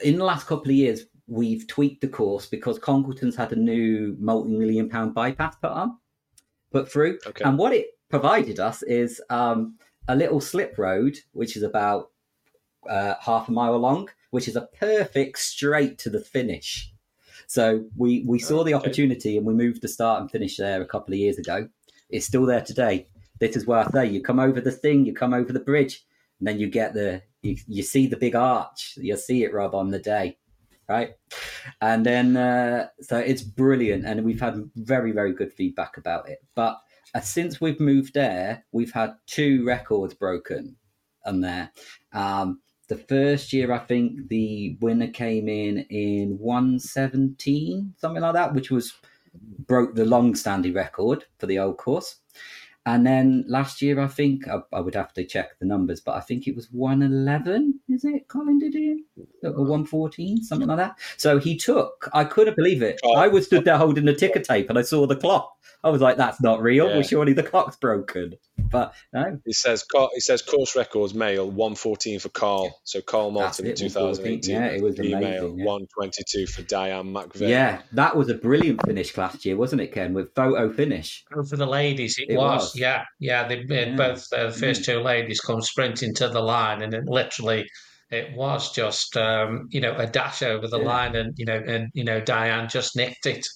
in 0.02 0.18
the 0.18 0.24
last 0.24 0.46
couple 0.46 0.70
of 0.70 0.76
years, 0.76 1.06
we've 1.26 1.66
tweaked 1.66 2.00
the 2.02 2.08
course 2.08 2.46
because 2.46 2.78
Congleton's 2.78 3.36
had 3.36 3.52
a 3.52 3.56
new 3.56 4.16
multi-million 4.18 4.88
pound 4.88 5.14
bypass 5.14 5.56
put 5.56 5.70
on, 5.70 5.98
put 6.72 6.90
through, 6.90 7.18
Okay. 7.26 7.44
and 7.44 7.56
what 7.58 7.72
it 7.72 7.86
provided 8.10 8.60
us 8.60 8.82
is 8.82 9.20
um, 9.30 9.76
a 10.08 10.14
little 10.16 10.40
slip 10.40 10.76
road, 10.78 11.16
which 11.32 11.56
is 11.56 11.62
about 11.62 12.10
uh, 12.88 13.14
half 13.20 13.48
a 13.48 13.52
mile 13.52 13.78
long, 13.78 14.08
which 14.30 14.48
is 14.48 14.56
a 14.56 14.68
perfect 14.78 15.38
straight 15.38 15.98
to 15.98 16.10
the 16.10 16.20
finish. 16.20 16.92
So 17.54 17.84
we 17.96 18.24
we 18.26 18.40
saw 18.40 18.64
the 18.64 18.74
opportunity 18.74 19.36
and 19.36 19.46
we 19.46 19.54
moved 19.54 19.80
the 19.80 19.86
start 19.86 20.20
and 20.20 20.28
finish 20.28 20.56
there 20.56 20.82
a 20.82 20.86
couple 20.86 21.14
of 21.14 21.20
years 21.20 21.38
ago. 21.38 21.68
It's 22.10 22.26
still 22.26 22.46
there 22.46 22.62
today. 22.62 23.06
This 23.38 23.54
is 23.54 23.64
where 23.64 23.78
I 23.78 23.90
say 23.92 24.06
you 24.06 24.20
come 24.22 24.40
over 24.40 24.60
the 24.60 24.72
thing, 24.72 25.06
you 25.06 25.14
come 25.14 25.32
over 25.32 25.52
the 25.52 25.60
bridge, 25.60 26.04
and 26.40 26.48
then 26.48 26.58
you 26.58 26.68
get 26.68 26.94
the 26.94 27.22
you, 27.42 27.56
you 27.68 27.84
see 27.84 28.08
the 28.08 28.16
big 28.16 28.34
arch. 28.34 28.94
You'll 28.96 29.18
see 29.18 29.44
it, 29.44 29.54
Rob, 29.54 29.72
on 29.76 29.90
the 29.90 30.00
day, 30.00 30.36
right? 30.88 31.10
And 31.80 32.04
then 32.04 32.36
uh, 32.36 32.88
so 33.00 33.18
it's 33.18 33.42
brilliant, 33.44 34.04
and 34.04 34.24
we've 34.24 34.40
had 34.40 34.60
very 34.74 35.12
very 35.12 35.32
good 35.32 35.52
feedback 35.52 35.96
about 35.96 36.28
it. 36.28 36.40
But 36.56 36.80
uh, 37.14 37.20
since 37.20 37.60
we've 37.60 37.78
moved 37.78 38.14
there, 38.14 38.64
we've 38.72 38.92
had 38.92 39.14
two 39.28 39.64
records 39.64 40.14
broken 40.14 40.74
on 41.24 41.40
there. 41.40 41.70
Um, 42.12 42.62
the 42.88 42.96
first 42.96 43.52
year, 43.52 43.72
I 43.72 43.78
think 43.78 44.28
the 44.28 44.76
winner 44.80 45.08
came 45.08 45.48
in 45.48 45.78
in 45.90 46.38
117, 46.38 47.94
something 47.96 48.22
like 48.22 48.34
that, 48.34 48.54
which 48.54 48.70
was 48.70 48.94
broke 49.66 49.94
the 49.94 50.04
long-standing 50.04 50.74
record 50.74 51.24
for 51.38 51.46
the 51.46 51.58
old 51.58 51.78
course. 51.78 52.16
And 52.86 53.06
then 53.06 53.46
last 53.48 53.80
year, 53.80 53.98
I 53.98 54.08
think 54.08 54.46
I, 54.46 54.58
I 54.70 54.80
would 54.80 54.94
have 54.94 55.14
to 55.14 55.24
check 55.24 55.58
the 55.58 55.64
numbers, 55.64 56.00
but 56.00 56.16
I 56.16 56.20
think 56.20 56.46
it 56.46 56.54
was 56.54 56.70
111. 56.70 57.80
Is 57.88 58.04
it 58.04 58.28
Colin 58.28 58.58
did 58.58 58.74
it? 58.74 58.98
Or 59.42 59.52
114, 59.52 60.42
something 60.42 60.68
like 60.68 60.76
that. 60.76 60.98
So 61.16 61.38
he 61.38 61.56
took. 61.56 62.10
I 62.12 62.24
couldn't 62.24 62.56
believe 62.56 62.82
it. 62.82 63.00
Oh. 63.02 63.14
I 63.14 63.28
was 63.28 63.46
stood 63.46 63.64
there 63.64 63.78
holding 63.78 64.04
the 64.04 64.14
ticker 64.14 64.40
tape, 64.40 64.68
and 64.68 64.78
I 64.78 64.82
saw 64.82 65.06
the 65.06 65.16
clock. 65.16 65.56
I 65.84 65.90
was 65.90 66.00
like, 66.00 66.16
"That's 66.16 66.40
not 66.42 66.62
real. 66.62 66.88
Yeah. 66.88 66.94
Well, 66.94 67.02
surely 67.02 67.32
the 67.34 67.42
clock's 67.42 67.76
broken." 67.76 68.34
But 68.70 68.94
no, 69.12 69.38
It 69.44 69.54
says 69.54 69.84
co- 69.84 70.08
it 70.14 70.22
says 70.22 70.40
course 70.42 70.74
records 70.74 71.12
male 71.14 71.46
114 71.48 72.18
for 72.18 72.30
Carl. 72.30 72.80
So 72.84 73.00
Carl 73.02 73.30
That's 73.32 73.60
Moulton 73.60 73.66
in 73.66 73.72
it, 73.72 73.76
2018. 73.76 74.54
Yeah, 74.54 74.66
it 74.68 74.82
was 74.82 74.96
Female 74.96 75.18
amazing, 75.18 75.58
yeah. 75.58 75.64
122 75.66 76.46
for 76.46 76.62
Diane 76.62 77.12
McVeigh. 77.12 77.48
yeah, 77.48 77.82
that 77.92 78.16
was 78.16 78.30
a 78.30 78.34
brilliant 78.34 78.80
finish 78.86 79.16
last 79.16 79.44
year, 79.44 79.56
wasn't 79.56 79.82
it, 79.82 79.92
Ken? 79.92 80.14
With 80.14 80.34
photo 80.34 80.72
finish. 80.72 81.24
And 81.30 81.46
for 81.48 81.56
the 81.56 81.66
ladies, 81.66 82.16
it, 82.18 82.32
It 82.32 82.36
was. 82.38 82.62
was. 82.62 82.76
Yeah, 82.76 83.04
yeah. 83.20 83.46
They 83.46 83.64
Yeah. 83.68 83.94
both 83.94 84.26
uh, 84.32 84.46
the 84.46 84.52
first 84.52 84.84
two 84.84 85.00
ladies 85.00 85.40
come 85.40 85.60
sprinting 85.60 86.14
to 86.14 86.28
the 86.28 86.40
line, 86.40 86.82
and 86.82 86.94
it 86.94 87.04
literally, 87.06 87.68
it 88.10 88.34
was 88.34 88.72
just 88.72 89.16
um, 89.16 89.68
you 89.70 89.80
know 89.80 89.94
a 89.96 90.06
dash 90.06 90.42
over 90.42 90.66
the 90.66 90.80
Yeah. 90.80 90.86
line, 90.86 91.14
and 91.16 91.34
you 91.36 91.44
know, 91.44 91.62
and 91.66 91.90
you 91.92 92.04
know, 92.04 92.20
Diane 92.20 92.68
just 92.68 92.96
nicked 92.96 93.26
it. 93.26 93.46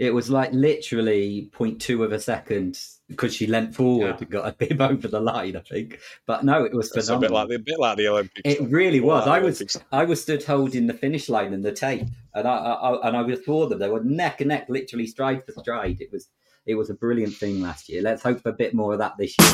It 0.00 0.14
was 0.14 0.30
like 0.30 0.50
literally 0.54 1.50
0.2 1.54 2.02
of 2.02 2.10
a 2.12 2.18
second 2.18 2.80
because 3.08 3.34
she 3.34 3.46
leant 3.46 3.74
forward 3.74 4.06
Yeah. 4.06 4.16
and 4.18 4.30
got 4.30 4.48
a 4.48 4.52
bib 4.52 4.80
over 4.90 5.06
the 5.08 5.20
line, 5.20 5.56
I 5.56 5.60
think. 5.60 5.98
But 6.26 6.42
no, 6.42 6.64
it 6.64 6.72
was 6.72 6.86
It's 6.86 6.92
a 7.08 7.18
bit 7.18 7.28
phenomenal. 7.28 7.34
like 7.34 7.48
the 7.50 7.54
a 7.56 7.58
bit 7.58 7.78
like 7.78 7.96
the 7.98 8.08
Olympics. 8.08 8.40
It 8.46 8.62
really 8.62 9.00
was. 9.00 9.26
like 9.26 9.42
I 9.42 9.44
was 9.44 9.56
Olympics. 9.58 9.76
I 9.92 10.04
was 10.04 10.22
stood 10.22 10.42
holding 10.42 10.86
the 10.86 10.94
finish 10.94 11.28
line 11.28 11.52
and 11.52 11.62
the 11.62 11.72
tape, 11.72 12.06
and 12.34 12.48
I, 12.48 12.50
I, 12.56 12.72
I 12.92 13.08
and 13.08 13.16
I 13.18 13.20
was 13.20 13.40
for 13.42 13.66
them. 13.66 13.78
They 13.78 13.90
were 13.90 14.02
neck 14.02 14.40
and 14.40 14.48
neck, 14.48 14.66
literally 14.70 15.06
stride 15.06 15.44
for 15.44 15.52
stride. 15.60 16.00
It 16.00 16.10
was 16.10 16.28
it 16.64 16.76
was 16.76 16.88
a 16.88 16.94
brilliant 16.94 17.34
thing 17.34 17.60
last 17.60 17.90
year. 17.90 18.00
Let's 18.00 18.22
hope 18.22 18.40
for 18.42 18.48
a 18.48 18.54
bit 18.54 18.72
more 18.72 18.94
of 18.94 19.00
that 19.00 19.18
this 19.18 19.36
year. 19.38 19.48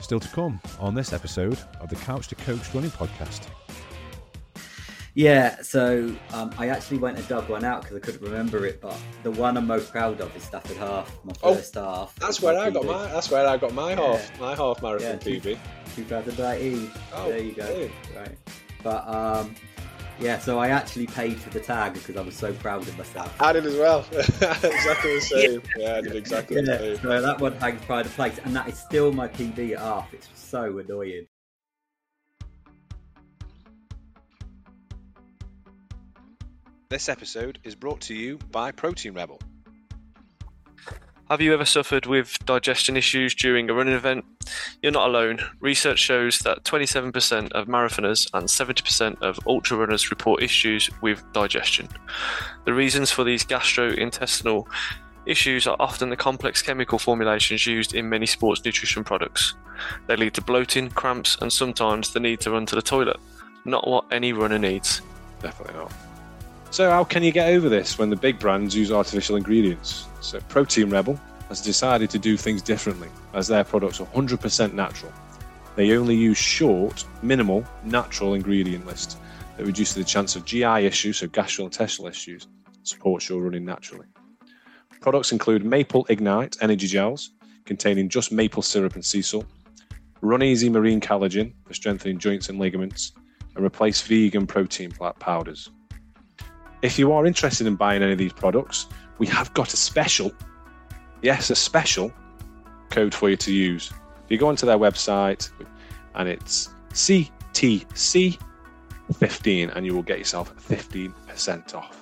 Still 0.00 0.20
to 0.20 0.28
come 0.28 0.58
on 0.78 0.94
this 0.94 1.12
episode 1.12 1.58
of 1.80 1.90
the 1.90 1.96
Couch 1.96 2.28
to 2.28 2.34
Coached 2.34 2.72
Running 2.72 2.90
Podcast. 2.92 3.42
Yeah, 5.20 5.60
so 5.60 6.16
um, 6.32 6.50
I 6.56 6.68
actually 6.70 6.96
went 6.96 7.18
and 7.18 7.28
dug 7.28 7.50
one 7.50 7.62
out 7.62 7.82
because 7.82 7.94
I 7.94 8.00
couldn't 8.00 8.22
remember 8.22 8.64
it. 8.64 8.80
But 8.80 8.98
the 9.22 9.30
one 9.30 9.58
I'm 9.58 9.66
most 9.66 9.90
proud 9.92 10.18
of 10.18 10.34
is 10.34 10.42
Stafford 10.44 10.78
Half, 10.78 11.14
my 11.24 11.34
Oh, 11.42 11.54
first 11.56 11.74
half. 11.74 12.14
That's 12.16 12.40
where 12.40 12.58
I 12.58 12.70
got 12.70 12.86
my 12.86 13.06
that's 13.08 13.30
where 13.30 13.46
I 13.46 13.58
got 13.58 13.74
my 13.74 13.90
Yeah. 13.90 13.96
half 13.96 14.40
my 14.40 14.54
half 14.56 14.80
marathon 14.82 15.18
Yeah, 15.22 15.38
PB. 15.38 15.58
2019. 15.94 16.90
Oh, 17.12 17.28
there 17.28 17.38
you 17.38 17.52
go. 17.52 17.90
Right, 18.16 18.34
but 18.82 19.06
um, 19.06 19.54
yeah, 20.18 20.38
so 20.38 20.58
I 20.58 20.68
actually 20.70 21.06
paid 21.06 21.36
for 21.38 21.50
the 21.50 21.60
tag 21.60 21.92
because 21.92 22.16
I 22.16 22.22
was 22.22 22.34
so 22.34 22.54
proud 22.54 22.88
of 22.88 22.96
myself. 22.96 23.34
I 23.42 23.52
did 23.52 23.66
as 23.66 23.76
well. 23.76 24.06
exactly 24.12 25.14
the 25.16 25.20
same. 25.20 25.62
Yeah, 25.76 25.96
I 25.96 26.00
did 26.00 26.16
exactly 26.16 26.62
the 26.62 26.66
Yeah, 26.72 26.78
same. 26.78 26.96
so 27.02 27.20
that 27.20 27.38
one 27.38 27.52
hangs 27.58 27.84
pride 27.84 28.06
of 28.06 28.14
place, 28.14 28.38
and 28.42 28.56
that 28.56 28.68
is 28.70 28.78
still 28.78 29.12
my 29.12 29.28
PB 29.28 29.72
at 29.72 29.80
half. 29.80 30.14
It's 30.14 30.28
so 30.34 30.78
annoying. 30.78 31.26
This 36.90 37.08
episode 37.08 37.60
is 37.62 37.76
brought 37.76 38.00
to 38.00 38.14
you 38.14 38.36
by 38.50 38.72
Protein 38.72 39.14
Rebel. 39.14 39.38
Have 41.30 41.40
you 41.40 41.54
ever 41.54 41.64
suffered 41.64 42.04
with 42.04 42.36
digestion 42.46 42.96
issues 42.96 43.32
during 43.32 43.70
a 43.70 43.74
running 43.74 43.94
event? 43.94 44.24
You're 44.82 44.90
not 44.90 45.08
alone. 45.08 45.38
Research 45.60 46.00
shows 46.00 46.40
that 46.40 46.64
27% 46.64 47.52
of 47.52 47.68
marathoners 47.68 48.28
and 48.34 48.48
70% 48.48 49.22
of 49.22 49.38
ultra 49.46 49.76
runners 49.76 50.10
report 50.10 50.42
issues 50.42 50.90
with 51.00 51.22
digestion. 51.32 51.88
The 52.64 52.74
reasons 52.74 53.12
for 53.12 53.22
these 53.22 53.44
gastrointestinal 53.44 54.66
issues 55.26 55.68
are 55.68 55.76
often 55.78 56.10
the 56.10 56.16
complex 56.16 56.60
chemical 56.60 56.98
formulations 56.98 57.68
used 57.68 57.94
in 57.94 58.08
many 58.08 58.26
sports 58.26 58.64
nutrition 58.64 59.04
products. 59.04 59.54
They 60.08 60.16
lead 60.16 60.34
to 60.34 60.42
bloating, 60.42 60.90
cramps, 60.90 61.38
and 61.40 61.52
sometimes 61.52 62.12
the 62.12 62.18
need 62.18 62.40
to 62.40 62.50
run 62.50 62.66
to 62.66 62.74
the 62.74 62.82
toilet. 62.82 63.20
Not 63.64 63.86
what 63.86 64.06
any 64.10 64.32
runner 64.32 64.58
needs. 64.58 65.02
Definitely 65.40 65.74
not. 65.74 66.09
So 66.72 66.88
how 66.88 67.02
can 67.02 67.24
you 67.24 67.32
get 67.32 67.48
over 67.48 67.68
this 67.68 67.98
when 67.98 68.10
the 68.10 68.16
big 68.16 68.38
brands 68.38 68.76
use 68.76 68.92
artificial 68.92 69.34
ingredients? 69.34 70.06
So 70.20 70.38
Protein 70.42 70.88
Rebel 70.88 71.18
has 71.48 71.60
decided 71.60 72.10
to 72.10 72.18
do 72.18 72.36
things 72.36 72.62
differently 72.62 73.08
as 73.34 73.48
their 73.48 73.64
products 73.64 74.00
are 74.00 74.06
100% 74.06 74.72
natural. 74.72 75.12
They 75.74 75.96
only 75.96 76.14
use 76.14 76.38
short, 76.38 77.04
minimal, 77.22 77.64
natural 77.82 78.34
ingredient 78.34 78.86
lists 78.86 79.16
that 79.56 79.66
reduce 79.66 79.94
the 79.94 80.04
chance 80.04 80.36
of 80.36 80.44
GI 80.44 80.86
issues, 80.86 81.18
so 81.18 81.26
gastrointestinal 81.26 82.08
issues, 82.08 82.46
supports 82.84 83.28
your 83.28 83.42
running 83.42 83.64
naturally. 83.64 84.06
Products 85.00 85.32
include 85.32 85.64
Maple 85.64 86.06
Ignite 86.08 86.56
energy 86.60 86.86
gels 86.86 87.32
containing 87.64 88.08
just 88.08 88.30
maple 88.30 88.62
syrup 88.62 88.94
and 88.94 89.04
sea 89.04 89.22
salt, 89.22 89.46
Run 90.20 90.44
Easy 90.44 90.68
Marine 90.68 91.00
Collagen 91.00 91.52
for 91.64 91.74
strengthening 91.74 92.18
joints 92.18 92.48
and 92.48 92.60
ligaments, 92.60 93.12
and 93.56 93.64
replace 93.64 94.00
vegan 94.02 94.46
protein 94.46 94.92
powders. 95.18 95.68
If 96.82 96.98
you 96.98 97.12
are 97.12 97.26
interested 97.26 97.66
in 97.66 97.76
buying 97.76 98.02
any 98.02 98.12
of 98.12 98.18
these 98.18 98.32
products, 98.32 98.86
we 99.18 99.26
have 99.26 99.52
got 99.52 99.74
a 99.74 99.76
special, 99.76 100.32
yes, 101.20 101.50
a 101.50 101.54
special 101.54 102.10
code 102.88 103.14
for 103.14 103.28
you 103.28 103.36
to 103.36 103.52
use. 103.52 103.92
If 104.24 104.30
you 104.30 104.38
go 104.38 104.48
onto 104.48 104.64
their 104.64 104.78
website 104.78 105.50
and 106.14 106.26
it's 106.28 106.70
CTC15 106.92 109.76
and 109.76 109.84
you 109.84 109.94
will 109.94 110.02
get 110.02 110.18
yourself 110.18 110.54
15% 110.68 111.74
off. 111.74 111.96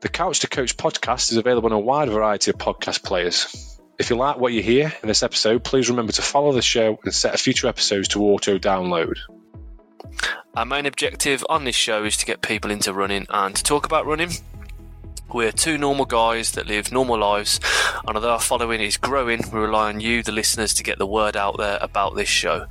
The 0.00 0.08
Couch 0.10 0.40
to 0.40 0.48
Coached 0.48 0.76
podcast 0.76 1.30
is 1.32 1.38
available 1.38 1.70
on 1.70 1.72
a 1.72 1.80
wide 1.80 2.10
variety 2.10 2.50
of 2.50 2.58
podcast 2.58 3.02
players. 3.02 3.73
If 3.96 4.10
you 4.10 4.16
like 4.16 4.38
what 4.38 4.52
you 4.52 4.62
hear 4.62 4.92
in 5.02 5.08
this 5.08 5.22
episode, 5.22 5.62
please 5.62 5.88
remember 5.88 6.12
to 6.12 6.22
follow 6.22 6.52
the 6.52 6.62
show 6.62 6.98
and 7.04 7.14
set 7.14 7.38
future 7.38 7.68
episodes 7.68 8.08
to 8.08 8.24
auto 8.24 8.58
download. 8.58 9.18
Our 10.56 10.64
main 10.64 10.86
objective 10.86 11.44
on 11.48 11.64
this 11.64 11.76
show 11.76 12.04
is 12.04 12.16
to 12.16 12.26
get 12.26 12.42
people 12.42 12.72
into 12.72 12.92
running 12.92 13.26
and 13.30 13.54
to 13.54 13.62
talk 13.62 13.86
about 13.86 14.04
running. 14.04 14.30
We're 15.32 15.52
two 15.52 15.78
normal 15.78 16.06
guys 16.06 16.52
that 16.52 16.66
live 16.66 16.92
normal 16.92 17.18
lives, 17.18 17.60
and 18.06 18.16
although 18.16 18.32
our 18.32 18.40
following 18.40 18.80
is 18.80 18.96
growing, 18.96 19.42
we 19.52 19.60
rely 19.60 19.88
on 19.88 20.00
you, 20.00 20.22
the 20.22 20.32
listeners, 20.32 20.74
to 20.74 20.82
get 20.82 20.98
the 20.98 21.06
word 21.06 21.36
out 21.36 21.56
there 21.58 21.78
about 21.80 22.14
this 22.14 22.28
show. 22.28 22.66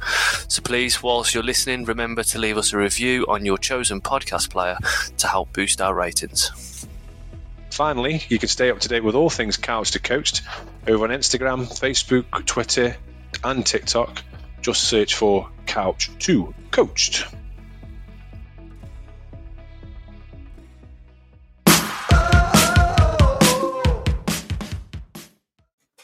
So 0.50 0.62
please, 0.62 1.02
whilst 1.02 1.34
you're 1.34 1.44
listening, 1.44 1.86
remember 1.86 2.24
to 2.24 2.40
leave 2.40 2.58
us 2.58 2.74
a 2.74 2.78
review 2.78 3.26
on 3.28 3.46
your 3.46 3.58
chosen 3.58 4.02
podcast 4.02 4.50
player 4.50 4.78
to 5.18 5.28
help 5.28 5.54
boost 5.54 5.82
our 5.82 5.96
ratings. 5.96 6.73
Finally, 7.74 8.22
you 8.30 8.38
can 8.38 8.50
stay 8.50 8.70
up 8.70 8.80
to 8.80 8.88
date 8.88 9.04
with 9.04 9.16
all 9.16 9.32
things 9.32 9.58
Couch 9.58 9.90
to 9.90 10.00
Coached 10.00 10.44
over 10.88 11.06
on 11.06 11.10
Instagram, 11.10 11.66
Facebook, 11.66 12.46
Twitter, 12.46 12.96
and 13.44 13.66
TikTok. 13.66 14.22
Just 14.62 14.84
search 14.84 15.16
for 15.16 15.50
Couch 15.66 16.12
to 16.20 16.54
Coached. 16.70 17.26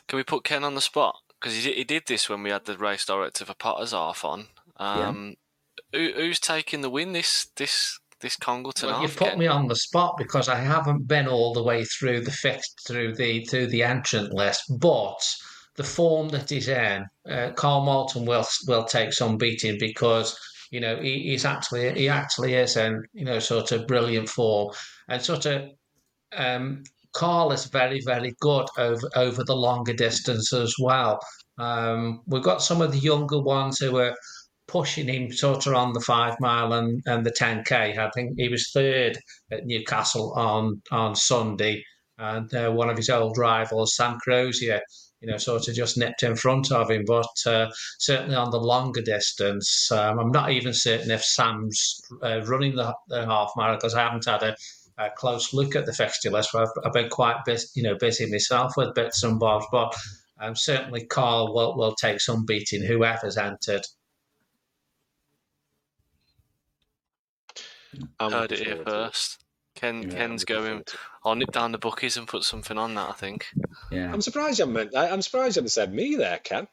Can 0.07 0.17
we 0.17 0.23
put 0.23 0.43
Ken 0.43 0.63
on 0.63 0.73
the 0.73 0.81
spot? 0.81 1.17
Because 1.39 1.53
he, 1.53 1.71
he 1.71 1.83
did 1.83 2.07
this 2.07 2.27
when 2.27 2.41
we 2.41 2.49
had 2.49 2.65
the 2.65 2.79
race 2.79 3.05
director 3.05 3.45
for 3.45 3.53
Potter's 3.53 3.91
half 3.91 4.25
on. 4.25 4.47
Um, 4.77 5.35
yeah. 5.93 5.99
who, 5.99 6.13
who's 6.15 6.39
taking 6.39 6.81
the 6.81 6.89
win 6.89 7.13
this 7.13 7.45
this 7.57 7.98
this 8.21 8.35
Congleton 8.35 8.89
well, 8.89 9.01
you've 9.01 9.15
put 9.15 9.37
me 9.37 9.47
on 9.47 9.67
the 9.67 9.75
spot 9.75 10.15
because 10.17 10.49
I 10.49 10.55
haven't 10.55 11.07
been 11.07 11.27
all 11.27 11.53
the 11.53 11.63
way 11.63 11.85
through 11.85 12.21
the 12.21 12.31
fixed 12.31 12.81
through 12.85 13.15
the 13.15 13.45
through 13.45 13.67
the 13.67 13.83
entrant 13.83 14.33
list, 14.33 14.63
but 14.79 15.21
the 15.75 15.83
form 15.83 16.29
that 16.29 16.49
he's 16.49 16.67
in, 16.67 17.05
uh, 17.29 17.51
Karl 17.55 17.85
Moulton 17.85 18.25
will 18.25 18.45
will 18.67 18.83
take 18.83 19.13
some 19.13 19.37
beating 19.37 19.77
because 19.79 20.37
you 20.71 20.79
know 20.79 20.97
he, 20.97 21.29
he's 21.29 21.45
actually 21.45 21.93
he 21.93 22.09
actually 22.09 22.53
is 22.53 22.75
in 22.75 23.03
you 23.13 23.25
know 23.25 23.39
sort 23.39 23.71
of 23.71 23.87
brilliant 23.87 24.29
form 24.29 24.73
and 25.07 25.21
sort 25.21 25.45
of 25.45 25.69
um, 26.35 26.83
Karl 27.13 27.51
is 27.51 27.65
very 27.65 28.01
very 28.05 28.35
good 28.39 28.67
over 28.77 29.09
over 29.15 29.43
the 29.43 29.55
longer 29.55 29.93
distance 29.93 30.53
as 30.53 30.75
well. 30.79 31.19
Um, 31.57 32.21
we've 32.27 32.43
got 32.43 32.61
some 32.61 32.81
of 32.81 32.91
the 32.91 32.99
younger 32.99 33.39
ones 33.39 33.79
who 33.79 33.97
are 33.97 34.15
pushing 34.69 35.07
him 35.07 35.31
sort 35.31 35.65
of 35.65 35.73
on 35.73 35.93
the 35.93 35.99
five 35.99 36.39
mile 36.39 36.73
and, 36.73 37.01
and 37.05 37.25
the 37.25 37.31
10k. 37.31 37.97
I 37.97 38.09
think 38.11 38.35
he 38.37 38.47
was 38.49 38.71
third 38.71 39.17
at 39.51 39.65
Newcastle 39.65 40.33
on 40.33 40.81
on 40.91 41.15
Sunday, 41.15 41.83
and 42.17 42.53
uh, 42.53 42.71
one 42.71 42.89
of 42.89 42.97
his 42.97 43.09
old 43.09 43.37
rivals, 43.37 43.95
Sam 43.95 44.17
Crozier, 44.19 44.81
you 45.21 45.29
know, 45.29 45.37
sort 45.37 45.67
of 45.67 45.73
just 45.75 45.97
nipped 45.97 46.23
in 46.23 46.35
front 46.35 46.71
of 46.71 46.89
him. 46.91 47.03
But 47.05 47.27
uh, 47.45 47.69
certainly 47.97 48.35
on 48.35 48.51
the 48.51 48.59
longer 48.59 49.01
distance, 49.01 49.91
um, 49.91 50.19
I'm 50.19 50.31
not 50.31 50.51
even 50.51 50.73
certain 50.73 51.11
if 51.11 51.23
Sam's 51.23 51.99
uh, 52.23 52.41
running 52.45 52.75
the, 52.75 52.93
the, 53.07 53.25
half 53.25 53.51
marathon 53.57 53.77
because 53.77 53.95
I 53.95 54.03
haven't 54.03 54.25
had 54.25 54.43
a, 54.43 54.55
a, 54.97 55.09
close 55.17 55.53
look 55.53 55.75
at 55.75 55.85
the 55.85 55.93
fixture 55.93 56.29
list. 56.29 56.55
I've, 56.55 56.69
I've 56.85 56.93
been 56.93 57.09
quite 57.09 57.43
busy, 57.45 57.67
you 57.75 57.83
know, 57.83 57.95
busy 57.99 58.29
myself 58.29 58.73
with 58.77 58.95
bits 58.95 59.23
and 59.23 59.39
bobs, 59.39 59.65
but. 59.71 59.95
Um, 60.41 60.55
certainly, 60.55 61.05
Carl 61.05 61.53
will, 61.53 61.75
will 61.75 61.93
take 61.95 62.21
some 62.21 62.45
beating, 62.45 62.81
whoever's 62.81 63.35
entered. 63.35 63.81
I'm 68.19 68.31
Heard 68.31 68.51
it 68.51 68.59
here 68.59 68.83
first. 68.85 69.43
Ken, 69.75 70.03
yeah, 70.03 70.09
Ken's 70.09 70.43
going. 70.43 70.83
I'll 71.23 71.35
nip 71.35 71.51
down 71.51 71.71
the 71.71 71.77
bookies 71.77 72.17
and 72.17 72.27
put 72.27 72.43
something 72.43 72.77
on 72.77 72.95
that. 72.95 73.09
I 73.09 73.13
think. 73.13 73.45
Yeah. 73.91 74.11
I'm 74.11 74.21
surprised 74.21 74.59
you 74.59 74.65
haven't. 74.65 74.95
I'm 74.95 75.21
surprised 75.21 75.55
you 75.55 75.61
haven't 75.61 75.69
said 75.69 75.93
me 75.93 76.15
there, 76.15 76.39
Ken. 76.43 76.67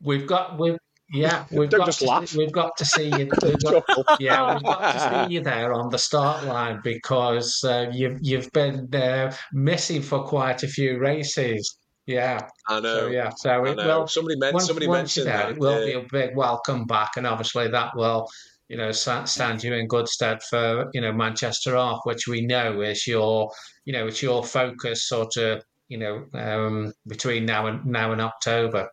We've 0.00 0.26
got. 0.26 0.58
We've, 0.58 0.78
yeah, 1.12 1.44
we've 1.52 1.70
got 1.70 1.92
to, 1.92 2.04
laugh. 2.04 2.34
We've 2.34 2.50
got 2.50 2.76
to 2.78 2.84
see 2.84 3.08
you. 3.16 3.26
Got, 3.62 3.84
yeah, 4.18 4.54
we've 4.54 4.62
got 4.62 4.92
to 4.92 5.26
see 5.28 5.34
you 5.34 5.40
there 5.40 5.72
on 5.72 5.88
the 5.88 5.98
start 5.98 6.44
line 6.44 6.80
because 6.82 7.62
uh, 7.62 7.90
you've 7.92 8.18
you've 8.22 8.50
been 8.52 8.92
uh, 8.92 9.32
missing 9.52 10.02
for 10.02 10.24
quite 10.24 10.64
a 10.64 10.68
few 10.68 10.98
races. 10.98 11.78
Yeah, 12.06 12.48
I 12.68 12.80
know. 12.80 13.00
So, 13.00 13.06
yeah, 13.08 13.30
so 13.36 13.64
it 13.66 13.76
will. 13.76 14.06
Somebody, 14.08 14.36
men- 14.36 14.54
once, 14.54 14.66
somebody 14.66 14.88
once 14.88 15.16
mentioned 15.16 15.26
there, 15.26 15.36
that. 15.38 15.50
It 15.50 15.58
will 15.58 15.86
yeah. 15.86 16.00
be 16.00 16.06
a 16.06 16.08
big 16.10 16.36
welcome 16.36 16.86
back, 16.86 17.16
and 17.16 17.26
obviously 17.26 17.68
that 17.68 17.96
will 17.96 18.28
you 18.68 18.76
know, 18.76 18.90
stand 18.92 19.62
you 19.62 19.74
in 19.74 19.86
good 19.86 20.08
stead 20.08 20.42
for, 20.42 20.90
you 20.92 21.00
know, 21.00 21.12
Manchester 21.12 21.76
Half, 21.76 22.00
which 22.04 22.26
we 22.26 22.40
know 22.44 22.80
is 22.80 23.06
your, 23.06 23.50
you 23.84 23.92
know, 23.92 24.08
it's 24.08 24.22
your 24.22 24.44
focus 24.44 25.08
sort 25.08 25.36
of, 25.36 25.62
you 25.88 25.98
know, 25.98 26.24
um, 26.34 26.92
between 27.06 27.46
now 27.46 27.66
and 27.66 27.86
now 27.86 28.12
and 28.12 28.20
October. 28.20 28.90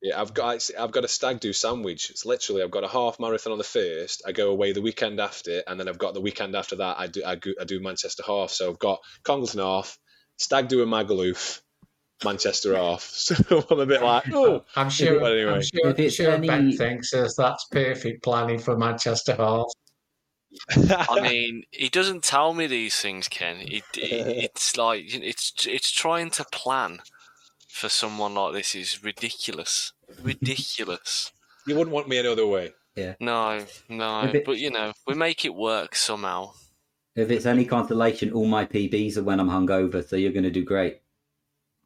Yeah, 0.00 0.20
I've 0.20 0.32
got 0.32 0.70
I've 0.78 0.92
got 0.92 1.04
a 1.04 1.08
stag 1.08 1.40
do 1.40 1.52
sandwich. 1.52 2.10
It's 2.10 2.24
literally 2.24 2.62
I've 2.62 2.70
got 2.70 2.84
a 2.84 2.88
half 2.88 3.18
marathon 3.18 3.52
on 3.52 3.58
the 3.58 3.64
first. 3.64 4.22
I 4.24 4.30
go 4.30 4.50
away 4.50 4.72
the 4.72 4.80
weekend 4.80 5.18
after, 5.18 5.64
and 5.66 5.78
then 5.78 5.88
I've 5.88 5.98
got 5.98 6.14
the 6.14 6.20
weekend 6.20 6.54
after 6.54 6.76
that. 6.76 7.00
I 7.00 7.08
do 7.08 7.24
I, 7.24 7.32
I 7.60 7.64
do 7.64 7.80
Manchester 7.80 8.22
half. 8.24 8.50
So 8.50 8.70
I've 8.70 8.78
got 8.78 9.00
Congleton 9.24 9.58
half, 9.58 9.98
stag 10.36 10.68
do 10.68 10.84
in 10.84 10.88
Magaluf, 10.88 11.60
Manchester 12.24 12.76
off. 12.76 13.04
So 13.28 13.64
I'm 13.70 13.80
a 13.80 13.86
bit 13.86 14.02
like, 14.02 14.24
oh, 14.32 14.64
I'm 14.76 14.90
sure. 14.90 15.20
But 15.20 15.32
Anyway. 15.32 15.52
I'm 15.52 15.62
sure, 15.62 15.90
if 15.90 15.98
it's 15.98 16.14
sure 16.14 16.30
any... 16.32 16.46
Ben 16.46 16.72
thinks 16.72 17.10
that's 17.10 17.64
perfect 17.66 18.22
planning 18.22 18.58
for 18.58 18.76
Manchester 18.76 19.34
half. 19.36 19.66
I 21.10 21.20
mean, 21.20 21.64
he 21.70 21.88
doesn't 21.88 22.24
tell 22.24 22.54
me 22.54 22.66
these 22.66 22.96
things, 22.96 23.28
Ken. 23.28 23.58
It, 23.60 23.84
it, 23.94 23.94
it's 24.44 24.76
like 24.76 25.04
it's 25.14 25.66
it's 25.66 25.90
trying 25.90 26.30
to 26.30 26.44
plan 26.44 27.00
for 27.68 27.88
someone 27.88 28.34
like 28.34 28.54
this 28.54 28.74
is 28.74 29.02
ridiculous, 29.04 29.92
ridiculous. 30.22 31.32
You 31.66 31.76
wouldn't 31.76 31.94
want 31.94 32.08
me 32.08 32.18
any 32.18 32.28
other 32.28 32.46
way. 32.46 32.72
Yeah. 32.96 33.14
No, 33.20 33.64
no. 33.88 34.22
It, 34.22 34.44
but 34.44 34.58
you 34.58 34.70
know, 34.70 34.92
we 35.06 35.14
make 35.14 35.44
it 35.44 35.54
work 35.54 35.94
somehow. 35.94 36.52
If 37.14 37.30
it's 37.30 37.46
any 37.46 37.64
consolation, 37.64 38.32
all 38.32 38.46
my 38.46 38.64
PBs 38.64 39.16
are 39.16 39.22
when 39.22 39.40
I'm 39.40 39.48
hungover, 39.48 40.06
so 40.06 40.16
you're 40.16 40.32
going 40.32 40.44
to 40.44 40.50
do 40.50 40.64
great. 40.64 41.00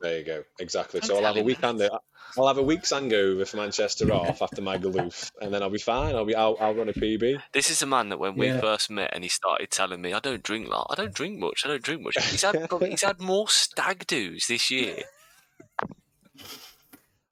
There 0.02 0.18
you 0.18 0.24
go. 0.24 0.42
Exactly. 0.58 1.00
I'm 1.00 1.06
so 1.06 1.16
I'll 1.16 1.24
have 1.32 1.36
a 1.36 1.44
weekend. 1.44 1.80
Uh, 1.80 1.98
I'll 2.36 2.48
have 2.48 2.58
a 2.58 2.62
week's 2.62 2.90
hangover 2.90 3.44
for 3.44 3.58
Manchester 3.58 4.12
off 4.12 4.42
after 4.42 4.60
Magaluf, 4.60 5.30
and 5.40 5.54
then 5.54 5.62
I'll 5.62 5.70
be 5.70 5.78
fine. 5.78 6.16
I'll 6.16 6.24
be. 6.24 6.34
I'll, 6.34 6.56
I'll 6.60 6.74
run 6.74 6.88
a 6.88 6.92
PB. 6.92 7.40
This 7.52 7.70
is 7.70 7.82
a 7.82 7.86
man 7.86 8.08
that 8.08 8.18
when 8.18 8.36
we 8.36 8.48
yeah. 8.48 8.60
first 8.60 8.90
met 8.90 9.12
and 9.14 9.22
he 9.22 9.30
started 9.30 9.70
telling 9.70 10.02
me, 10.02 10.12
"I 10.12 10.18
don't 10.18 10.42
drink 10.42 10.68
lot. 10.68 10.88
I 10.90 10.96
don't 10.96 11.14
drink 11.14 11.38
much. 11.38 11.62
I 11.64 11.68
don't 11.68 11.82
drink 11.82 12.02
much." 12.02 12.16
He's 12.18 12.42
had 12.42 12.68
he's 12.80 13.02
had 13.02 13.20
more 13.20 13.48
stag 13.48 14.06
do's 14.08 14.46
this 14.48 14.72
year. 14.72 15.04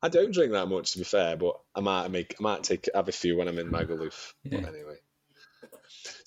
I 0.02 0.08
don't 0.08 0.32
drink 0.32 0.52
that 0.52 0.66
much, 0.66 0.92
to 0.92 0.98
be 0.98 1.04
fair, 1.04 1.36
but 1.36 1.60
I 1.74 1.80
might 1.80 2.08
make. 2.10 2.36
I 2.38 2.42
might 2.42 2.62
take 2.62 2.88
have 2.94 3.08
a 3.08 3.12
few 3.12 3.36
when 3.36 3.48
I'm 3.48 3.58
in 3.58 3.70
Magaluf. 3.70 4.32
Yeah. 4.44 4.60
But 4.60 4.74
anyway. 4.74 4.96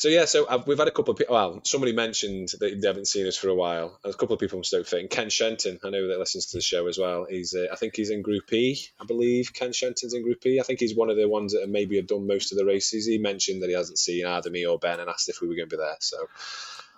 So 0.03 0.09
yeah, 0.09 0.25
so 0.25 0.45
I've, 0.49 0.67
we've 0.67 0.77
had 0.77 0.89
a 0.89 0.91
couple 0.91 1.13
of 1.13 1.17
people. 1.17 1.33
Well, 1.33 1.61
somebody 1.63 1.93
mentioned 1.93 2.49
that 2.59 2.81
they 2.81 2.85
haven't 2.85 3.07
seen 3.07 3.25
us 3.25 3.37
for 3.37 3.47
a 3.47 3.55
while. 3.55 3.97
a 4.03 4.11
couple 4.11 4.33
of 4.33 4.39
people 4.41 4.57
from 4.57 4.65
Stoke 4.65 4.85
Fit. 4.85 5.09
Ken 5.09 5.29
Shenton, 5.29 5.79
I 5.81 5.91
know 5.91 6.09
that 6.09 6.19
listens 6.19 6.47
to 6.47 6.57
the 6.57 6.61
show 6.61 6.87
as 6.87 6.97
well. 6.97 7.25
He's, 7.29 7.53
uh, 7.53 7.67
I 7.71 7.77
think 7.77 7.95
he's 7.95 8.09
in 8.09 8.21
Group 8.21 8.51
E, 8.51 8.77
I 8.99 9.05
believe. 9.05 9.53
Ken 9.53 9.71
Shenton's 9.71 10.13
in 10.13 10.21
Group 10.21 10.45
E. 10.45 10.59
I 10.59 10.63
think 10.63 10.81
he's 10.81 10.93
one 10.93 11.09
of 11.09 11.15
the 11.15 11.29
ones 11.29 11.53
that 11.53 11.65
maybe 11.69 11.95
have 11.95 12.07
done 12.07 12.27
most 12.27 12.51
of 12.51 12.57
the 12.57 12.65
races. 12.65 13.05
He 13.05 13.17
mentioned 13.17 13.63
that 13.63 13.69
he 13.69 13.75
hasn't 13.75 13.97
seen 13.97 14.25
either 14.25 14.49
me 14.49 14.65
or 14.65 14.77
Ben 14.77 14.99
and 14.99 15.09
asked 15.09 15.29
if 15.29 15.39
we 15.39 15.47
were 15.47 15.55
going 15.55 15.69
to 15.69 15.77
be 15.77 15.81
there. 15.81 15.95
So 16.01 16.17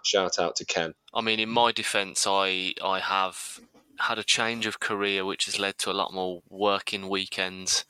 shout 0.01 0.39
out 0.39 0.55
to 0.55 0.65
Ken. 0.65 0.95
I 1.13 1.21
mean, 1.21 1.39
in 1.39 1.49
my 1.49 1.71
defence, 1.73 2.25
I 2.27 2.73
I 2.83 3.01
have 3.01 3.59
had 3.99 4.17
a 4.17 4.23
change 4.23 4.65
of 4.65 4.79
career, 4.79 5.25
which 5.25 5.45
has 5.45 5.59
led 5.59 5.77
to 5.77 5.91
a 5.91 5.93
lot 5.93 6.11
more 6.11 6.41
working 6.49 7.07
weekends. 7.07 7.85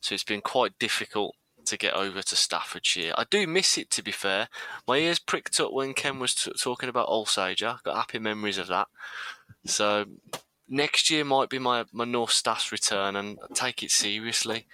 So 0.00 0.16
it's 0.16 0.24
been 0.24 0.40
quite 0.40 0.76
difficult 0.80 1.36
to 1.66 1.76
get 1.76 1.94
over 1.94 2.22
to 2.22 2.36
Staffordshire. 2.36 3.12
I 3.16 3.24
do 3.28 3.46
miss 3.46 3.78
it, 3.78 3.90
to 3.92 4.02
be 4.02 4.12
fair. 4.12 4.48
My 4.86 4.96
ears 4.98 5.18
pricked 5.18 5.60
up 5.60 5.72
when 5.72 5.94
Ken 5.94 6.18
was 6.18 6.34
t- 6.34 6.52
talking 6.58 6.88
about 6.88 7.08
Alsager. 7.08 7.82
Got 7.82 7.96
happy 7.96 8.18
memories 8.18 8.58
of 8.58 8.68
that. 8.68 8.88
So 9.64 10.06
next 10.68 11.10
year 11.10 11.24
might 11.24 11.48
be 11.48 11.58
my, 11.58 11.84
my 11.92 12.04
North 12.04 12.32
Staffs 12.32 12.72
return, 12.72 13.16
and 13.16 13.38
take 13.54 13.82
it 13.82 13.90
seriously. 13.90 14.66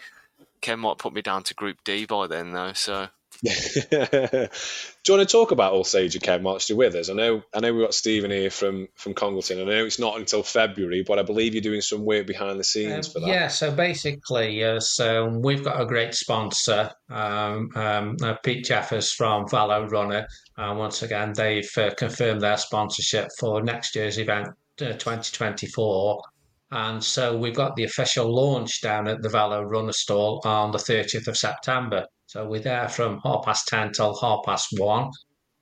Ken 0.61 0.80
might 0.80 0.99
put 0.99 1.12
me 1.12 1.22
down 1.22 1.43
to 1.45 1.55
Group 1.55 1.78
D 1.84 2.07
by 2.07 2.26
then, 2.26 2.53
though. 2.53 2.72
So 2.72 3.09
Do 3.45 3.49
you 3.90 5.14
want 5.16 5.28
to 5.28 5.32
talk 5.32 5.51
about 5.51 5.72
Alsager 5.72 6.22
Ken 6.22 6.45
whilst 6.45 6.68
you're 6.68 6.78
with 6.78 6.95
us? 6.95 7.11
I 7.11 7.14
know 7.14 7.43
I 7.53 7.59
know 7.59 7.72
we've 7.72 7.84
got 7.84 7.93
Stephen 7.93 8.30
here 8.30 8.51
from 8.51 8.86
from 8.95 9.14
Congleton. 9.14 9.61
I 9.61 9.64
know 9.64 9.84
it's 9.84 9.99
not 9.99 10.16
until 10.16 10.45
February, 10.45 11.03
but 11.05 11.18
I 11.18 11.22
believe 11.22 11.53
you're 11.53 11.61
doing 11.61 11.80
some 11.80 12.05
work 12.05 12.28
behind 12.28 12.61
the 12.61 12.64
scenes 12.64 13.09
Um, 13.09 13.12
for 13.12 13.20
that. 13.20 13.28
Yeah, 13.28 13.49
so 13.49 13.72
basically, 13.72 14.62
uh, 14.62 14.78
so 14.78 15.26
we've 15.28 15.64
got 15.64 15.80
a 15.80 15.86
great 15.86 16.14
sponsor, 16.14 16.93
um, 17.11 17.70
um, 17.74 18.16
uh, 18.22 18.34
Pete 18.45 18.64
Jeffers 18.64 19.11
from 19.11 19.47
Velorunner. 19.47 20.24
Uh, 20.57 20.74
once 20.78 21.03
again, 21.03 21.32
they've 21.34 21.70
uh, 21.76 21.90
confirmed 21.97 22.43
their 22.43 22.57
sponsorship 22.59 23.28
for 23.40 23.61
next 23.61 23.97
year's 23.97 24.18
event, 24.18 24.51
uh, 24.80 24.93
2024. 24.93 26.22
And 26.70 27.03
so 27.03 27.36
we've 27.36 27.55
got 27.55 27.74
the 27.76 27.84
official 27.84 28.32
launch 28.32 28.80
down 28.80 29.09
at 29.09 29.20
the 29.20 29.28
Velorunner 29.28 29.93
stall 29.93 30.40
on 30.45 30.70
the 30.70 30.78
30th 30.78 31.26
of 31.26 31.36
September. 31.36 32.07
So 32.33 32.47
we're 32.47 32.61
there 32.61 32.89
from 32.89 33.20
half 33.22 33.45
past 33.45 33.68
10 33.68 33.93
till 33.93 34.18
half 34.18 34.41
past 34.47 34.68
1. 34.78 35.11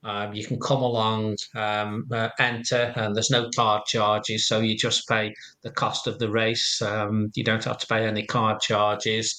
Um, 0.05 0.33
you 0.33 0.45
can 0.45 0.57
come 0.57 0.81
along, 0.81 1.35
um, 1.53 2.07
uh, 2.09 2.29
enter, 2.39 2.93
and 2.95 3.13
there's 3.13 3.29
no 3.29 3.49
card 3.53 3.83
charges, 3.87 4.47
so 4.47 4.61
you 4.61 4.77
just 4.77 5.05
pay 5.05 5.35
the 5.63 5.71
cost 5.71 6.07
of 6.07 6.17
the 6.17 6.29
race. 6.29 6.81
Um, 6.81 7.29
you 7.35 7.43
don't 7.43 7.65
have 7.65 7.77
to 7.79 7.87
pay 7.87 8.07
any 8.07 8.25
card 8.25 8.61
charges. 8.61 9.37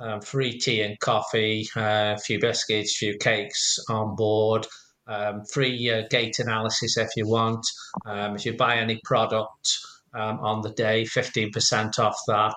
Um, 0.00 0.20
free 0.20 0.58
tea 0.58 0.82
and 0.82 1.00
coffee, 1.00 1.66
uh, 1.76 2.16
a 2.18 2.18
few 2.18 2.38
biscuits, 2.38 2.94
a 2.94 2.98
few 2.98 3.16
cakes 3.16 3.78
on 3.88 4.14
board. 4.14 4.66
Um, 5.06 5.46
free 5.46 5.90
uh, 5.90 6.02
gait 6.10 6.38
analysis 6.40 6.98
if 6.98 7.08
you 7.16 7.26
want. 7.26 7.66
Um, 8.04 8.36
if 8.36 8.44
you 8.44 8.54
buy 8.54 8.76
any 8.76 9.00
product 9.02 9.78
on 10.12 10.60
the 10.60 10.72
day, 10.74 11.04
15% 11.04 11.98
off 11.98 12.18
that. 12.26 12.54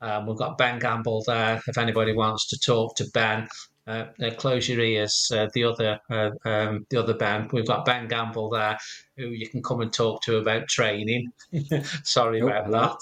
Um, 0.00 0.26
we've 0.26 0.36
got 0.36 0.56
Ben 0.58 0.78
Gamble 0.78 1.22
there 1.26 1.60
if 1.66 1.78
anybody 1.78 2.12
wants 2.12 2.48
to 2.48 2.58
talk 2.58 2.96
to 2.96 3.04
Ben. 3.12 3.48
Uh, 3.86 4.06
uh, 4.22 4.30
close 4.36 4.68
your 4.68 4.80
ears. 4.80 5.30
Uh, 5.34 5.48
the 5.52 5.64
other, 5.64 5.98
uh, 6.10 6.30
um, 6.44 6.86
the 6.90 6.96
other 6.96 7.14
Ben. 7.14 7.48
We've 7.52 7.66
got 7.66 7.84
Ben 7.84 8.08
Gamble 8.08 8.50
there, 8.50 8.78
who 9.16 9.28
you 9.28 9.48
can 9.48 9.62
come 9.62 9.80
and 9.80 9.92
talk 9.92 10.22
to 10.22 10.36
about 10.38 10.68
training. 10.68 11.32
Sorry 12.04 12.40
Oh, 12.40 12.48
about 12.48 12.70
that. 12.70 12.96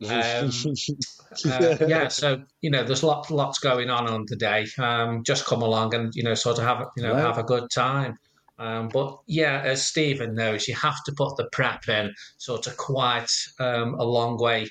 Um, 0.00 0.50
uh, 1.52 1.86
yeah, 1.88 2.06
so 2.08 2.42
you 2.60 2.70
know, 2.70 2.84
there's 2.84 3.02
lots 3.02 3.30
lots 3.30 3.58
going 3.58 3.90
on 3.90 4.06
on 4.08 4.24
the 4.28 4.36
day. 4.36 4.66
Um, 4.78 5.24
just 5.24 5.44
come 5.44 5.62
along 5.62 5.94
and 5.94 6.14
you 6.14 6.22
know, 6.22 6.34
sort 6.34 6.58
of 6.58 6.64
have 6.64 6.80
a- 6.80 6.90
you 6.96 7.02
know 7.02 7.14
have 7.16 7.38
a 7.38 7.42
good 7.42 7.68
time. 7.74 8.16
Um, 8.60 8.88
but 8.88 9.18
yeah, 9.26 9.60
as 9.64 9.84
Stephen 9.86 10.34
knows, 10.34 10.68
you 10.68 10.74
have 10.76 11.02
to 11.04 11.12
put 11.12 11.36
the 11.36 11.48
prep 11.52 11.88
in 11.88 12.12
sort 12.38 12.66
of 12.66 12.76
quite 12.76 13.30
um, 13.60 13.94
a 13.94 14.04
long 14.04 14.36
way 14.38 14.68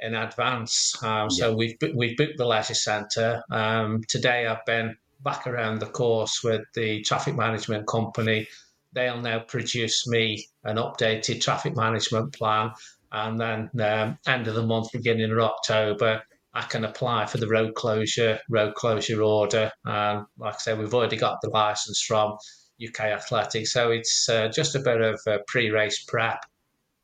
in 0.00 0.14
advance. 0.14 0.94
Um, 1.02 1.30
So 1.30 1.54
we've 1.54 1.76
we've 1.94 2.16
booked 2.16 2.38
the 2.38 2.46
leisure 2.46 2.74
centre. 2.74 3.42
Um, 3.50 4.02
today 4.08 4.46
I've 4.46 4.64
been 4.66 4.96
back 5.20 5.46
around 5.46 5.78
the 5.80 5.86
course 5.86 6.42
with 6.42 6.62
the 6.74 7.02
traffic 7.02 7.34
management 7.34 7.86
company. 7.86 8.46
They'll 8.92 9.20
now 9.20 9.40
produce 9.40 10.06
me 10.06 10.46
an 10.62 10.76
updated 10.76 11.40
traffic 11.40 11.74
management 11.76 12.32
plan, 12.32 12.72
and 13.10 13.40
then 13.40 13.70
um, 13.80 14.18
end 14.26 14.46
of 14.48 14.54
the 14.54 14.66
month, 14.66 14.92
beginning 14.92 15.32
of 15.32 15.38
October, 15.38 16.22
I 16.52 16.62
can 16.62 16.84
apply 16.84 17.26
for 17.26 17.38
the 17.38 17.48
road 17.48 17.74
closure 17.74 18.38
road 18.48 18.74
closure 18.74 19.22
order. 19.22 19.72
And 19.84 20.26
like 20.38 20.54
I 20.54 20.58
said, 20.58 20.78
we've 20.78 20.94
already 20.94 21.16
got 21.16 21.40
the 21.42 21.50
license 21.50 22.02
from 22.02 22.36
UK 22.84 23.00
Athletics, 23.00 23.72
so 23.72 23.90
it's 23.90 24.28
uh, 24.28 24.48
just 24.48 24.74
a 24.74 24.80
bit 24.80 25.00
of 25.00 25.20
uh, 25.26 25.38
pre-race 25.46 26.04
prep. 26.04 26.40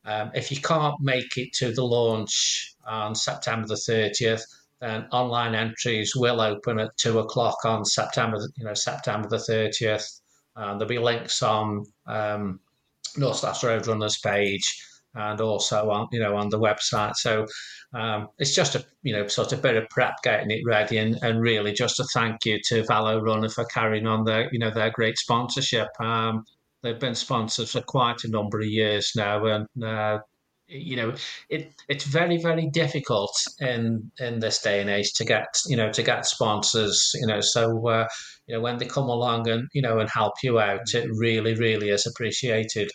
Um, 0.04 0.30
if 0.34 0.50
you 0.50 0.60
can't 0.60 1.00
make 1.00 1.36
it 1.36 1.52
to 1.54 1.72
the 1.72 1.84
launch 1.84 2.74
on 2.86 3.14
September 3.14 3.66
the 3.66 3.74
30th, 3.74 4.42
then 4.80 5.06
online 5.12 5.54
entries 5.54 6.16
will 6.16 6.40
open 6.40 6.80
at 6.80 6.96
two 6.96 7.18
o'clock 7.18 7.58
on 7.64 7.84
September, 7.84 8.38
you 8.56 8.64
know, 8.64 8.74
September 8.74 9.28
the 9.28 9.36
30th. 9.36 10.20
Uh, 10.56 10.72
there'll 10.72 10.86
be 10.86 10.98
links 10.98 11.42
on 11.42 11.84
um, 12.06 12.60
North 13.16 13.36
Staffs 13.36 13.62
Roadrunners 13.62 14.22
page 14.22 14.86
and 15.14 15.40
also 15.40 15.90
on, 15.90 16.08
you 16.12 16.20
know, 16.20 16.36
on 16.36 16.48
the 16.48 16.58
website. 16.58 17.16
So 17.16 17.46
um, 17.92 18.28
it's 18.38 18.54
just 18.54 18.74
a, 18.74 18.84
you 19.02 19.12
know, 19.12 19.26
sort 19.26 19.52
of 19.52 19.60
bit 19.60 19.76
of 19.76 19.88
prep 19.90 20.14
getting 20.22 20.50
it 20.50 20.62
ready 20.64 20.98
and, 20.98 21.18
and 21.22 21.40
really 21.40 21.72
just 21.72 22.00
a 22.00 22.04
thank 22.14 22.44
you 22.44 22.58
to 22.68 22.82
Velorunner 22.84 23.52
for 23.52 23.64
carrying 23.66 24.06
on 24.06 24.24
their, 24.24 24.48
you 24.52 24.58
know, 24.58 24.70
their 24.70 24.90
great 24.90 25.18
sponsorship. 25.18 25.88
Um, 26.00 26.44
they've 26.82 26.98
been 26.98 27.14
sponsors 27.14 27.72
for 27.72 27.80
quite 27.82 28.24
a 28.24 28.30
number 28.30 28.60
of 28.60 28.66
years 28.66 29.12
now, 29.16 29.44
and 29.46 29.84
uh, 29.84 30.18
you 30.66 30.96
know 30.96 31.14
it 31.48 31.72
it's 31.88 32.04
very 32.04 32.38
very 32.38 32.68
difficult 32.68 33.36
in 33.60 34.10
in 34.20 34.38
this 34.38 34.60
day 34.60 34.80
and 34.80 34.90
age 34.90 35.12
to 35.14 35.24
get 35.24 35.48
you 35.66 35.76
know 35.76 35.90
to 35.92 36.02
get 36.02 36.26
sponsors. 36.26 37.12
You 37.20 37.26
know, 37.26 37.40
so 37.40 37.88
uh, 37.88 38.06
you 38.46 38.54
know 38.54 38.60
when 38.60 38.78
they 38.78 38.86
come 38.86 39.08
along 39.08 39.48
and 39.48 39.68
you 39.72 39.82
know 39.82 39.98
and 39.98 40.10
help 40.10 40.34
you 40.42 40.60
out, 40.60 40.94
it 40.94 41.08
really 41.12 41.54
really 41.54 41.90
is 41.90 42.06
appreciated. 42.06 42.90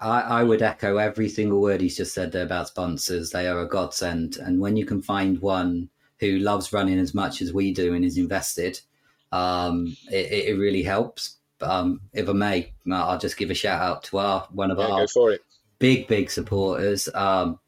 I, 0.00 0.20
I 0.20 0.42
would 0.44 0.62
echo 0.62 0.96
every 0.96 1.28
single 1.28 1.60
word 1.60 1.80
he's 1.80 1.96
just 1.96 2.14
said 2.14 2.32
there 2.32 2.44
about 2.44 2.68
sponsors. 2.68 3.30
They 3.30 3.46
are 3.46 3.60
a 3.60 3.68
godsend. 3.68 4.36
And 4.38 4.58
when 4.58 4.76
you 4.76 4.86
can 4.86 5.02
find 5.02 5.38
one 5.40 5.90
who 6.20 6.38
loves 6.38 6.72
running 6.72 6.98
as 6.98 7.14
much 7.14 7.42
as 7.42 7.52
we 7.52 7.72
do 7.72 7.94
and 7.94 8.04
is 8.04 8.16
invested, 8.16 8.80
um, 9.32 9.94
it, 10.10 10.48
it 10.48 10.58
really 10.58 10.82
helps. 10.82 11.39
Um, 11.62 12.00
if 12.12 12.28
I 12.28 12.32
may, 12.32 12.72
I'll 12.90 13.18
just 13.18 13.36
give 13.36 13.50
a 13.50 13.54
shout 13.54 13.80
out 13.80 14.04
to 14.04 14.18
our 14.18 14.48
one 14.52 14.70
of 14.70 14.78
Yeah, 14.78 14.86
our 14.86 15.06
big, 15.78 16.08
big 16.08 16.30
supporters. 16.30 17.08
Um, 17.14 17.58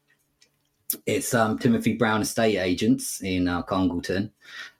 it's 1.05 1.33
um, 1.33 1.57
Timothy 1.57 1.95
Brown 1.95 2.21
Estate 2.21 2.57
Agents 2.57 3.21
in 3.21 3.47
uh, 3.47 3.63
Congleton. 3.63 4.31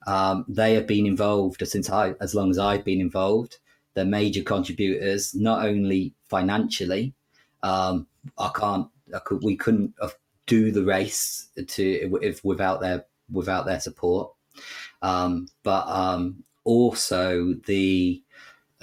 Um, 0.06 0.44
they 0.48 0.74
have 0.74 0.86
been 0.86 1.06
involved 1.06 1.66
since 1.66 1.90
I, 1.90 2.14
as 2.20 2.34
long 2.34 2.50
as 2.50 2.58
I've 2.58 2.84
been 2.84 3.00
involved. 3.00 3.58
They're 3.94 4.04
major 4.04 4.42
contributors, 4.42 5.34
not 5.34 5.64
only 5.64 6.14
financially. 6.28 7.14
Um, 7.62 8.06
I 8.38 8.50
can't, 8.54 8.88
I 9.14 9.18
could, 9.20 9.42
we 9.42 9.56
couldn't 9.56 9.94
do 10.46 10.70
the 10.70 10.84
race 10.84 11.48
to 11.56 12.18
if 12.22 12.44
without 12.44 12.80
their 12.80 13.06
without 13.30 13.66
their 13.66 13.80
support. 13.80 14.32
Um, 15.02 15.48
but 15.62 15.86
um, 15.86 16.44
also 16.64 17.54
the 17.66 18.22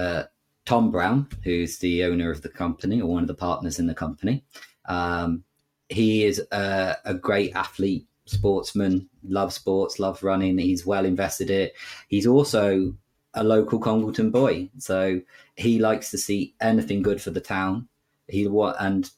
uh, 0.02 0.24
Tom 0.66 0.92
Brown, 0.92 1.28
who's 1.44 1.78
the 1.80 2.04
owner 2.04 2.32
of 2.32 2.42
the 2.42 2.50
company 2.50 3.02
or 3.02 3.08
one 3.08 3.24
of 3.24 3.28
the 3.28 3.34
partners 3.34 3.80
in 3.80 3.88
the 3.88 3.94
company. 3.94 4.44
Um, 4.86 5.44
he 5.90 6.24
is 6.24 6.42
a, 6.52 6.98
a 7.06 7.14
great 7.14 7.54
athlete, 7.56 8.08
sportsman, 8.26 9.10
loves 9.24 9.56
sports, 9.56 10.00
loves 10.00 10.24
running. 10.24 10.58
He's 10.58 10.86
well 10.86 11.06
invested 11.06 11.50
in 11.50 11.62
it. 11.62 11.74
He's 12.08 12.28
also 12.28 12.94
a 13.34 13.44
local 13.44 13.80
Congleton 13.80 14.32
boy, 14.32 14.70
so 14.78 15.22
he 15.56 15.80
likes 15.80 16.12
to 16.12 16.18
see 16.18 16.54
anything 16.62 17.02
good 17.02 17.22
for 17.22 17.32
the 17.32 17.42
town. 17.42 17.88
He 18.28 18.46
and 18.80 19.10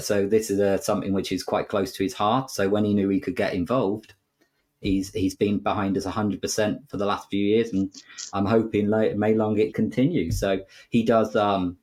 so 0.00 0.26
this 0.26 0.50
is 0.50 0.60
uh 0.60 0.78
something 0.78 1.12
which 1.12 1.32
is 1.32 1.42
quite 1.42 1.68
close 1.68 1.92
to 1.92 2.02
his 2.02 2.14
heart. 2.14 2.50
So 2.50 2.68
when 2.68 2.84
he 2.84 2.94
knew 2.94 3.08
he 3.08 3.20
could 3.20 3.36
get 3.36 3.54
involved, 3.54 4.14
he's 4.82 5.12
he's 5.12 5.34
been 5.34 5.58
behind 5.58 5.96
us 5.96 6.04
hundred 6.04 6.42
percent 6.42 6.82
for 6.90 6.96
the 6.96 7.06
last 7.06 7.30
few 7.30 7.44
years, 7.44 7.72
and 7.72 7.90
I'm 8.32 8.46
hoping 8.46 8.88
like, 8.88 9.16
may 9.16 9.34
long 9.34 9.58
it 9.58 9.74
continue. 9.74 10.30
So 10.30 10.60
he 10.90 11.04
does 11.04 11.34
um 11.36 11.78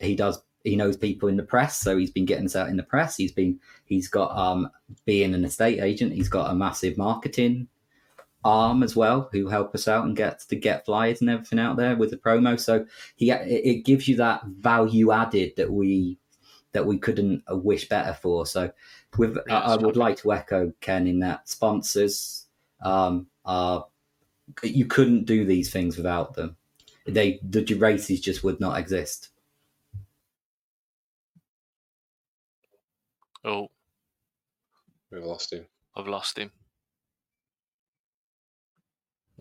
he 0.00 0.14
does 0.14 0.42
he 0.64 0.76
knows 0.76 0.96
people 0.96 1.28
in 1.28 1.36
the 1.36 1.42
press, 1.42 1.80
so 1.80 1.96
he's 1.96 2.10
been 2.10 2.26
getting 2.26 2.46
us 2.46 2.56
out 2.56 2.68
in 2.68 2.76
the 2.76 2.82
press. 2.82 3.16
He's 3.16 3.32
been 3.32 3.60
he's 3.84 4.08
got 4.08 4.36
um 4.36 4.68
being 5.04 5.34
an 5.34 5.44
estate 5.44 5.80
agent, 5.80 6.12
he's 6.12 6.28
got 6.28 6.50
a 6.50 6.54
massive 6.54 6.98
marketing 6.98 7.68
arm 8.44 8.84
as 8.84 8.94
well 8.94 9.28
who 9.32 9.48
help 9.48 9.74
us 9.74 9.88
out 9.88 10.04
and 10.04 10.16
get 10.16 10.38
to 10.38 10.54
get 10.54 10.84
flyers 10.84 11.20
and 11.20 11.28
everything 11.28 11.58
out 11.58 11.76
there 11.76 11.96
with 11.96 12.10
the 12.10 12.16
promo. 12.16 12.58
So 12.58 12.86
he 13.16 13.30
it, 13.30 13.84
gives 13.84 14.06
you 14.06 14.16
that 14.16 14.44
value 14.44 15.12
added 15.12 15.54
that 15.56 15.72
we 15.72 16.18
that 16.72 16.86
we 16.86 16.98
couldn't 16.98 17.42
wish 17.48 17.88
better 17.88 18.12
for. 18.12 18.46
So 18.46 18.70
with 19.18 19.38
I, 19.50 19.54
I 19.54 19.76
would 19.76 19.96
like 19.96 20.18
to 20.18 20.32
echo 20.32 20.72
Ken 20.80 21.06
in 21.06 21.20
that 21.20 21.48
sponsors 21.48 22.46
um 22.82 23.26
are 23.44 23.86
you 24.62 24.86
couldn't 24.86 25.24
do 25.24 25.44
these 25.44 25.70
things 25.70 25.96
without 25.96 26.34
them. 26.34 26.56
They 27.06 27.40
the 27.42 27.62
races 27.74 28.20
just 28.20 28.44
would 28.44 28.60
not 28.60 28.78
exist. 28.78 29.30
Oh, 33.44 33.68
We've 35.10 35.24
lost 35.24 35.52
him. 35.52 35.66
I've 35.96 36.08
lost 36.08 36.36
him. 36.36 36.50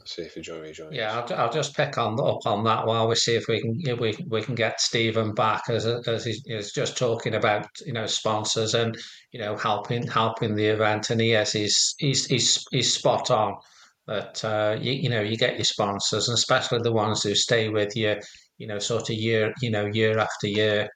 Let's 0.05 0.17
see 0.17 0.21
if 0.21 0.35
he 0.35 0.41
joins. 0.41 0.77
joins. 0.77 0.93
Yeah, 0.93 1.19
I'll, 1.19 1.35
I'll 1.35 1.51
just 1.51 1.75
pick 1.75 1.97
on 1.97 2.13
up 2.19 2.45
on 2.45 2.63
that 2.65 2.85
while 2.85 3.07
we 3.07 3.15
see 3.15 3.35
if 3.35 3.47
we 3.47 3.59
can 3.59 3.75
if 3.79 3.99
we 3.99 4.15
we 4.27 4.43
can 4.43 4.53
get 4.53 4.79
Stephen 4.79 5.33
back 5.33 5.63
as 5.67 5.87
as 5.87 6.23
he's, 6.23 6.43
he's 6.45 6.71
just 6.71 6.95
talking 6.95 7.33
about 7.33 7.67
you 7.83 7.91
know 7.93 8.05
sponsors 8.05 8.75
and 8.75 8.95
you 9.31 9.39
know 9.39 9.57
helping 9.57 10.05
helping 10.05 10.53
the 10.53 10.67
event 10.67 11.09
and 11.09 11.19
he 11.19 11.33
is 11.33 11.53
he's 11.53 11.95
he's 11.97 12.27
he's, 12.27 12.63
he's 12.69 12.93
spot 12.93 13.31
on. 13.31 13.55
that 14.05 14.45
uh, 14.45 14.77
you, 14.79 14.91
you 14.91 15.09
know 15.09 15.21
you 15.21 15.37
get 15.37 15.55
your 15.55 15.65
sponsors, 15.65 16.27
and 16.27 16.37
especially 16.37 16.77
the 16.83 16.91
ones 16.91 17.23
who 17.23 17.33
stay 17.33 17.69
with 17.69 17.95
you, 17.95 18.15
you 18.59 18.67
know, 18.67 18.77
sort 18.77 19.09
of 19.09 19.15
year, 19.15 19.55
you 19.59 19.71
know, 19.71 19.87
year 19.87 20.19
after 20.19 20.45
year. 20.47 20.87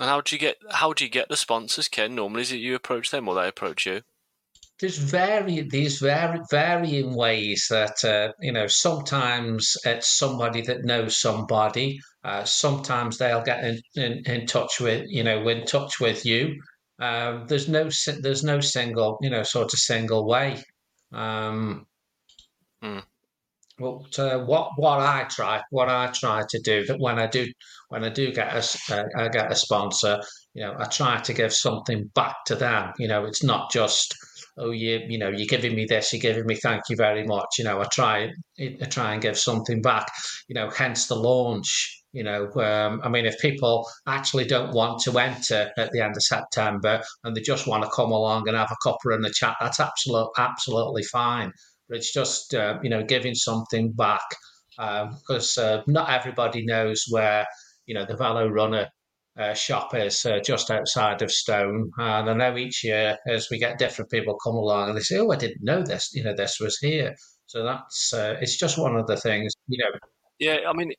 And 0.00 0.08
how 0.08 0.20
do 0.20 0.34
you 0.34 0.40
get 0.40 0.56
how 0.68 0.92
do 0.92 1.04
you 1.04 1.10
get 1.10 1.28
the 1.28 1.36
sponsors, 1.36 1.86
Ken? 1.86 2.16
Normally, 2.16 2.42
is 2.42 2.50
it 2.50 2.56
you 2.56 2.74
approach 2.74 3.12
them 3.12 3.28
or 3.28 3.36
they 3.36 3.46
approach 3.46 3.86
you? 3.86 4.02
There's 4.82 4.98
very 4.98 5.62
these 5.62 6.00
very 6.00 6.40
varying 6.50 7.14
ways 7.14 7.68
that 7.70 8.04
uh, 8.04 8.32
you 8.40 8.52
know. 8.52 8.66
Sometimes 8.66 9.76
it's 9.86 10.08
somebody 10.08 10.62
that 10.62 10.84
knows 10.84 11.18
somebody. 11.20 12.00
Uh, 12.24 12.44
sometimes 12.44 13.18
they'll 13.18 13.42
get 13.42 13.64
in, 13.64 13.80
in, 13.96 14.22
in 14.26 14.46
touch 14.46 14.80
with 14.80 15.06
you 15.08 15.24
know 15.24 15.48
in 15.48 15.64
touch 15.66 16.00
with 16.00 16.26
you. 16.26 16.60
Um, 17.00 17.46
there's 17.48 17.68
no 17.68 17.90
there's 18.20 18.44
no 18.44 18.60
single 18.60 19.18
you 19.22 19.30
know 19.30 19.44
sort 19.44 19.72
of 19.72 19.78
single 19.78 20.26
way. 20.26 20.62
Um, 21.12 21.86
Hmm. 22.82 22.98
Well, 23.78 24.06
uh, 24.18 24.38
what 24.40 24.70
what 24.76 25.00
I 25.00 25.24
try 25.30 25.62
what 25.70 25.88
I 25.88 26.08
try 26.08 26.42
to 26.48 26.58
do 26.60 26.84
that 26.86 26.98
when 27.00 27.18
I 27.18 27.26
do 27.26 27.46
when 27.88 28.04
I 28.04 28.10
do 28.10 28.32
get 28.32 28.52
a 28.54 28.94
uh, 28.94 29.04
I 29.16 29.28
get 29.28 29.52
a 29.52 29.56
sponsor, 29.56 30.20
you 30.54 30.64
know, 30.64 30.74
I 30.78 30.84
try 30.86 31.20
to 31.20 31.32
give 31.32 31.52
something 31.52 32.10
back 32.14 32.44
to 32.46 32.56
them. 32.56 32.92
You 32.98 33.08
know, 33.08 33.24
it's 33.24 33.42
not 33.42 33.70
just 33.72 34.14
oh 34.58 34.70
you 34.70 35.00
you 35.08 35.18
know 35.18 35.28
you're 35.28 35.46
giving 35.46 35.74
me 35.74 35.84
this, 35.84 36.12
you're 36.12 36.20
giving 36.20 36.46
me 36.46 36.54
thank 36.56 36.82
you 36.88 36.96
very 36.96 37.24
much. 37.26 37.58
You 37.58 37.64
know, 37.64 37.80
I 37.80 37.84
try 37.84 38.30
I 38.60 38.86
try 38.88 39.12
and 39.12 39.22
give 39.22 39.38
something 39.38 39.82
back. 39.82 40.06
You 40.48 40.54
know, 40.54 40.70
hence 40.70 41.06
the 41.06 41.16
launch. 41.16 41.98
You 42.12 42.24
know, 42.24 42.52
um, 42.56 43.00
I 43.02 43.08
mean, 43.08 43.24
if 43.24 43.38
people 43.40 43.88
actually 44.06 44.44
don't 44.44 44.74
want 44.74 45.00
to 45.04 45.18
enter 45.18 45.70
at 45.78 45.92
the 45.92 46.02
end 46.02 46.14
of 46.14 46.22
September 46.22 47.00
and 47.24 47.34
they 47.34 47.40
just 47.40 47.66
want 47.66 47.84
to 47.84 47.90
come 47.90 48.12
along 48.12 48.48
and 48.48 48.56
have 48.56 48.70
a 48.70 48.86
cuppa 48.86 49.14
and 49.14 49.24
a 49.24 49.30
chat, 49.30 49.56
that's 49.60 49.80
absolute 49.80 50.28
absolutely 50.36 51.04
fine 51.04 51.52
but 51.92 51.98
it's 51.98 52.12
just 52.12 52.54
uh, 52.54 52.78
you 52.82 52.90
know 52.90 53.04
giving 53.04 53.34
something 53.34 53.92
back 53.92 54.24
because 54.78 55.58
uh, 55.58 55.82
not 55.86 56.10
everybody 56.10 56.64
knows 56.64 57.04
where 57.10 57.46
you 57.86 57.94
know 57.94 58.06
the 58.06 58.14
Velorunner 58.14 58.86
uh, 59.38 59.54
shop 59.54 59.94
is 59.94 60.24
uh, 60.26 60.38
just 60.44 60.70
outside 60.70 61.22
of 61.22 61.32
Stone, 61.32 61.90
and 61.98 62.30
I 62.30 62.34
know 62.34 62.56
each 62.56 62.84
year 62.84 63.16
as 63.26 63.48
we 63.50 63.58
get 63.58 63.78
different 63.78 64.10
people 64.10 64.36
come 64.44 64.54
along 64.54 64.90
and 64.90 64.98
they 64.98 65.02
say, 65.02 65.18
"Oh, 65.18 65.30
I 65.30 65.36
didn't 65.36 65.64
know 65.64 65.82
this," 65.82 66.10
you 66.12 66.22
know, 66.22 66.34
this 66.34 66.58
was 66.60 66.78
here. 66.78 67.14
So 67.46 67.64
that's 67.64 68.12
uh, 68.12 68.36
it's 68.40 68.56
just 68.56 68.78
one 68.78 68.96
of 68.96 69.06
the 69.06 69.16
things, 69.16 69.52
you 69.68 69.78
know. 69.82 69.98
Yeah, 70.38 70.68
I 70.68 70.72
mean, 70.74 70.92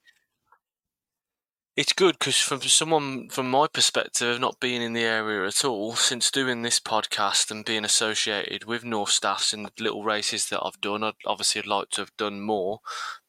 it's 1.75 1.93
good 1.93 2.17
because 2.17 2.39
from 2.39 2.61
someone 2.61 3.29
from 3.29 3.51
my 3.51 3.67
perspective, 3.67 4.39
not 4.39 4.59
being 4.59 4.81
in 4.81 4.93
the 4.93 5.03
area 5.03 5.47
at 5.47 5.63
all, 5.63 5.93
since 5.93 6.31
doing 6.31 6.63
this 6.63 6.79
podcast 6.79 7.51
and 7.51 7.65
being 7.65 7.85
associated 7.85 8.65
with 8.65 8.83
North 8.83 9.09
Staffs 9.09 9.53
in 9.53 9.63
the 9.63 9.71
little 9.79 10.03
races 10.03 10.49
that 10.49 10.61
I've 10.63 10.81
done, 10.81 11.03
I'd 11.03 11.13
obviously 11.25 11.61
I'd 11.61 11.67
like 11.67 11.89
to 11.91 12.01
have 12.01 12.17
done 12.17 12.41
more, 12.41 12.79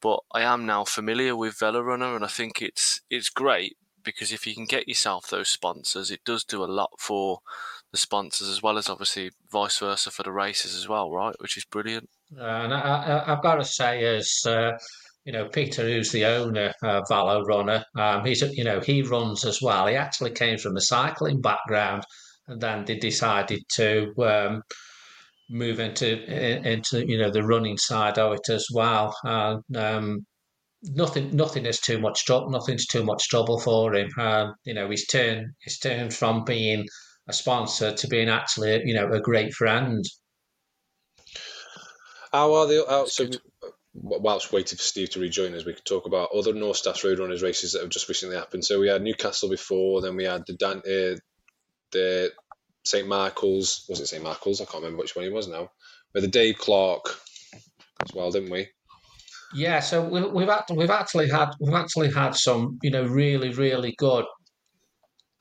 but 0.01 0.19
I 0.31 0.41
am 0.41 0.65
now 0.65 0.83
familiar 0.83 1.35
with 1.35 1.59
Velorunner, 1.59 2.15
and 2.15 2.25
I 2.25 2.29
think 2.29 2.61
it's 2.61 3.01
it's 3.09 3.29
great 3.29 3.77
because 4.05 4.31
if 4.31 4.45
you 4.47 4.53
can 4.53 4.65
get 4.65 4.87
yourself 4.87 5.27
those 5.27 5.49
sponsors, 5.49 6.11
it 6.11 6.21
does 6.25 6.43
do 6.43 6.63
a 6.63 6.65
lot 6.65 6.91
for 6.99 7.39
the 7.91 7.97
sponsors 7.97 8.47
as 8.47 8.61
well 8.61 8.77
as 8.77 8.89
obviously 8.89 9.31
vice 9.51 9.79
versa 9.79 10.11
for 10.11 10.23
the 10.23 10.31
races 10.31 10.75
as 10.75 10.87
well, 10.87 11.11
right? 11.11 11.35
Which 11.39 11.57
is 11.57 11.65
brilliant. 11.65 12.09
And 12.37 12.73
I, 12.73 13.23
I've 13.27 13.43
got 13.43 13.55
to 13.55 13.65
say, 13.65 14.03
as 14.03 14.41
uh, 14.45 14.73
you 15.25 15.33
know, 15.33 15.47
Peter, 15.47 15.83
who's 15.83 16.11
the 16.11 16.25
owner 16.25 16.73
of 16.83 17.03
Velorunner, 17.09 17.83
um, 17.97 18.25
he's 18.25 18.41
you 18.41 18.63
know 18.63 18.79
he 18.79 19.01
runs 19.01 19.45
as 19.45 19.61
well. 19.61 19.87
He 19.87 19.95
actually 19.95 20.31
came 20.31 20.57
from 20.57 20.77
a 20.77 20.81
cycling 20.81 21.41
background, 21.41 22.03
and 22.47 22.61
then 22.61 22.85
they 22.85 22.97
decided 22.97 23.63
to 23.73 24.13
um, 24.19 24.61
move 25.49 25.79
into 25.79 26.23
into 26.69 27.07
you 27.07 27.17
know 27.17 27.31
the 27.31 27.43
running 27.43 27.77
side 27.77 28.17
of 28.17 28.33
it 28.33 28.49
as 28.49 28.67
well. 28.73 29.15
And 29.23 29.63
um, 29.77 30.25
nothing 30.93 31.35
nothing 31.35 31.65
is 31.65 31.79
too 31.79 31.99
much 31.99 32.25
trouble. 32.25 32.49
Nothing's 32.49 32.87
too 32.87 33.03
much 33.03 33.27
trouble 33.29 33.59
for 33.59 33.93
him. 33.93 34.09
Um, 34.19 34.55
you 34.63 34.73
know, 34.73 34.89
he's 34.89 35.07
turned 35.07 35.53
he's 35.59 35.79
turned 35.79 36.13
from 36.13 36.43
being 36.43 36.85
a 37.27 37.33
sponsor 37.33 37.93
to 37.93 38.07
being 38.07 38.29
actually 38.29 38.81
you 38.85 38.93
know 38.93 39.11
a 39.11 39.21
great 39.21 39.53
friend. 39.53 40.03
How 42.31 42.53
are 42.53 42.67
the 42.67 42.85
how, 42.87 43.05
so? 43.05 43.29
Whilst 43.97 44.51
waiting 44.51 44.77
for 44.77 44.83
Steve 44.83 45.11
to 45.11 45.21
rejoin 45.21 45.55
us, 45.55 45.65
we 45.65 45.73
could 45.73 45.85
talk 45.85 46.05
about 46.05 46.31
other 46.35 46.53
North 46.53 46.75
Staffs 46.75 47.05
Road 47.05 47.19
Runners 47.19 47.41
races 47.41 47.71
that 47.71 47.81
have 47.81 47.89
just 47.89 48.09
recently 48.09 48.35
happened. 48.35 48.65
So 48.65 48.77
we 48.77 48.89
had 48.89 49.01
Newcastle 49.01 49.49
before, 49.49 50.01
then 50.01 50.17
we 50.17 50.25
had 50.25 50.43
the 50.45 50.53
Dan, 50.53 50.79
uh, 50.79 51.15
the 51.91 52.33
St 52.83 53.07
Michael's. 53.07 53.85
Was 53.87 54.01
it 54.01 54.07
St 54.07 54.21
Michael's? 54.21 54.59
I 54.59 54.65
can't 54.65 54.83
remember 54.83 55.01
which 55.01 55.15
one 55.15 55.23
it 55.23 55.31
was 55.31 55.47
now. 55.47 55.71
With 56.13 56.23
the 56.23 56.29
Dave 56.29 56.57
Clark 56.57 57.17
as 58.01 58.13
well, 58.13 58.31
didn't 58.31 58.51
we? 58.51 58.67
Yeah, 59.53 59.79
so 59.79 60.03
we, 60.03 60.21
we've 60.27 60.49
act- 60.49 60.71
we've 60.75 60.89
actually 60.89 61.29
had 61.29 61.51
we've 61.59 61.73
actually 61.73 62.11
had 62.11 62.35
some 62.35 62.77
you 62.83 62.91
know 62.91 63.03
really 63.05 63.49
really 63.53 63.93
good. 63.97 64.25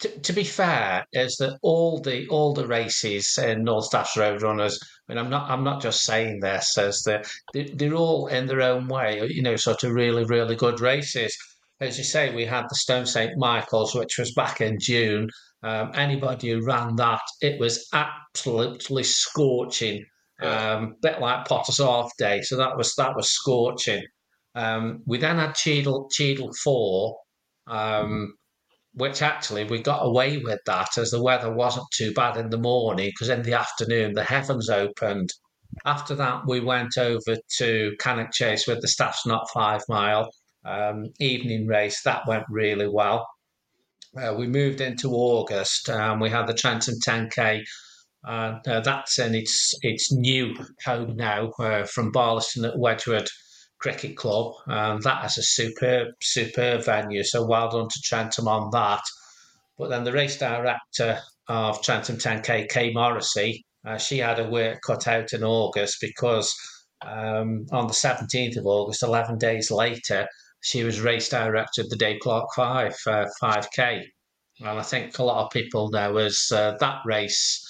To, 0.00 0.08
to 0.20 0.32
be 0.32 0.44
fair, 0.44 1.06
is 1.12 1.36
that 1.36 1.58
all 1.62 2.00
the 2.00 2.26
all 2.28 2.52
the 2.52 2.66
races 2.66 3.38
in 3.38 3.64
North 3.64 3.86
Staffs 3.86 4.16
Road 4.16 4.42
Runners. 4.42 4.78
I 5.08 5.12
mean, 5.12 5.18
I'm 5.24 5.30
not 5.30 5.50
I'm 5.50 5.64
not 5.64 5.80
just 5.82 6.02
saying 6.04 6.40
this 6.40 6.76
as 6.78 7.02
that 7.02 7.26
they, 7.52 7.64
they're 7.64 7.94
all 7.94 8.26
in 8.26 8.46
their 8.46 8.62
own 8.62 8.88
way, 8.88 9.26
you 9.28 9.42
know, 9.42 9.56
sort 9.56 9.84
of 9.84 9.92
really 9.92 10.24
really 10.24 10.56
good 10.56 10.80
races. 10.80 11.36
As 11.80 11.98
you 11.98 12.04
say, 12.04 12.34
we 12.34 12.44
had 12.44 12.64
the 12.68 12.76
Stone 12.76 13.06
St 13.06 13.36
Michael's, 13.36 13.94
which 13.94 14.18
was 14.18 14.32
back 14.34 14.60
in 14.60 14.78
June. 14.78 15.28
Um, 15.62 15.90
anybody 15.94 16.50
who 16.50 16.64
ran 16.64 16.96
that, 16.96 17.20
it 17.40 17.58
was 17.58 17.88
absolutely 17.92 19.02
scorching. 19.02 20.04
Um, 20.42 20.96
bit 21.00 21.20
like 21.20 21.46
Potter's 21.46 21.78
Half 21.78 22.10
Day. 22.18 22.42
So 22.42 22.56
that 22.56 22.76
was 22.76 22.94
that 22.96 23.14
was 23.14 23.30
scorching. 23.30 24.04
Um, 24.54 25.02
we 25.06 25.18
then 25.18 25.36
had 25.36 25.54
Cheadle 25.54 26.08
Cheadle 26.12 26.52
Four, 26.62 27.16
um, 27.66 28.34
which 28.94 29.22
actually 29.22 29.64
we 29.64 29.80
got 29.80 30.04
away 30.04 30.38
with 30.38 30.60
that 30.66 30.98
as 30.98 31.10
the 31.10 31.22
weather 31.22 31.52
wasn't 31.52 31.86
too 31.92 32.12
bad 32.14 32.36
in 32.36 32.50
the 32.50 32.58
morning 32.58 33.10
because 33.10 33.28
in 33.28 33.42
the 33.42 33.54
afternoon 33.54 34.14
the 34.14 34.24
heavens 34.24 34.68
opened. 34.68 35.30
After 35.84 36.14
that, 36.16 36.42
we 36.46 36.60
went 36.60 36.96
over 36.98 37.36
to 37.58 37.96
Cannock 37.98 38.32
Chase 38.32 38.66
with 38.66 38.80
the 38.80 38.88
Staff's 38.88 39.26
Not 39.26 39.48
Five 39.52 39.82
Mile 39.88 40.30
um, 40.64 41.06
evening 41.18 41.66
race. 41.66 42.02
That 42.02 42.26
went 42.28 42.44
really 42.48 42.88
well. 42.88 43.26
Uh, 44.16 44.34
we 44.36 44.46
moved 44.46 44.80
into 44.80 45.10
August 45.10 45.88
and 45.88 46.20
we 46.20 46.30
had 46.30 46.46
the 46.46 46.54
Trentham 46.54 46.94
10K 47.04 47.56
and 47.56 47.64
uh, 48.26 48.58
that's 48.80 49.18
in 49.18 49.34
its 49.34 49.74
its 49.82 50.12
new 50.12 50.54
home 50.84 51.16
now 51.16 51.50
uh, 51.58 51.84
from 51.84 52.12
Barlaston 52.12 52.66
at 52.66 52.78
Wedgwood 52.78 53.28
Cricket 53.78 54.16
Club, 54.16 54.54
and 54.66 55.02
that 55.02 55.24
is 55.26 55.38
a 55.38 55.42
superb 55.42 56.08
superb 56.22 56.84
venue. 56.84 57.22
So 57.22 57.46
well 57.46 57.70
done 57.70 57.88
to 57.88 58.00
Trentham 58.02 58.48
on 58.48 58.70
that. 58.70 59.02
But 59.78 59.90
then 59.90 60.04
the 60.04 60.12
race 60.12 60.38
director 60.38 61.20
of 61.48 61.82
Trentham 61.82 62.16
10K, 62.16 62.68
Kay 62.68 62.92
Morrissey, 62.92 63.64
uh, 63.84 63.98
she 63.98 64.18
had 64.18 64.38
her 64.38 64.48
work 64.48 64.80
cut 64.86 65.06
out 65.06 65.32
in 65.32 65.44
August 65.44 65.98
because 66.00 66.54
um, 67.04 67.66
on 67.72 67.86
the 67.86 67.92
17th 67.92 68.56
of 68.56 68.66
August, 68.66 69.02
11 69.02 69.38
days 69.38 69.70
later, 69.70 70.26
she 70.62 70.84
was 70.84 71.00
race 71.00 71.28
director 71.28 71.82
of 71.82 71.90
the 71.90 71.96
Dave 71.96 72.20
Clark 72.20 72.48
5 72.56 72.94
uh, 73.06 73.26
5K. 73.42 74.02
And 74.60 74.78
I 74.78 74.82
think 74.82 75.18
a 75.18 75.24
lot 75.24 75.44
of 75.44 75.50
people 75.50 75.90
know 75.90 76.16
as 76.16 76.50
uh, 76.52 76.76
that 76.80 77.00
race 77.04 77.63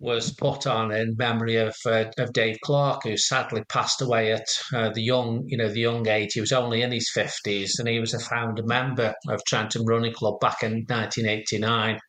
was 0.00 0.32
put 0.32 0.66
on 0.66 0.90
in 0.90 1.14
memory 1.16 1.56
of 1.56 1.76
uh, 1.86 2.06
of 2.18 2.32
Dave 2.32 2.56
Clark, 2.64 3.04
who 3.04 3.16
sadly 3.16 3.62
passed 3.68 4.00
away 4.00 4.32
at 4.32 4.46
uh, 4.74 4.88
the 4.90 5.02
young, 5.02 5.44
you 5.46 5.58
know, 5.58 5.68
the 5.68 5.80
young 5.80 6.08
age. 6.08 6.32
He 6.32 6.40
was 6.40 6.52
only 6.52 6.82
in 6.82 6.90
his 6.90 7.10
fifties, 7.12 7.78
and 7.78 7.86
he 7.86 8.00
was 8.00 8.14
a 8.14 8.18
founder 8.18 8.64
member 8.64 9.14
of 9.28 9.44
Trentham 9.44 9.84
Running 9.84 10.14
Club 10.14 10.40
back 10.40 10.62
in 10.62 10.86
1989. 10.88 12.00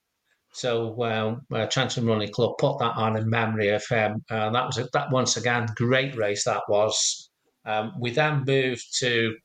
So 0.53 1.01
uh, 1.01 1.65
Trentham 1.67 2.05
Running 2.05 2.31
Club 2.31 2.53
put 2.57 2.79
that 2.79 2.95
on 2.95 3.17
in 3.17 3.29
memory 3.29 3.69
of 3.69 3.83
him. 3.87 4.23
That 4.29 4.65
was 4.65 4.77
a, 4.77 4.87
that 4.93 5.11
once 5.11 5.37
again 5.37 5.67
great 5.75 6.15
race 6.15 6.45
that 6.45 6.63
was. 6.69 7.29
Um, 7.65 7.93
we 7.99 8.11
then 8.11 8.43
moved 8.45 8.85
to 8.99 9.35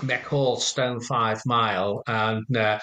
McHall 0.00 0.58
Stone 0.58 1.00
Five 1.00 1.40
Mile, 1.46 2.02
and 2.06 2.56
uh, 2.56 2.78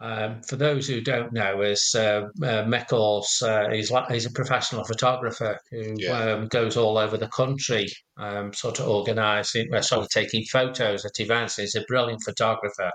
um, 0.00 0.42
for 0.42 0.56
those 0.56 0.86
who 0.88 1.00
don't 1.00 1.32
know, 1.32 1.62
is 1.62 1.94
uh, 1.96 2.22
uh, 2.42 2.64
Mickles, 2.64 3.40
uh, 3.42 3.70
he's, 3.70 3.92
he's 4.10 4.26
a 4.26 4.30
professional 4.32 4.84
photographer 4.84 5.58
who 5.70 5.94
Yeah. 5.98 6.18
um, 6.34 6.48
goes 6.48 6.76
all 6.76 6.98
over 6.98 7.16
the 7.16 7.28
country, 7.28 7.86
um, 8.18 8.52
sort 8.52 8.80
of 8.80 8.88
organising, 8.88 9.72
uh, 9.72 9.80
sort 9.82 10.02
of 10.02 10.10
taking 10.10 10.44
photos 10.44 11.04
at 11.04 11.20
events. 11.20 11.56
He's 11.56 11.74
a 11.76 11.84
brilliant 11.88 12.22
photographer. 12.24 12.90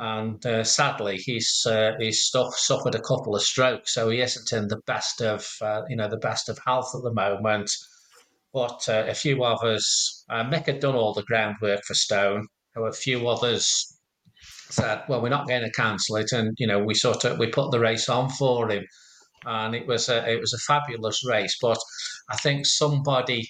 And 0.00 0.44
uh, 0.46 0.62
sadly, 0.62 1.16
he's 1.16 1.66
uh, 1.66 1.92
he's 1.98 2.22
stuff, 2.22 2.54
suffered 2.54 2.94
a 2.94 3.00
couple 3.00 3.34
of 3.34 3.42
strokes, 3.42 3.94
so 3.94 4.08
he 4.10 4.20
isn't 4.20 4.52
in 4.52 4.68
the 4.68 4.80
best 4.86 5.20
of 5.20 5.44
uh, 5.60 5.82
you 5.88 5.96
know 5.96 6.08
the 6.08 6.18
best 6.18 6.48
of 6.48 6.56
health 6.64 6.94
at 6.94 7.02
the 7.02 7.12
moment. 7.12 7.68
But 8.52 8.88
uh, 8.88 9.06
a 9.08 9.14
few 9.14 9.42
others, 9.42 10.24
uh, 10.30 10.44
Mick 10.44 10.66
had 10.66 10.78
done 10.80 10.94
all 10.94 11.14
the 11.14 11.24
groundwork 11.24 11.80
for 11.84 11.94
Stone. 11.94 12.46
There 12.74 12.82
were 12.84 12.90
a 12.90 12.92
few 12.92 13.26
others 13.26 13.97
said, 14.70 15.02
"Well, 15.08 15.22
we're 15.22 15.28
not 15.28 15.48
going 15.48 15.62
to 15.62 15.70
cancel 15.70 16.16
it," 16.16 16.32
and 16.32 16.54
you 16.58 16.66
know, 16.66 16.78
we 16.78 16.94
sort 16.94 17.24
of 17.24 17.38
we 17.38 17.48
put 17.48 17.70
the 17.70 17.80
race 17.80 18.08
on 18.08 18.30
for 18.30 18.70
him, 18.70 18.84
and 19.44 19.74
it 19.74 19.86
was 19.86 20.08
a 20.08 20.28
it 20.30 20.40
was 20.40 20.52
a 20.52 20.58
fabulous 20.58 21.24
race. 21.26 21.56
But 21.60 21.78
I 22.30 22.36
think 22.36 22.66
somebody 22.66 23.48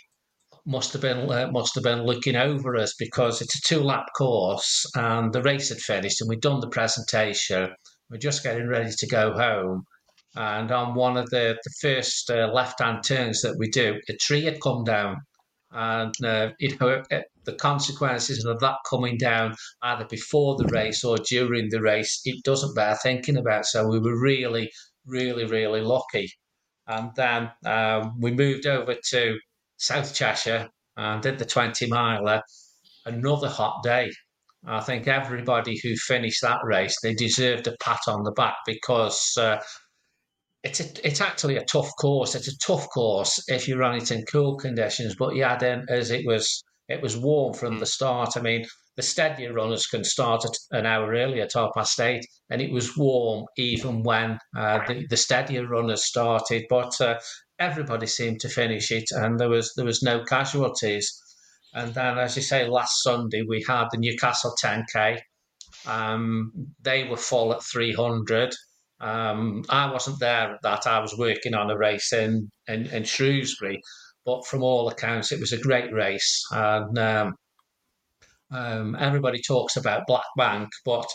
must 0.68 0.92
have 0.92 1.02
been 1.02 1.30
uh, 1.30 1.48
must 1.50 1.74
have 1.74 1.84
been 1.84 2.04
looking 2.04 2.36
over 2.36 2.76
us 2.76 2.94
because 2.98 3.40
it's 3.40 3.56
a 3.56 3.62
two 3.62 3.82
lap 3.82 4.06
course 4.16 4.84
and 4.94 5.32
the 5.32 5.42
race 5.42 5.70
had 5.70 5.78
finished 5.78 6.20
and 6.20 6.28
we'd 6.28 6.42
done 6.42 6.60
the 6.60 6.68
presentation. 6.68 7.70
We're 8.10 8.18
just 8.18 8.42
getting 8.42 8.68
ready 8.68 8.90
to 8.90 9.06
go 9.06 9.32
home, 9.32 9.84
and 10.36 10.70
on 10.70 10.94
one 10.94 11.16
of 11.16 11.30
the 11.30 11.58
the 11.64 11.74
first 11.80 12.30
uh, 12.30 12.50
left 12.52 12.80
hand 12.80 13.02
turns 13.04 13.42
that 13.42 13.56
we 13.58 13.68
do, 13.70 14.00
a 14.08 14.12
tree 14.14 14.44
had 14.44 14.60
come 14.60 14.84
down, 14.84 15.16
and 15.70 16.14
uh, 16.24 16.50
you 16.58 16.76
know 16.78 17.02
the 17.49 17.55
consequences 17.55 18.44
of 18.44 18.61
that 18.61 18.76
coming 18.88 19.16
down 19.16 19.55
either 19.80 20.05
before 20.05 20.55
the 20.57 20.66
race 20.66 21.03
or 21.03 21.16
during 21.16 21.70
the 21.70 21.80
race, 21.80 22.20
it 22.26 22.44
doesn't 22.44 22.74
bear 22.74 22.94
thinking 23.03 23.38
about. 23.38 23.64
So 23.64 23.88
we 23.88 23.99
were 23.99 24.20
really, 24.20 24.70
really, 25.07 25.46
really 25.46 25.80
lucky. 25.80 26.30
And 26.86 27.11
then 27.16 27.51
um, 27.64 28.20
we 28.20 28.32
moved 28.32 28.66
over 28.66 28.96
to 29.12 29.38
South 29.78 30.14
Cheshire 30.14 30.68
and 30.99 31.22
did 31.22 31.38
the 31.38 31.46
20 31.46 31.86
miler. 31.86 32.42
Another 33.07 33.49
hot 33.49 33.82
day. 33.82 34.11
I 34.66 34.80
think 34.80 35.09
everybody 35.09 35.80
who 35.82 35.96
finished 35.96 36.42
that 36.42 36.61
race, 36.64 36.96
they 37.03 37.14
deserved 37.14 37.66
a 37.66 37.76
pat 37.80 38.01
on 38.09 38.24
the 38.24 38.32
back 38.32 38.57
because 38.66 39.38
uh, 39.38 39.57
it's 40.64 40.80
a, 40.80 41.07
it's 41.07 41.22
actually 41.22 41.57
a 41.57 41.64
tough 41.64 41.90
course. 41.99 42.34
It's 42.34 42.49
a 42.49 42.59
tough 42.59 42.90
course 42.90 43.42
if 43.49 43.68
you 43.68 43.78
run 43.78 43.96
it 43.96 44.11
in 44.11 44.26
cool 44.30 44.59
conditions, 44.59 45.16
but 45.18 45.34
yeah, 45.34 45.57
then 45.57 45.86
as 45.88 46.11
it 46.11 46.26
was 46.26 46.62
it 46.89 47.03
was 47.03 47.16
warm 47.16 47.55
from 47.55 47.78
the 47.78 47.86
start. 47.86 48.36
I 48.36 48.41
mean, 48.41 48.66
the 48.97 49.03
steadier 49.03 49.53
runners 49.53 49.86
can 49.86 50.05
start 50.05 50.45
at 50.45 50.78
an 50.78 50.86
hour 50.86 51.12
earlier, 51.12 51.45
at 51.45 51.53
half 51.55 51.70
past 51.74 52.01
eight, 52.01 52.26
and 52.51 52.61
it 52.61 52.72
was 52.72 52.97
warm 52.97 53.45
even 53.57 54.03
when 54.03 54.39
uh, 54.57 54.80
the, 54.86 55.07
the 55.09 55.16
steadier 55.16 55.66
runners 55.66 56.05
started. 56.05 56.64
But 56.68 57.01
uh, 57.01 57.18
everybody 57.59 58.07
seemed 58.07 58.41
to 58.41 58.49
finish 58.49 58.91
it, 58.91 59.05
and 59.11 59.39
there 59.39 59.49
was 59.49 59.72
there 59.76 59.84
was 59.84 60.03
no 60.03 60.24
casualties. 60.24 61.22
And 61.74 61.95
then, 61.95 62.18
as 62.18 62.34
you 62.36 62.43
say, 62.43 62.66
last 62.66 63.03
Sunday 63.03 63.43
we 63.47 63.64
had 63.68 63.89
the 63.93 63.99
Newcastle 63.99 64.55
10k. 64.62 65.20
Um, 65.86 66.53
they 66.82 67.05
were 67.05 67.16
full 67.16 67.53
at 67.53 67.62
300. 67.62 68.55
Um, 69.01 69.64
I 69.68 69.93
wasn't 69.93 70.18
there 70.18 70.55
at 70.55 70.62
that. 70.62 70.86
I 70.86 70.99
was 71.01 71.16
working 71.16 71.55
on 71.55 71.70
a 71.70 71.76
race 71.76 72.12
in, 72.12 72.51
in, 72.66 72.86
in 72.86 73.05
Shrewsbury, 73.05 73.80
but 74.28 74.46
from 74.46 74.62
all 74.62 74.90
accounts, 74.90 75.32
it 75.32 75.40
was 75.40 75.52
a 75.52 75.58
great 75.58 75.90
race. 75.90 76.44
And 76.50 76.98
um, 76.98 77.34
um, 78.50 78.94
everybody 79.00 79.40
talks 79.40 79.76
about 79.76 80.06
Black 80.06 80.26
Bank, 80.36 80.68
but 80.84 81.06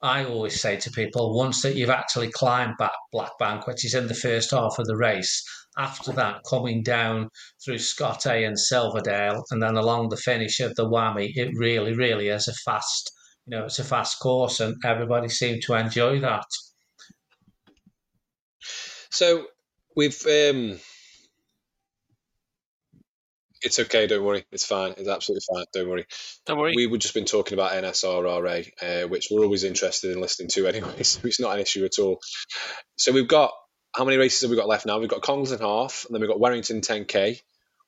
I 0.00 0.24
always 0.24 0.58
say 0.58 0.76
to 0.78 0.90
people, 0.90 1.36
once 1.36 1.60
that 1.60 1.76
you've 1.76 1.90
actually 1.90 2.30
climbed 2.30 2.78
back 2.78 2.94
Black 3.12 3.32
Bank, 3.38 3.66
which 3.66 3.84
is 3.84 3.94
in 3.94 4.06
the 4.06 4.14
first 4.14 4.50
half 4.52 4.78
of 4.78 4.86
the 4.86 4.96
race, 4.96 5.44
after 5.76 6.10
that, 6.12 6.40
coming 6.48 6.82
down 6.82 7.28
through 7.62 7.76
Scot 7.76 8.22
Hay 8.22 8.44
and 8.44 8.58
Silverdale, 8.58 9.44
and 9.50 9.62
then 9.62 9.76
along 9.76 10.08
the 10.08 10.16
finish 10.16 10.60
of 10.60 10.74
the 10.74 10.88
Wammy, 10.88 11.32
it 11.34 11.50
really, 11.56 11.92
really 11.94 12.28
is 12.28 12.48
a 12.48 12.54
fast, 12.64 13.12
you 13.46 13.58
know, 13.58 13.66
it's 13.66 13.78
a 13.78 13.84
fast 13.84 14.18
course, 14.20 14.60
and 14.60 14.74
everybody 14.86 15.28
seemed 15.28 15.60
to 15.64 15.74
enjoy 15.74 16.18
that. 16.20 16.46
So 19.10 19.48
we've 19.94 20.26
um, 20.26 20.78
it's 23.64 23.78
okay, 23.80 24.06
don't 24.06 24.24
worry. 24.24 24.44
It's 24.52 24.64
fine. 24.66 24.94
It's 24.96 25.08
absolutely 25.08 25.42
fine. 25.52 25.64
Don't 25.72 25.88
worry. 25.88 26.06
Don't 26.46 26.58
worry. 26.58 26.74
We 26.76 26.86
were 26.86 26.98
just 26.98 27.14
been 27.14 27.24
talking 27.24 27.54
about 27.58 27.72
NSRRA, 27.72 28.70
uh, 28.82 29.08
which 29.08 29.28
we're 29.30 29.42
always 29.44 29.64
interested 29.64 30.12
in 30.12 30.20
listening 30.20 30.48
to 30.50 30.66
anyway, 30.68 31.02
so 31.02 31.20
it's 31.24 31.40
not 31.40 31.54
an 31.56 31.60
issue 31.62 31.84
at 31.84 31.98
all. 31.98 32.20
So 32.96 33.12
we've 33.12 33.28
got 33.28 33.52
how 33.96 34.04
many 34.04 34.16
races 34.18 34.42
have 34.42 34.50
we 34.50 34.56
got 34.56 34.68
left 34.68 34.86
now? 34.86 34.98
We've 34.98 35.08
got 35.08 35.22
Congleton 35.22 35.60
half, 35.60 36.04
and 36.06 36.14
then 36.14 36.20
we've 36.20 36.30
got 36.30 36.38
Werrington 36.38 36.80
10k. 36.86 37.40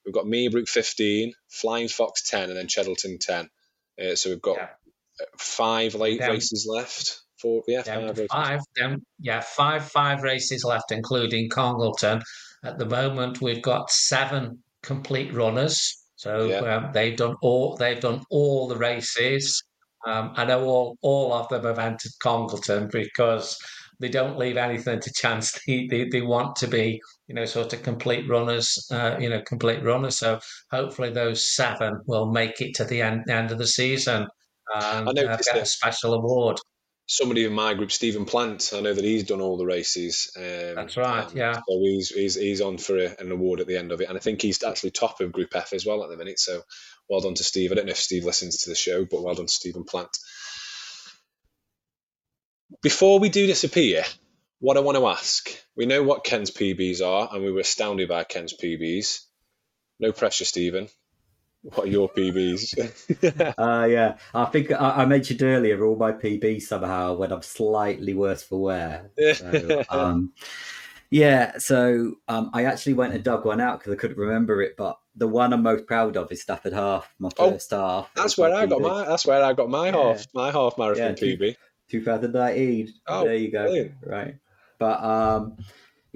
We've 0.04 0.14
got 0.14 0.24
Meerbrook 0.24 0.68
15, 0.68 1.32
Flying 1.48 1.88
Fox 1.88 2.22
10, 2.30 2.48
and 2.48 2.56
then 2.56 2.68
Cheddleton 2.68 3.18
10. 3.20 3.50
Uh, 4.00 4.14
so 4.14 4.30
we've 4.30 4.40
got 4.40 4.56
Yeah. 4.56 4.68
five 5.38 5.94
late 5.94 6.20
Then- 6.20 6.30
races 6.30 6.66
left. 6.68 7.20
Four, 7.40 7.64
yeah, 7.68 7.82
Yeah, 7.84 7.94
five 7.96 8.08
races. 8.18 8.26
five, 8.32 8.60
yeah, 9.20 9.40
five, 9.40 9.90
five 9.90 10.22
races 10.22 10.64
left, 10.64 10.90
including 10.90 11.50
Congleton. 11.50 12.22
At 12.64 12.78
the 12.78 12.86
moment, 12.86 13.42
we've 13.42 13.60
got 13.60 13.90
seven 13.90 14.62
complete 14.86 15.32
runners. 15.34 15.78
So 16.16 16.48
Yeah. 16.48 16.76
um, 16.76 16.92
they've 16.92 17.16
done 17.16 17.36
all 17.42 17.76
they've 17.76 18.00
done 18.00 18.22
all 18.30 18.68
the 18.68 18.76
races. 18.76 19.62
Um, 20.06 20.32
I 20.36 20.44
know 20.44 20.64
all 20.64 20.96
all 21.02 21.32
of 21.32 21.48
them 21.48 21.64
have 21.64 21.78
entered 21.78 22.12
Congleton 22.22 22.88
because 22.92 23.58
they 24.00 24.08
don't 24.08 24.38
leave 24.38 24.56
anything 24.56 25.00
to 25.00 25.12
chance. 25.12 25.58
They, 25.66 25.86
they, 25.90 26.08
they 26.08 26.22
want 26.22 26.56
to 26.56 26.68
be, 26.68 27.00
you 27.28 27.34
know, 27.34 27.44
sort 27.46 27.72
of 27.72 27.82
complete 27.82 28.28
runners, 28.28 28.86
uh, 28.90 29.16
you 29.18 29.28
know, 29.28 29.42
complete 29.42 29.82
runners. 29.82 30.18
So 30.18 30.38
hopefully 30.70 31.10
those 31.10 31.42
seven 31.56 32.00
will 32.06 32.30
make 32.30 32.60
it 32.60 32.74
to 32.76 32.84
the 32.84 33.02
end, 33.02 33.28
end 33.28 33.50
of 33.50 33.58
the 33.58 33.66
season 33.66 34.26
and 34.74 35.08
uh, 35.08 35.12
noticed 35.12 35.50
get 35.52 35.62
a 35.62 35.66
special 35.66 36.14
award. 36.14 36.58
Somebody 37.08 37.44
in 37.44 37.52
my 37.52 37.74
group, 37.74 37.92
Stephen 37.92 38.24
Plant, 38.24 38.72
I 38.74 38.80
know 38.80 38.92
that 38.92 39.04
he's 39.04 39.24
done 39.24 39.40
all 39.40 39.56
the 39.56 39.64
races. 39.64 40.32
Um, 40.36 40.74
That's 40.74 40.96
right, 40.96 41.32
yeah. 41.34 41.54
So 41.54 41.78
he's, 41.80 42.08
he's 42.08 42.34
he's 42.34 42.60
on 42.60 42.78
for 42.78 42.98
a, 42.98 43.14
an 43.20 43.30
award 43.30 43.60
at 43.60 43.68
the 43.68 43.76
end 43.76 43.92
of 43.92 44.00
it, 44.00 44.08
and 44.08 44.18
I 44.18 44.20
think 44.20 44.42
he's 44.42 44.62
actually 44.64 44.90
top 44.90 45.20
of 45.20 45.30
Group 45.30 45.54
F 45.54 45.72
as 45.72 45.86
well 45.86 46.02
at 46.02 46.10
the 46.10 46.16
minute. 46.16 46.40
So 46.40 46.62
well 47.08 47.20
done 47.20 47.34
to 47.34 47.44
Steve. 47.44 47.70
I 47.70 47.76
don't 47.76 47.86
know 47.86 47.92
if 47.92 47.98
Steve 47.98 48.24
listens 48.24 48.62
to 48.62 48.70
the 48.70 48.76
show, 48.76 49.04
but 49.04 49.22
well 49.22 49.36
done 49.36 49.46
to 49.46 49.52
Stephen 49.52 49.84
Plant. 49.84 50.18
Before 52.82 53.20
we 53.20 53.28
do 53.28 53.46
disappear, 53.46 54.02
what 54.58 54.76
I 54.76 54.80
want 54.80 54.98
to 54.98 55.06
ask, 55.06 55.48
we 55.76 55.86
know 55.86 56.02
what 56.02 56.24
Ken's 56.24 56.50
PBs 56.50 57.06
are, 57.06 57.28
and 57.32 57.44
we 57.44 57.52
were 57.52 57.60
astounded 57.60 58.08
by 58.08 58.24
Ken's 58.24 58.52
PBs. 58.52 59.20
No 60.00 60.10
pressure, 60.10 60.44
Stephen. 60.44 60.88
What 61.74 61.86
are 61.86 61.90
your 61.90 62.08
PBs? 62.10 63.54
Uh, 63.58 63.86
yeah, 63.86 64.16
I 64.34 64.44
think 64.46 64.70
I, 64.72 65.02
I 65.02 65.06
mentioned 65.06 65.42
earlier 65.42 65.84
all 65.84 65.96
my 65.96 66.12
PBs 66.12 66.62
somehow 66.62 67.14
when 67.14 67.32
I'm 67.32 67.42
slightly 67.42 68.14
worse 68.14 68.42
for 68.42 68.60
wear. 68.60 69.10
So, 69.34 69.82
um, 69.90 70.32
yeah, 71.10 71.58
so 71.58 72.14
um, 72.28 72.50
I 72.52 72.64
actually 72.64 72.94
went 72.94 73.14
and 73.14 73.22
dug 73.24 73.44
one 73.44 73.60
out 73.60 73.78
because 73.78 73.92
I 73.92 73.96
couldn't 73.96 74.18
remember 74.18 74.60
it. 74.62 74.76
But 74.76 74.98
the 75.14 75.28
one 75.28 75.52
I'm 75.52 75.62
most 75.62 75.86
proud 75.86 76.16
of 76.16 76.30
is 76.32 76.42
Stafford 76.42 76.72
Half, 76.72 77.12
my 77.18 77.30
Oh, 77.38 77.50
first 77.52 77.70
half. 77.70 78.10
that's 78.14 78.36
where 78.38 78.54
I 78.54 78.66
got 78.66 78.80
my. 78.80 79.04
That's 79.04 79.26
where 79.26 79.42
I 79.42 79.52
got 79.52 79.70
my 79.70 79.86
Yeah. 79.86 79.92
half. 79.92 80.26
My 80.34 80.50
half 80.50 80.76
marathon 80.78 81.08
Yeah, 81.10 81.14
two- 81.14 81.36
PB. 81.38 81.56
2019. 81.88 82.92
Oh, 83.06 83.24
there 83.24 83.34
you 83.36 83.50
go. 83.52 83.62
brilliant. 83.62 83.92
Right. 84.04 84.34
But 84.78 85.02
um, 85.04 85.56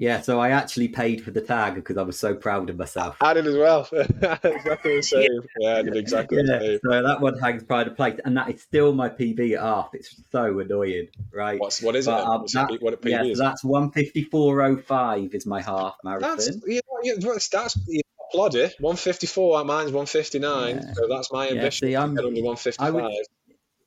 yeah, 0.01 0.19
so 0.21 0.39
I 0.39 0.49
actually 0.49 0.87
paid 0.87 1.23
for 1.23 1.29
the 1.29 1.41
tag 1.41 1.75
because 1.75 1.95
I 1.97 2.01
was 2.01 2.17
so 2.19 2.33
proud 2.33 2.69
of 2.71 2.77
myself. 2.77 3.17
I 3.21 3.35
did 3.35 3.45
as 3.45 3.55
well. 3.55 3.87
exactly 3.91 4.95
the 4.97 5.01
same. 5.03 5.41
Yeah, 5.59 5.75
I 5.77 5.81
did 5.83 5.95
exactly 5.95 6.37
Yeah, 6.39 6.57
the 6.57 6.65
same. 6.65 6.79
so 6.83 7.03
that 7.03 7.21
one 7.21 7.37
hangs 7.37 7.63
pride 7.63 7.87
of 7.87 7.95
place, 7.95 8.19
and 8.25 8.35
that 8.37 8.49
is 8.49 8.61
still 8.63 8.93
my 8.93 9.09
PB 9.09 9.53
at 9.53 9.61
half. 9.61 9.89
It's 9.93 10.19
so 10.31 10.57
annoying, 10.59 11.09
right? 11.31 11.59
What's 11.59 11.81
what 11.83 11.95
is 11.95 12.07
it? 12.07 12.11
But, 12.11 12.17
then? 12.17 12.27
um, 12.27 12.41
What's 12.41 12.53
that- 12.53 12.71
it? 12.71 12.81
What 12.81 12.93
a 12.95 12.97
PB 12.97 13.09
yeah, 13.27 13.33
so 13.35 13.43
that's 13.43 13.63
one 13.63 13.91
fifty 13.91 14.23
four 14.23 14.61
oh 14.63 14.77
five 14.77 15.33
is 15.35 15.45
my 15.45 15.61
half 15.61 15.95
marathon. 16.03 16.37
That's 16.37 16.49
you 16.65 16.81
know, 16.87 16.99
yeah, 17.03 17.13
that's 17.19 17.49
that's 17.49 17.77
you 17.87 18.01
applaud 18.29 18.55
it. 18.55 18.75
One 18.79 18.95
fifty 18.95 19.27
four. 19.27 19.63
Mine's 19.63 19.91
one 19.91 20.07
fifty 20.07 20.39
nine. 20.39 20.77
Yeah. 20.77 20.93
So 20.93 21.07
that's 21.07 21.31
my 21.31 21.45
Yeah, 21.49 21.51
ambition. 21.53 21.87
see, 21.87 21.91
to 21.93 21.97
I'm- 21.99 22.17
under 22.17 22.41
one 22.41 22.55
fifty 22.55 22.83
I 22.83 22.89
would- 22.89 23.03
five. 23.03 23.11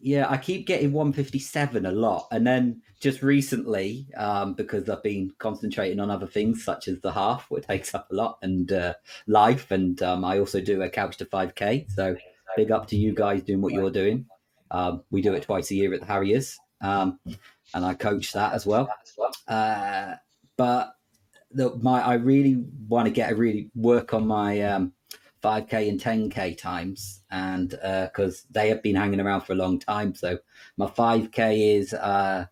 Yeah, 0.07 0.27
I 0.29 0.37
keep 0.37 0.67
getting 0.67 0.93
157 0.93 1.87
a 1.87 1.91
lot. 1.91 2.29
And 2.31 2.47
then 2.47 2.83
just 3.01 3.23
recently, 3.23 4.07
um, 4.19 4.53
because 4.53 4.87
I've 4.91 5.03
been 5.03 5.33
concentrating 5.39 5.99
on 5.99 6.11
other 6.11 6.27
things 6.27 6.63
such 6.63 6.89
as 6.89 7.01
the 7.01 7.11
half, 7.11 7.47
which 7.51 7.67
takes 7.67 7.95
up 7.95 8.09
a 8.11 8.15
lot, 8.15 8.37
and 8.43 8.71
uh, 8.71 8.95
life. 9.27 9.71
And 9.71 10.03
um, 10.03 10.23
I 10.23 10.41
also 10.41 10.61
do 10.61 10.83
a 10.83 10.91
couch 10.91 11.17
to 11.17 11.25
5K. 11.25 11.91
So 11.91 12.17
big 12.55 12.71
up 12.71 12.87
to 12.89 12.97
you 12.97 13.15
guys 13.15 13.45
doing 13.45 13.63
what 13.63 13.73
you're 13.73 13.91
doing. 13.91 14.27
Um, 14.71 15.05
we 15.11 15.23
do 15.23 15.33
it 15.33 15.45
twice 15.45 15.71
a 15.71 15.75
year 15.75 15.95
at 15.95 16.01
the 16.01 16.07
Harriers. 16.07 16.59
Um, 16.83 17.19
and 17.73 17.83
I 17.83 17.95
coach 17.95 18.35
that 18.35 18.53
as 18.53 18.67
well. 18.67 18.91
Uh, 19.49 20.17
but 20.59 20.97
the, 21.51 21.75
my, 21.77 22.03
I 22.03 22.15
really 22.15 22.63
want 22.89 23.07
to 23.07 23.11
get 23.11 23.33
a 23.33 23.37
really 23.37 23.71
work 23.75 24.13
on 24.13 24.27
my 24.27 24.61
um, 24.63 24.93
5k 25.45 25.89
and 25.91 26.01
10k 26.01 26.57
times 26.57 27.21
and 27.31 27.71
because 27.71 28.47
they 28.51 28.71
have 28.71 28.83
been 28.83 28.97
hanging 28.97 29.21
around 29.21 29.43
for 29.43 29.53
a 29.53 29.57
long 29.57 29.79
time. 29.79 30.15
So 30.15 30.39
my 30.79 30.87
5k 30.87 31.77
is 31.79 31.93
uh 31.93 32.47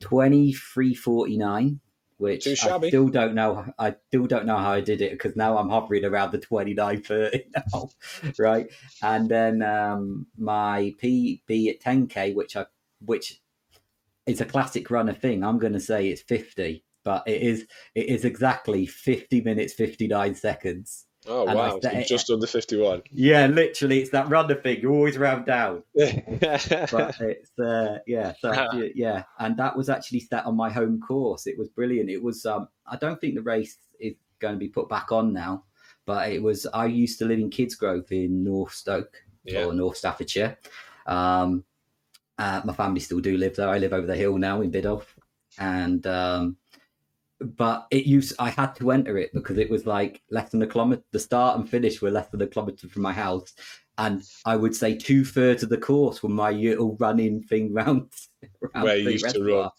2349 0.00 1.80
which 2.16 2.44
Too 2.44 2.54
I 2.62 2.88
still 2.88 3.08
don't 3.08 3.34
know 3.34 3.66
I 3.78 3.94
still 4.08 4.26
don't 4.26 4.46
know 4.46 4.56
how 4.56 4.72
I 4.72 4.80
did 4.80 5.02
it 5.02 5.12
because 5.12 5.36
now 5.36 5.58
I'm 5.58 5.68
hovering 5.68 6.04
around 6.04 6.32
the 6.32 6.38
2930 6.38 7.50
now 7.72 7.90
right? 8.38 8.66
And 9.02 9.28
then 9.28 9.62
um 9.62 10.26
my 10.38 10.94
PB 11.02 11.68
at 11.68 11.80
10k 11.80 12.34
which 12.34 12.56
I 12.56 12.64
which 13.04 13.42
is 14.24 14.40
a 14.40 14.46
classic 14.46 14.90
runner 14.90 15.12
thing. 15.12 15.44
I'm 15.44 15.58
going 15.58 15.72
to 15.72 15.80
say 15.80 16.08
it's 16.08 16.22
50 16.22 16.82
but 17.04 17.24
it 17.26 17.42
is 17.42 17.66
it 17.94 18.06
is 18.06 18.24
exactly 18.24 18.86
50 18.86 19.42
minutes 19.42 19.74
59 19.74 20.34
seconds 20.34 21.06
Oh 21.26 21.46
And 21.46 21.56
wow, 21.56 21.78
just 22.04 22.30
under 22.30 22.46
fifty-one. 22.48 23.02
Yeah, 23.12 23.46
literally, 23.46 24.00
it's 24.00 24.10
that 24.10 24.28
runner 24.28 24.56
thing. 24.56 24.80
You 24.80 24.90
always 24.90 25.16
round 25.16 25.46
down. 25.46 25.84
yeah, 25.94 26.20
but 26.90 27.20
it's 27.20 27.56
uh, 27.60 27.98
yeah, 28.08 28.32
so 28.40 28.52
yeah, 28.94 29.22
and 29.38 29.56
that 29.56 29.76
was 29.76 29.88
actually 29.88 30.20
set 30.20 30.44
on 30.46 30.56
my 30.56 30.68
home 30.70 31.00
course. 31.00 31.46
It 31.46 31.56
was 31.56 31.68
brilliant. 31.68 32.10
It 32.10 32.22
was 32.22 32.44
um, 32.44 32.68
I 32.86 32.96
don't 32.96 33.20
think 33.20 33.36
the 33.36 33.42
race 33.42 33.76
is 34.00 34.14
going 34.40 34.54
to 34.54 34.58
be 34.58 34.68
put 34.68 34.88
back 34.88 35.12
on 35.12 35.32
now, 35.32 35.64
but 36.06 36.32
it 36.32 36.42
was. 36.42 36.66
I 36.66 36.86
used 36.86 37.20
to 37.20 37.24
live 37.24 37.38
in 37.38 37.50
Kidsgrove 37.50 38.10
in 38.10 38.42
North 38.42 38.74
Stoke 38.74 39.22
Yeah. 39.44 39.66
or 39.66 39.72
North 39.74 39.98
Staffordshire. 39.98 40.58
Um, 41.06 41.64
uh, 42.36 42.62
my 42.64 42.72
family 42.72 42.98
still 43.00 43.20
do 43.20 43.36
live 43.36 43.54
there. 43.54 43.68
I 43.68 43.78
live 43.78 43.92
over 43.92 44.06
the 44.08 44.16
hill 44.16 44.38
now 44.38 44.60
in 44.60 44.72
Biddulph, 44.72 45.06
and 45.58 46.04
um, 46.06 46.56
but 47.42 47.86
it 47.90 48.06
used. 48.06 48.34
I 48.38 48.50
had 48.50 48.74
to 48.76 48.90
enter 48.90 49.18
it 49.18 49.32
because 49.32 49.58
it 49.58 49.70
was 49.70 49.86
like 49.86 50.22
less 50.30 50.50
than 50.50 50.62
a 50.62 50.66
kilometer. 50.66 51.02
The 51.12 51.18
start 51.18 51.58
and 51.58 51.68
finish 51.68 52.00
were 52.00 52.10
less 52.10 52.28
than 52.28 52.42
a 52.42 52.46
kilometer 52.46 52.88
from 52.88 53.02
my 53.02 53.12
house, 53.12 53.52
and 53.98 54.22
I 54.44 54.56
would 54.56 54.74
say 54.74 54.96
two 54.96 55.24
thirds 55.24 55.62
of 55.62 55.68
the 55.68 55.78
course 55.78 56.22
were 56.22 56.28
my 56.28 56.50
little 56.50 56.96
running 56.98 57.42
thing 57.42 57.72
round, 57.72 58.12
round 58.74 58.84
Where 58.84 58.96
you 58.96 59.10
used 59.10 59.30
to 59.30 59.44
run. 59.44 59.70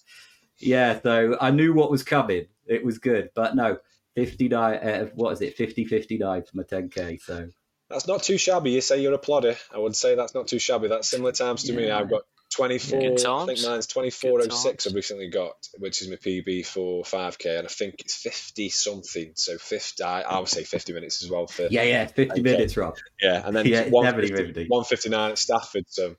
Yeah, 0.59 0.99
so 1.01 1.37
I 1.41 1.51
knew 1.51 1.73
what 1.73 1.91
was 1.91 2.03
coming. 2.03 2.45
It 2.65 2.85
was 2.85 2.97
good, 2.99 3.29
but 3.35 3.55
no, 3.55 3.77
59, 4.15 4.75
uh, 4.75 5.05
what 5.15 5.31
is 5.31 5.41
it, 5.41 5.57
50 5.57 5.85
59 5.85 6.43
for 6.43 6.57
my 6.57 6.63
10k. 6.63 7.21
So 7.21 7.49
That's 7.89 8.07
not 8.07 8.23
too 8.23 8.37
shabby. 8.37 8.71
You 8.71 8.81
say 8.81 9.01
you're 9.01 9.13
a 9.13 9.17
plodder. 9.17 9.57
I 9.73 9.79
would 9.79 9.95
say 9.95 10.15
that's 10.15 10.33
not 10.33 10.47
too 10.47 10.59
shabby. 10.59 10.87
That's 10.87 11.09
similar 11.09 11.31
times 11.31 11.63
to 11.63 11.73
me. 11.73 11.91
I've 11.91 12.09
got 12.09 12.21
24. 12.53 12.99
Good 12.99 13.25
I 13.25 13.45
think 13.45 13.59
mine's 13.63 13.87
2406. 13.87 14.87
I've 14.87 14.93
recently 14.93 15.29
got, 15.29 15.55
which 15.77 16.01
is 16.01 16.09
my 16.09 16.15
PB 16.15 16.65
for 16.65 17.03
5k, 17.03 17.57
and 17.59 17.67
I 17.67 17.69
think 17.69 17.95
it's 17.99 18.15
50 18.15 18.69
something. 18.69 19.31
So 19.35 19.57
50. 19.57 20.03
I, 20.03 20.21
I 20.21 20.39
would 20.39 20.47
say 20.49 20.63
50 20.63 20.93
minutes 20.93 21.23
as 21.23 21.29
well 21.29 21.47
for 21.47 21.63
yeah, 21.63 21.83
yeah, 21.83 22.05
50 22.07 22.31
Okay. 22.31 22.41
minutes, 22.41 22.77
Rob. 22.77 22.95
yeah, 23.21 23.41
and 23.45 23.55
then 23.55 23.65
Yeah, 23.67 23.81
it's 23.81 23.91
150 23.91 24.67
159 24.67 25.31
at 25.31 25.37
Stafford. 25.37 25.85
So 25.87 26.15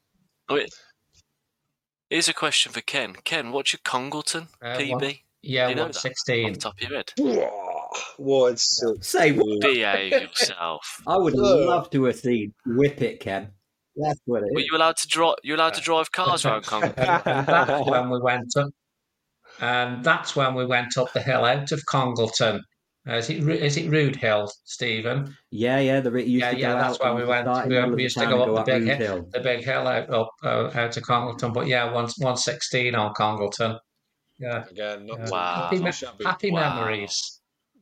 Oh, 0.49 0.55
wait. 0.57 0.73
Here's 2.11 2.29
a 2.29 2.35
question 2.35 2.71
for 2.73 2.81
Ken. 2.83 3.15
Ken, 3.25 3.51
what's 3.51 3.73
your 3.73 3.81
Congleton 3.85 4.49
Uh, 4.63 4.77
PB? 4.77 4.91
one- 4.91 5.15
Yeah, 5.43 5.69
You 5.69 5.75
know 5.75 5.83
that? 5.83 5.87
one 5.89 5.93
sixteen. 5.95 6.53
the 6.53 6.59
top 6.59 6.75
of 6.75 6.89
your 6.91 6.97
head. 6.99 7.13
what? 8.19 8.59
Say 8.59 9.33
what? 9.33 9.61
Behave 9.61 10.13
yourself. 10.13 11.01
I 11.07 11.17
would 11.17 11.35
love 11.35 11.91
to 11.91 12.05
have 12.05 12.17
seen 12.17 12.55
Whip 12.67 13.01
It, 13.03 13.21
Ken. 13.21 13.53
That's 13.97 14.21
what 14.25 14.43
it 14.43 14.49
Were 14.53 14.61
you 14.61 14.77
allowed 14.77 14.97
to 14.97 15.09
drive? 15.09 15.37
You 15.43 15.55
allowed 15.57 15.75
to 15.75 15.81
drive 15.81 16.11
cars 16.13 16.45
around 16.45 16.65
Congleton? 16.65 16.95
that's 17.25 17.87
when 17.89 18.11
we 18.11 18.21
went 18.21 18.57
up. 18.57 18.71
And 19.61 20.05
that's 20.05 20.35
when 20.35 20.55
we 20.55 20.67
went 20.67 20.97
up 20.99 21.13
the 21.13 21.21
hill 21.23 21.45
out 21.45 21.71
of 21.71 21.85
Congleton. 21.87 22.63
Uh, 23.09 23.17
is 23.17 23.29
it 23.29 23.43
Ru- 23.43 23.53
it 23.77 23.89
Rude 23.91 24.17
Hill, 24.17 24.51
Stephen? 24.65 25.37
Yeah, 25.51 25.79
yeah, 25.79 26.01
the 26.01 26.11
used 26.11 26.29
Yeah, 26.43 26.51
to 26.51 26.57
go 26.57 26.61
yeah, 26.63 26.75
that's 26.75 26.95
out 26.99 27.05
why 27.05 27.13
we 27.21 27.27
went- 27.27 27.69
we- 27.69 27.95
we 27.95 28.03
used 28.05 28.17
to 28.17 28.25
town 28.25 28.31
go 28.33 28.43
and 28.43 28.59
up 28.59 28.65
the 28.65 28.73
big 28.73 28.85
hill. 28.85 28.97
Hill. 29.17 29.29
The 29.31 29.41
big 29.41 29.63
hill 29.65 29.87
out 29.87 30.11
up 30.11 30.31
uh, 30.43 30.71
out 30.75 30.97
of 30.97 31.03
Congleton. 31.03 31.53
But 31.53 31.67
yeah, 31.67 31.93
one 31.93 32.09
one 32.19 32.37
sixteen 32.39 32.95
on 32.95 33.13
Congleton. 33.15 33.79
Yeah, 34.39 34.65
again, 34.69 35.07
not 35.07 35.19
yeah. 35.19 35.29
Wow. 35.31 35.63
Happy, 35.71 35.79
not 35.81 36.03
happy 36.25 36.51
Wow. 36.51 36.77
memories. 36.77 37.41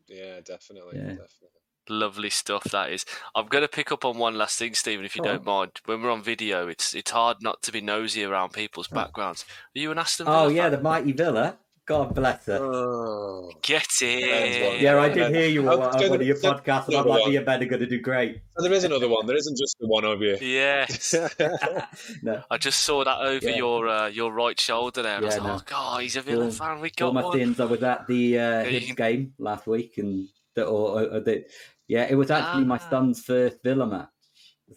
Yeah, 0.09 0.41
definitely, 0.45 0.97
Yeah. 0.99 1.03
definitely. 1.11 1.52
Lovely 1.89 2.31
stuff 2.31 2.65
that 2.65 2.91
is. 2.91 3.05
I'm 3.35 3.47
going 3.47 3.63
to 3.63 3.69
pick 3.69 3.91
up 3.93 4.05
on 4.05 4.17
one 4.17 4.37
last 4.39 4.59
thing, 4.59 4.75
Stephen, 4.75 5.05
if 5.05 5.17
you 5.17 5.23
Go 5.23 5.33
don't 5.33 5.45
mind. 5.45 5.73
When 5.85 6.01
we're 6.03 6.11
on 6.13 6.23
video, 6.23 6.69
it's 6.69 6.95
it's 6.95 7.11
hard 7.11 7.39
not 7.43 7.61
to 7.63 7.73
be 7.73 7.81
nosy 7.81 8.23
around 8.25 8.53
people's 8.53 8.89
backgrounds. 8.89 9.45
Are 9.77 9.79
you 9.81 9.91
an 9.91 9.99
Aston 9.99 10.27
Villa 10.27 10.45
Oh, 10.45 10.49
yeah, 10.49 10.63
fan? 10.65 10.71
the 10.73 10.81
mighty 10.81 11.13
Villa. 11.13 11.59
God 11.85 12.15
bless 12.15 12.47
her. 12.47 12.59
Oh. 12.63 13.51
Get 13.61 13.89
it. 14.03 14.81
Yeah, 14.81 15.01
I 15.01 15.09
did 15.09 15.35
hear 15.35 15.49
you 15.49 15.69
on 15.69 15.75
Oh, 15.75 15.79
one 15.79 15.93
so 15.99 16.05
on 16.05 16.11
one 16.11 16.21
of 16.21 16.27
your 16.29 16.37
the- 16.37 16.41
the- 16.41 16.49
podcasts, 16.55 16.87
and 16.87 16.97
I'm 16.97 17.07
like, 17.07 17.21
one. 17.23 17.31
me 17.31 17.37
and 17.37 17.45
Ben 17.45 17.67
going 17.67 17.81
to 17.81 17.87
do 17.87 18.01
great. 18.01 18.41
So 18.57 18.63
there 18.63 18.73
is 18.73 18.85
another 18.85 19.09
one. 19.09 19.27
There 19.27 19.37
isn't 19.37 19.59
just 19.59 19.77
the 19.81 19.89
one 19.89 20.05
of 20.05 20.23
you. 20.23 20.39
Yes. 20.41 21.13
no, 22.23 22.43
I 22.49 22.59
just 22.59 22.85
saw 22.85 23.03
that 23.03 23.19
over 23.23 23.51
Yeah. 23.51 23.57
your 23.57 23.89
uh, 23.89 24.07
your 24.07 24.33
right 24.33 24.59
shoulder 24.59 25.03
there. 25.03 25.17
and 25.17 25.25
I 25.25 25.27
was 25.27 25.35
Yeah, 25.37 25.43
like, 25.43 25.49
no. 25.53 25.59
oh, 25.59 25.63
God, 25.67 26.03
he's 26.03 26.15
a 26.15 26.21
Villa 26.23 26.53
For- 26.53 26.57
fan. 26.65 26.81
We 26.81 26.91
for 26.91 26.95
got 26.97 27.15
my 27.15 27.23
one. 27.25 27.33
sins, 27.39 27.59
I 27.59 27.65
was 27.65 27.83
at 27.83 28.07
the 28.07 28.39
uh, 28.39 28.63
you 28.63 28.81
Hibs 28.81 28.87
can- 28.87 28.95
game 28.95 29.33
last 29.41 29.67
week, 29.67 29.99
and 29.99 30.29
the, 30.55 30.65
or, 30.65 31.01
or, 31.01 31.15
or 31.15 31.21
the, 31.21 31.45
yeah, 31.89 32.07
it 32.11 32.15
was 32.15 32.31
actually 32.31 32.65
my 32.65 32.79
Ah. 32.79 32.91
son's 32.91 33.23
first 33.23 33.63
Villa 33.63 33.87
match. 33.87 34.09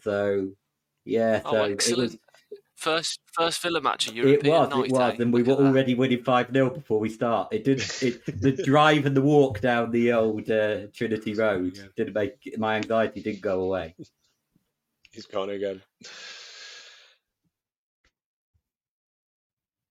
So, 0.02 0.50
yeah, 1.04 1.42
Oh, 1.44 1.50
so 1.52 1.64
it 1.64 1.70
excellent. 1.72 2.02
was, 2.12 2.18
First 2.76 3.20
first 3.32 3.62
Villa 3.62 3.80
match, 3.80 4.06
a 4.06 4.10
it 4.14 4.44
was, 4.44 4.68
night. 4.68 4.86
it 4.86 4.92
was, 4.92 5.18
eh? 5.18 5.22
and 5.22 5.32
we 5.32 5.42
Look 5.42 5.46
were 5.46 5.52
at 5.54 5.58
that. 5.60 5.64
already 5.70 5.94
winning 5.94 6.22
five 6.22 6.52
0 6.52 6.70
before 6.70 7.00
we 7.00 7.08
start. 7.08 7.48
It 7.50 7.64
did 7.64 7.80
it, 8.02 8.22
the 8.42 8.52
drive 8.64 9.06
and 9.06 9.16
the 9.16 9.22
walk 9.22 9.60
down 9.62 9.90
the 9.90 10.12
old 10.12 10.50
uh, 10.50 10.88
Trinity 10.92 11.32
Road 11.32 11.74
Yeah. 11.74 11.84
didn't 11.96 12.12
make 12.12 12.58
my 12.58 12.76
anxiety 12.76 13.22
didn't 13.22 13.40
go 13.40 13.62
away. 13.62 13.94
He's 15.10 15.24
gone 15.24 15.48
again. 15.48 15.80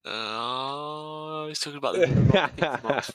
Oh, 0.06 1.46
he's 1.48 1.60
talking 1.60 1.78
about 1.78 1.96
the 1.96 3.14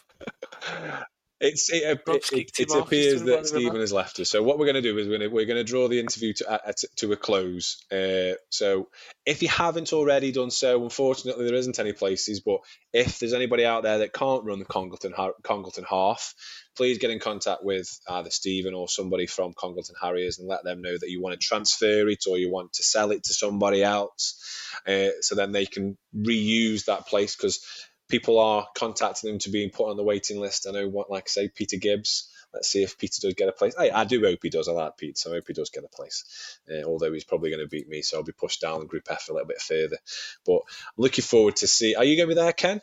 It's 1.40 1.70
it, 1.72 1.82
it, 1.84 2.30
it, 2.32 2.50
it 2.58 2.68
appears 2.82 3.04
he's 3.12 3.22
talking 3.22 3.28
about 3.32 3.42
that. 3.42 3.48
Stephen 3.48 3.80
has 3.80 3.92
left 3.92 4.20
us. 4.20 4.30
So 4.30 4.42
what 4.42 4.58
we're 4.58 4.66
going 4.66 4.74
to 4.74 4.82
do 4.82 4.98
is 4.98 5.06
we're 5.08 5.18
going 5.18 5.30
to, 5.30 5.34
we're 5.34 5.46
going 5.46 5.56
to 5.56 5.64
draw 5.64 5.88
the 5.88 5.98
interview 6.00 6.34
to 6.34 6.50
uh, 6.50 6.72
to- 6.72 6.88
to 6.96 7.12
a 7.12 7.16
close. 7.16 7.82
Uh, 7.90 8.34
so 8.50 8.88
if 9.24 9.42
you 9.42 9.48
haven't 9.48 9.92
already 9.92 10.32
done 10.32 10.50
so, 10.50 10.82
unfortunately 10.82 11.46
there 11.46 11.54
isn't 11.54 11.78
any 11.78 11.92
places. 11.92 12.40
But 12.40 12.60
if 12.92 13.18
there's 13.18 13.32
anybody 13.32 13.64
out 13.64 13.82
there 13.84 13.98
that 13.98 14.12
can't 14.12 14.44
run 14.44 14.58
the 14.58 14.64
Congleton 14.66 15.14
Congleton 15.42 15.84
half, 15.88 16.34
please 16.76 16.98
get 16.98 17.10
in 17.10 17.20
contact 17.20 17.64
with 17.64 17.88
either 18.08 18.30
Stephen 18.30 18.74
or 18.74 18.88
somebody 18.88 19.26
from 19.26 19.52
Congleton 19.54 19.96
Harriers 20.00 20.38
and 20.38 20.48
let 20.48 20.62
them 20.64 20.82
know 20.82 20.92
that 20.98 21.10
you 21.10 21.22
want 21.22 21.38
to 21.40 21.46
transfer 21.46 22.08
it 22.08 22.24
or 22.28 22.38
you 22.38 22.50
want 22.50 22.74
to 22.74 22.82
sell 22.82 23.12
it 23.12 23.24
to 23.24 23.32
somebody 23.34 23.82
else, 23.82 24.70
uh, 24.86 25.08
so 25.20 25.34
then 25.34 25.52
they 25.52 25.66
can 25.66 25.96
reuse 26.14 26.84
that 26.84 27.06
place 27.06 27.34
because 27.36 27.64
people 28.10 28.38
are 28.38 28.66
contacting 28.74 29.30
them 29.30 29.38
to 29.40 29.50
being 29.50 29.70
put 29.70 29.88
on 29.88 29.96
the 29.96 30.02
waiting 30.02 30.40
list. 30.40 30.66
I 30.68 30.72
know 30.72 30.88
what, 30.88 31.10
like 31.10 31.28
say 31.28 31.48
Peter 31.48 31.76
Gibbs. 31.76 32.28
Let's 32.52 32.68
see 32.68 32.82
if 32.82 32.98
Peter 32.98 33.20
does 33.22 33.34
get 33.34 33.48
a 33.48 33.52
place. 33.52 33.74
Hey, 33.78 33.90
I 33.90 34.04
do 34.04 34.20
hope 34.22 34.40
he 34.42 34.50
does. 34.50 34.68
I 34.68 34.72
like 34.72 34.96
Pete, 34.96 35.16
so 35.16 35.30
I 35.30 35.34
hope 35.34 35.44
he 35.46 35.52
does 35.52 35.70
get 35.70 35.84
a 35.84 35.88
place. 35.88 36.58
Uh, 36.68 36.82
although 36.82 37.12
he's 37.12 37.24
probably 37.24 37.50
going 37.50 37.62
to 37.62 37.68
beat 37.68 37.88
me, 37.88 38.02
so 38.02 38.16
I'll 38.16 38.24
be 38.24 38.32
pushed 38.32 38.60
down 38.60 38.80
in 38.80 38.88
Group 38.88 39.06
F 39.08 39.28
a 39.28 39.32
little 39.32 39.46
bit 39.46 39.62
further. 39.62 39.98
But 40.44 40.62
looking 40.96 41.22
forward 41.22 41.56
to 41.56 41.68
see. 41.68 41.94
Are 41.94 42.04
you 42.04 42.16
going 42.16 42.28
to 42.28 42.34
be 42.34 42.40
there, 42.40 42.52
Ken? 42.52 42.80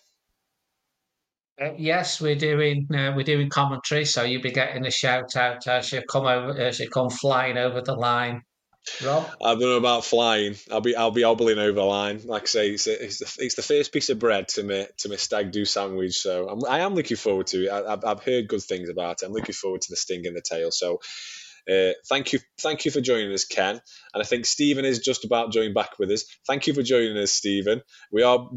Uh, 1.60 1.74
yes, 1.78 2.22
we're 2.22 2.36
doing 2.36 2.88
uh, 2.94 3.14
we're 3.16 3.24
doing 3.24 3.50
commentary, 3.50 4.06
so 4.06 4.24
you'll 4.24 4.44
be 4.44 4.52
getting 4.52 4.86
a 4.86 4.92
shout 4.92 5.36
out 5.36 5.68
as 5.68 5.92
you 5.92 6.02
come 6.04 6.28
over 6.28 6.58
as 6.58 6.80
you 6.80 6.88
come 6.88 7.10
flying 7.10 7.58
over 7.58 7.82
the 7.82 7.96
line. 7.96 8.44
Rob, 9.04 9.30
I 9.44 9.52
don't 9.54 9.62
know 9.62 9.78
about 9.78 10.06
flying. 10.06 10.56
I'll 10.72 10.82
be 10.82 10.96
I'll 10.96 11.12
be 11.12 11.24
hobbling 11.24 11.60
over 11.60 11.74
the 11.74 11.84
line. 11.84 12.22
Like 12.26 12.44
I 12.44 12.46
say, 12.46 12.70
it's, 12.72 12.88
it's 12.88 13.20
the 13.20 13.44
it's 13.44 13.56
the 13.56 13.62
first 13.62 13.92
piece 13.92 14.10
of 14.10 14.20
bread 14.20 14.48
to 14.50 14.64
me 14.64 14.86
to 14.98 15.10
my 15.10 15.16
stag 15.16 15.52
do 15.52 15.66
sandwich. 15.66 16.16
So 16.16 16.48
I'm, 16.48 16.66
I 16.66 16.80
am 16.80 16.96
looking 16.96 17.18
forward 17.18 17.48
to 17.48 17.66
it. 17.66 17.70
I, 17.70 17.94
I've, 17.94 18.06
I've 18.06 18.24
heard 18.24 18.48
good 18.48 18.64
things 18.64 18.90
about 18.90 19.22
it. 19.22 19.26
I'm 19.26 19.34
looking 19.34 19.54
forward 19.54 19.82
to 19.82 19.88
the 19.90 19.98
sting 19.98 20.26
in 20.26 20.34
the 20.34 20.42
tail. 20.42 20.72
So. 20.72 21.00
Uh, 21.70 21.92
thank 22.08 22.32
you, 22.32 22.40
thank 22.62 22.86
you 22.86 22.92
for 22.92 23.02
joining 23.02 23.34
us, 23.34 23.44
Ken. 23.44 23.82
And 24.14 24.24
I 24.24 24.26
think 24.26 24.46
Stephen 24.46 24.86
is 24.86 25.00
just 25.00 25.26
about 25.26 25.52
joining 25.52 25.74
back 25.74 26.00
with 26.00 26.10
us. 26.12 26.24
Thank 26.48 26.66
you 26.66 26.74
for 26.74 26.82
joining 26.82 27.18
us, 27.18 27.34
Stephen. 27.34 27.82
We 28.10 28.24
are 28.24 28.50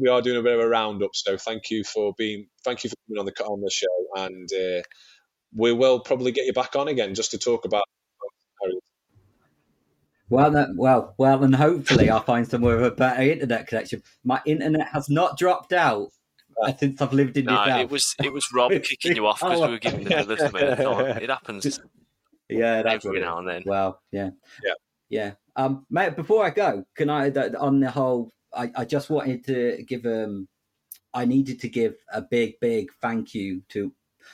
we 0.00 0.08
are 0.08 0.20
doing 0.20 0.38
a 0.38 0.42
bit 0.42 0.58
of 0.58 0.64
a 0.64 0.68
roundup, 0.68 1.10
so 1.14 1.36
thank 1.36 1.70
you 1.70 1.84
for 1.84 2.14
being 2.18 2.48
thank 2.64 2.82
you 2.82 2.90
for 2.90 2.96
coming 3.06 3.20
on 3.20 3.26
the 3.26 3.44
on 3.44 3.60
the 3.60 3.70
show, 3.70 3.86
and 4.16 4.50
uh, 4.52 4.82
we 5.54 5.72
will 5.72 6.00
probably 6.00 6.32
get 6.32 6.46
you 6.46 6.52
back 6.52 6.74
on 6.74 6.88
again 6.88 7.14
just 7.14 7.30
to 7.30 7.38
talk 7.38 7.64
about. 7.64 7.84
Well, 10.30 10.50
that, 10.50 10.68
well, 10.74 11.14
well, 11.18 11.42
and 11.42 11.54
hopefully 11.54 12.10
I'll 12.10 12.20
find 12.22 12.46
somewhere 12.46 12.76
with 12.76 12.86
a 12.86 12.90
better 12.90 13.22
internet 13.22 13.66
connection. 13.66 14.02
My 14.24 14.40
internet 14.44 14.88
has 14.88 15.08
not 15.08 15.38
dropped 15.38 15.72
out 15.72 16.08
uh, 16.62 16.72
since 16.74 17.00
I've 17.00 17.12
lived 17.12 17.36
in 17.36 17.46
No, 17.46 17.52
this 17.52 17.72
house. 17.72 17.80
it 17.80 17.90
was 17.90 18.14
it 18.24 18.32
was 18.32 18.46
Rob 18.52 18.70
kicking 18.82 19.16
you 19.16 19.26
off 19.26 19.40
because 19.40 19.60
we 19.60 19.68
were 19.68 19.78
giving 19.78 20.00
him 20.00 20.12
a 20.12 20.22
little 20.24 20.50
bit 20.50 20.78
of 20.78 20.78
time. 20.78 21.18
It 21.22 21.30
happens 21.30 21.80
yeah, 22.50 22.82
that's 22.82 23.04
what 23.04 23.10
every 23.10 23.18
it 23.18 23.22
is. 23.22 23.26
now 23.26 23.38
and 23.38 23.48
then. 23.48 23.62
Well, 23.66 24.00
yeah, 24.10 24.30
Yeah. 24.64 24.72
yeah. 25.10 25.32
Um, 25.56 25.86
mate, 25.90 26.16
before 26.16 26.44
I 26.44 26.50
go, 26.50 26.84
can 26.96 27.10
I 27.10 27.30
on 27.30 27.80
the 27.80 27.90
whole? 27.90 28.30
I, 28.54 28.70
I 28.74 28.84
just 28.84 29.10
wanted 29.10 29.44
to 29.46 29.84
give 29.86 30.06
um, 30.06 30.48
I 31.12 31.24
needed 31.24 31.60
to 31.60 31.68
give 31.68 31.96
a 32.12 32.22
big, 32.22 32.54
big 32.60 32.90
thank 33.02 33.34
you 33.34 33.62
to 33.70 33.92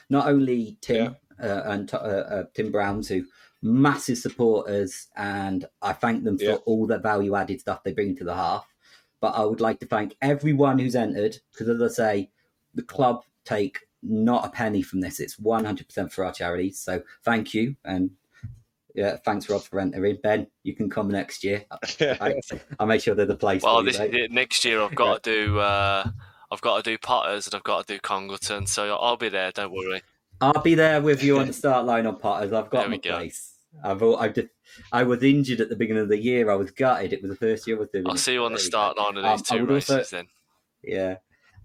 not 0.09 0.27
only 0.27 0.77
Tim 0.81 1.15
uh, 1.41 1.61
and 1.65 1.93
uh, 1.93 1.97
uh, 1.97 2.43
Tim 2.53 2.71
Browns, 2.71 3.09
who 3.09 3.25
massive 3.65 4.17
supporters, 4.17 5.07
and 5.17 5.65
I 5.81 5.93
thank 5.93 6.23
them 6.23 6.37
for 6.37 6.43
Yeah. 6.45 6.55
all 6.65 6.85
the 6.87 6.99
value 6.99 7.35
added 7.35 7.59
stuff 7.61 7.83
they 7.83 7.93
bring 7.93 8.15
to 8.17 8.23
the 8.23 8.35
half. 8.35 8.65
But 9.19 9.35
I 9.35 9.43
would 9.43 9.61
like 9.61 9.79
to 9.79 9.85
thank 9.87 10.15
everyone 10.21 10.77
who's 10.79 10.95
entered 10.95 11.39
because, 11.51 11.67
as 11.69 11.81
I 11.81 11.87
say, 11.93 12.31
the 12.75 12.83
club 12.83 13.23
take 13.43 13.79
not 14.03 14.45
a 14.45 14.49
penny 14.49 14.81
from 14.83 15.01
this. 15.01 15.19
It's 15.19 15.37
100% 15.37 16.11
for 16.11 16.23
our 16.25 16.31
charities. 16.31 16.77
So 16.79 17.01
thank 17.23 17.53
you. 17.53 17.75
And 17.83 18.11
yeah, 18.93 19.17
thanks, 19.25 19.49
Rob, 19.49 19.63
for 19.63 19.79
entering. 19.79 20.17
Ben, 20.21 20.47
you 20.63 20.75
can 20.75 20.89
come 20.89 21.09
next 21.09 21.43
year. 21.43 21.65
I, 22.01 22.35
I'll 22.79 22.85
make 22.87 23.01
sure 23.01 23.15
there's 23.15 23.29
a 23.29 23.35
place 23.35 23.63
Well, 23.63 23.77
for 23.79 23.83
you, 23.85 23.91
this, 23.91 23.99
mate. 23.99 24.31
next 24.31 24.63
year 24.63 24.81
I've 24.81 24.93
got 24.95 25.23
to 25.23 25.31
do 25.47 25.59
uh, 25.59 26.07
I've 26.51 26.61
got 26.61 26.83
to 26.83 26.91
do 26.91 26.97
Potters 26.99 27.47
and 27.47 27.55
I've 27.55 27.63
got 27.63 27.87
to 27.87 27.93
do 27.95 27.99
Congleton, 27.99 28.67
so 28.67 28.95
I'll 28.95 29.17
be 29.17 29.29
there. 29.29 29.51
Don't 29.51 29.71
worry. 29.71 30.03
I'll 30.39 30.61
be 30.61 30.75
there 30.75 31.01
with 31.01 31.23
you 31.23 31.39
on 31.39 31.47
the 31.47 31.53
start 31.63 31.85
line 31.85 32.05
on 32.05 32.17
Potters. 32.19 32.53
I've 32.53 32.69
got 32.69 32.81
There 32.81 32.89
we 32.89 32.95
my 32.97 33.01
go. 33.01 33.15
place. 33.17 33.54
I've, 33.83 34.01
I've 34.01 34.33
just, 34.33 34.47
I 34.91 35.03
was 35.03 35.21
injured 35.23 35.61
at 35.61 35.69
the 35.69 35.75
beginning 35.75 36.03
of 36.03 36.09
the 36.09 36.17
year. 36.17 36.49
I 36.49 36.55
was 36.55 36.71
gutted. 36.71 37.13
It 37.13 37.21
was 37.21 37.29
the 37.31 37.37
first 37.37 37.67
year 37.67 37.77
I 37.77 37.79
was 37.81 37.89
doing. 37.89 38.07
I'll 38.07 38.17
see 38.17 38.33
you 38.33 38.45
on 38.45 38.53
the 38.53 38.59
start 38.59 38.97
line 38.97 39.17
of 39.17 39.25
Um, 39.25 39.37
these 39.37 39.51
I 39.51 39.57
two 39.57 39.65
races 39.65 39.89
also- 39.95 40.15
then. 40.17 40.27
Yeah. 40.83 41.15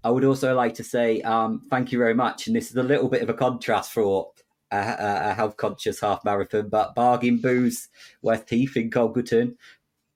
I 0.03 0.09
would 0.09 0.23
also 0.25 0.55
like 0.55 0.73
to 0.75 0.83
say 0.83 1.21
um, 1.21 1.61
thank 1.69 1.91
you 1.91 1.99
very 1.99 2.15
much. 2.15 2.47
And 2.47 2.55
this 2.55 2.71
is 2.71 2.75
a 2.75 2.81
little 2.83 3.07
bit 3.07 3.21
of 3.21 3.29
a 3.29 3.35
contrast 3.35 3.91
for 3.91 4.31
a, 4.71 4.75
a, 4.75 5.29
a 5.29 5.33
health 5.33 5.57
conscious 5.57 5.99
half 5.99 6.25
marathon, 6.25 6.69
but 6.69 6.95
Bargain 6.95 7.37
Booze, 7.37 7.87
West 8.23 8.49
Heath 8.49 8.75
in 8.77 8.89
Congleton, 8.89 9.57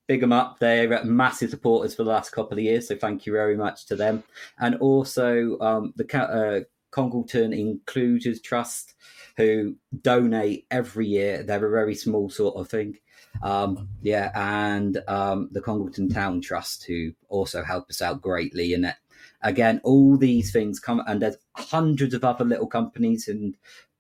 big 0.07 0.21
them 0.21 0.33
up. 0.33 0.57
They're 0.59 1.03
massive 1.03 1.51
supporters 1.51 1.93
for 1.93 2.03
the 2.03 2.09
last 2.09 2.31
couple 2.31 2.57
of 2.57 2.63
years. 2.63 2.87
So 2.87 2.95
thank 2.95 3.27
you 3.27 3.33
very 3.33 3.55
much 3.55 3.85
to 3.87 3.95
them. 3.95 4.23
And 4.59 4.73
also 4.77 5.59
um, 5.59 5.93
the 5.97 6.17
uh, 6.19 6.61
Congleton 6.89 7.53
Inclusions 7.53 8.41
Trust, 8.41 8.95
who 9.37 9.75
donate 10.01 10.65
every 10.71 11.07
year. 11.07 11.43
They're 11.43 11.65
a 11.65 11.71
very 11.71 11.95
small 11.95 12.29
sort 12.29 12.55
of 12.55 12.69
thing. 12.69 12.97
Um, 13.43 13.89
yeah, 14.01 14.31
and 14.33 15.01
um, 15.07 15.49
the 15.51 15.61
Congleton 15.61 16.09
Town 16.09 16.41
Trust, 16.41 16.85
who 16.85 17.11
also 17.27 17.63
help 17.63 17.89
us 17.89 18.01
out 18.01 18.21
greatly. 18.21 18.73
And 18.73 18.85
that, 18.85 18.97
again, 19.41 19.81
all 19.83 20.17
these 20.17 20.51
things 20.51 20.79
come, 20.79 21.01
and 21.05 21.21
there's 21.21 21.37
hundreds 21.55 22.13
of 22.13 22.23
other 22.23 22.45
little 22.45 22.67
companies 22.67 23.27
and 23.27 23.55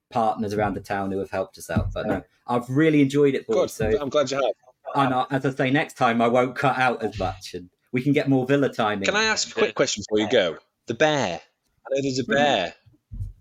partners 0.09 0.53
around 0.53 0.75
the 0.75 0.81
town 0.81 1.11
who 1.11 1.19
have 1.19 1.31
helped 1.31 1.57
us 1.57 1.69
out. 1.69 1.91
But 1.93 2.07
no, 2.07 2.23
I've 2.47 2.69
really 2.69 3.01
enjoyed 3.01 3.35
it, 3.35 3.47
boys. 3.47 3.77
Good. 3.77 3.93
So, 3.93 4.01
I'm 4.01 4.09
glad 4.09 4.31
you 4.31 4.37
have. 4.37 4.53
and 4.95 5.13
I, 5.13 5.25
as 5.31 5.45
I 5.45 5.49
say, 5.51 5.71
next 5.71 5.95
time 5.95 6.21
I 6.21 6.27
won't 6.27 6.55
cut 6.55 6.77
out 6.77 7.03
as 7.03 7.19
much, 7.19 7.53
and 7.53 7.69
we 7.91 8.01
can 8.01 8.13
get 8.13 8.29
more 8.29 8.45
Villa 8.45 8.69
time 8.69 8.99
in. 8.99 9.05
Can 9.05 9.15
I 9.15 9.25
ask 9.25 9.49
a 9.51 9.53
quick 9.53 9.75
question 9.75 10.03
before 10.07 10.23
you 10.23 10.31
go? 10.31 10.57
The 10.87 10.93
bear. 10.93 11.41
I 11.41 11.95
know 11.95 12.01
there's 12.01 12.19
a 12.19 12.23
bear. 12.23 12.73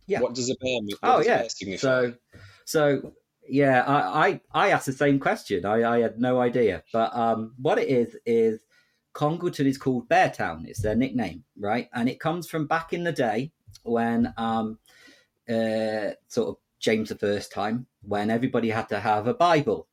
Yeah. 0.07 0.21
What 0.21 0.35
does 0.35 0.51
a 0.51 0.55
bear 0.57 0.83
mean? 0.83 0.97
What 1.01 1.17
Oh 1.17 1.21
yeah. 1.21 1.47
bear? 1.63 1.79
So, 1.79 2.15
so 2.65 3.15
yeah, 3.49 3.83
I, 3.83 4.29
I 4.29 4.41
I 4.53 4.71
asked 4.71 4.87
the 4.87 4.93
same 4.93 5.19
question. 5.19 5.65
I, 5.65 5.97
I 5.97 6.01
had 6.01 6.19
no 6.19 6.41
idea, 6.41 6.83
but 6.93 7.15
um, 7.15 7.55
what 7.61 7.79
it 7.79 7.89
is 7.89 8.17
is 8.27 8.61
Congleton 9.13 9.67
is 9.67 9.79
called 9.79 10.09
Beartown. 10.09 10.67
It's 10.67 10.83
their 10.83 10.97
nickname, 10.97 11.45
right? 11.59 11.89
And 11.95 12.09
it 12.09 12.21
comes 12.21 12.49
from 12.49 12.67
back 12.67 12.93
in 12.93 13.05
the 13.05 13.13
day 13.13 13.53
when 13.83 14.33
um, 14.37 14.79
uh, 15.49 16.11
sort 16.29 16.49
of 16.49 16.57
James 16.81 17.11
the 17.11 17.17
first 17.17 17.53
time 17.53 17.87
when 18.03 18.31
everybody 18.31 18.71
had 18.71 18.89
to 18.91 19.01
have 19.01 19.27
a 19.27 19.35
Bible, 19.35 19.89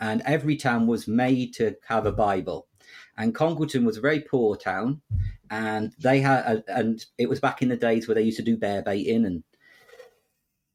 and 0.00 0.22
every 0.24 0.56
town 0.56 0.86
was 0.86 1.08
made 1.08 1.54
to 1.54 1.76
have 1.86 2.06
a 2.06 2.12
Bible. 2.12 2.66
And 3.18 3.34
Congleton 3.34 3.84
was 3.84 3.96
a 3.96 4.02
very 4.02 4.20
poor 4.20 4.56
town, 4.56 5.00
and 5.50 5.92
they 5.98 6.20
had, 6.20 6.64
and 6.68 7.04
it 7.18 7.28
was 7.28 7.40
back 7.40 7.62
in 7.62 7.68
the 7.68 7.76
days 7.76 8.06
where 8.06 8.14
they 8.14 8.22
used 8.22 8.36
to 8.36 8.44
do 8.44 8.56
bear 8.56 8.82
baiting 8.82 9.24
and 9.24 9.42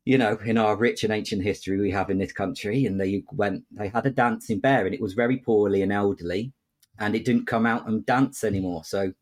you 0.05 0.17
know, 0.17 0.37
in 0.43 0.57
our 0.57 0.75
rich 0.75 1.03
and 1.03 1.13
ancient 1.13 1.43
history 1.43 1.79
we 1.79 1.91
have 1.91 2.09
in 2.09 2.17
this 2.17 2.31
country, 2.31 2.85
and 2.85 2.99
they 2.99 3.23
went, 3.31 3.63
they 3.71 3.89
had 3.89 4.05
a 4.05 4.11
dancing 4.11 4.59
bear, 4.59 4.85
and 4.85 4.95
it 4.95 5.01
was 5.01 5.13
very 5.13 5.37
poorly 5.37 5.81
and 5.81 5.91
elderly, 5.91 6.51
and 6.99 7.15
it 7.15 7.25
didn't 7.25 7.47
come 7.47 7.65
out 7.65 7.87
and 7.87 8.05
dance 8.05 8.43
anymore. 8.43 8.83
So 8.83 9.13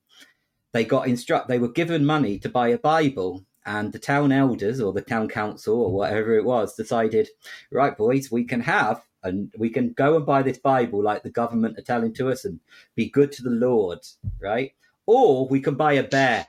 they 0.71 0.85
got 0.85 1.07
instruct, 1.07 1.47
they 1.47 1.59
were 1.59 1.71
given 1.71 2.05
money 2.05 2.39
to 2.39 2.49
buy 2.49 2.69
a 2.69 2.77
Bible, 2.77 3.45
and 3.65 3.91
the 3.91 3.99
town 3.99 4.31
elders 4.31 4.79
or 4.79 4.93
the 4.93 5.01
town 5.01 5.27
council 5.27 5.81
or 5.81 5.91
whatever 5.91 6.35
it 6.35 6.45
was 6.45 6.75
decided, 6.75 7.29
right, 7.71 7.95
boys, 7.97 8.31
we 8.31 8.43
can 8.43 8.61
have 8.61 9.01
and 9.23 9.53
we 9.57 9.69
can 9.69 9.91
go 9.93 10.15
and 10.15 10.25
buy 10.25 10.41
this 10.41 10.57
Bible 10.57 11.03
like 11.03 11.23
the 11.23 11.29
government 11.29 11.77
are 11.77 11.83
telling 11.83 12.13
to 12.15 12.29
us 12.29 12.45
and 12.45 12.59
be 12.95 13.09
good 13.09 13.31
to 13.33 13.43
the 13.43 13.49
Lord, 13.49 13.99
right? 14.39 14.71
Or 15.05 15.47
we 15.47 15.59
can 15.59 15.75
buy 15.75 15.93
a 15.93 16.03
bear. 16.03 16.47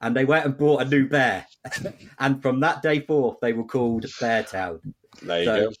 And 0.00 0.16
they 0.16 0.24
went 0.24 0.46
and 0.46 0.56
bought 0.56 0.82
a 0.82 0.84
new 0.86 1.06
bear. 1.08 1.46
and 2.18 2.40
from 2.42 2.60
that 2.60 2.82
day 2.82 3.00
forth, 3.00 3.36
they 3.42 3.52
were 3.52 3.64
called 3.64 4.04
Beartown. 4.04 4.80
there 5.22 5.38
you 5.40 5.44
so- 5.44 5.60
go. 5.70 5.72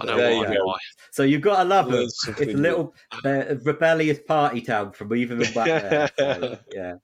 I 0.00 0.04
know 0.04 0.16
There 0.18 0.36
why. 0.36 0.48
you 0.52 0.58
go. 0.58 0.64
why. 0.66 0.76
So 1.12 1.22
you've 1.22 1.40
got 1.40 1.62
to 1.62 1.64
love 1.68 1.86
them. 1.86 1.94
Learn 1.94 2.04
It's 2.04 2.28
a 2.28 2.44
little 2.44 2.94
uh, 3.24 3.54
rebellious 3.64 4.18
party 4.20 4.60
town 4.60 4.92
from 4.92 5.14
even 5.16 5.38
back 5.38 5.54
there. 5.54 6.10
So, 6.18 6.58
yeah. 6.72 6.94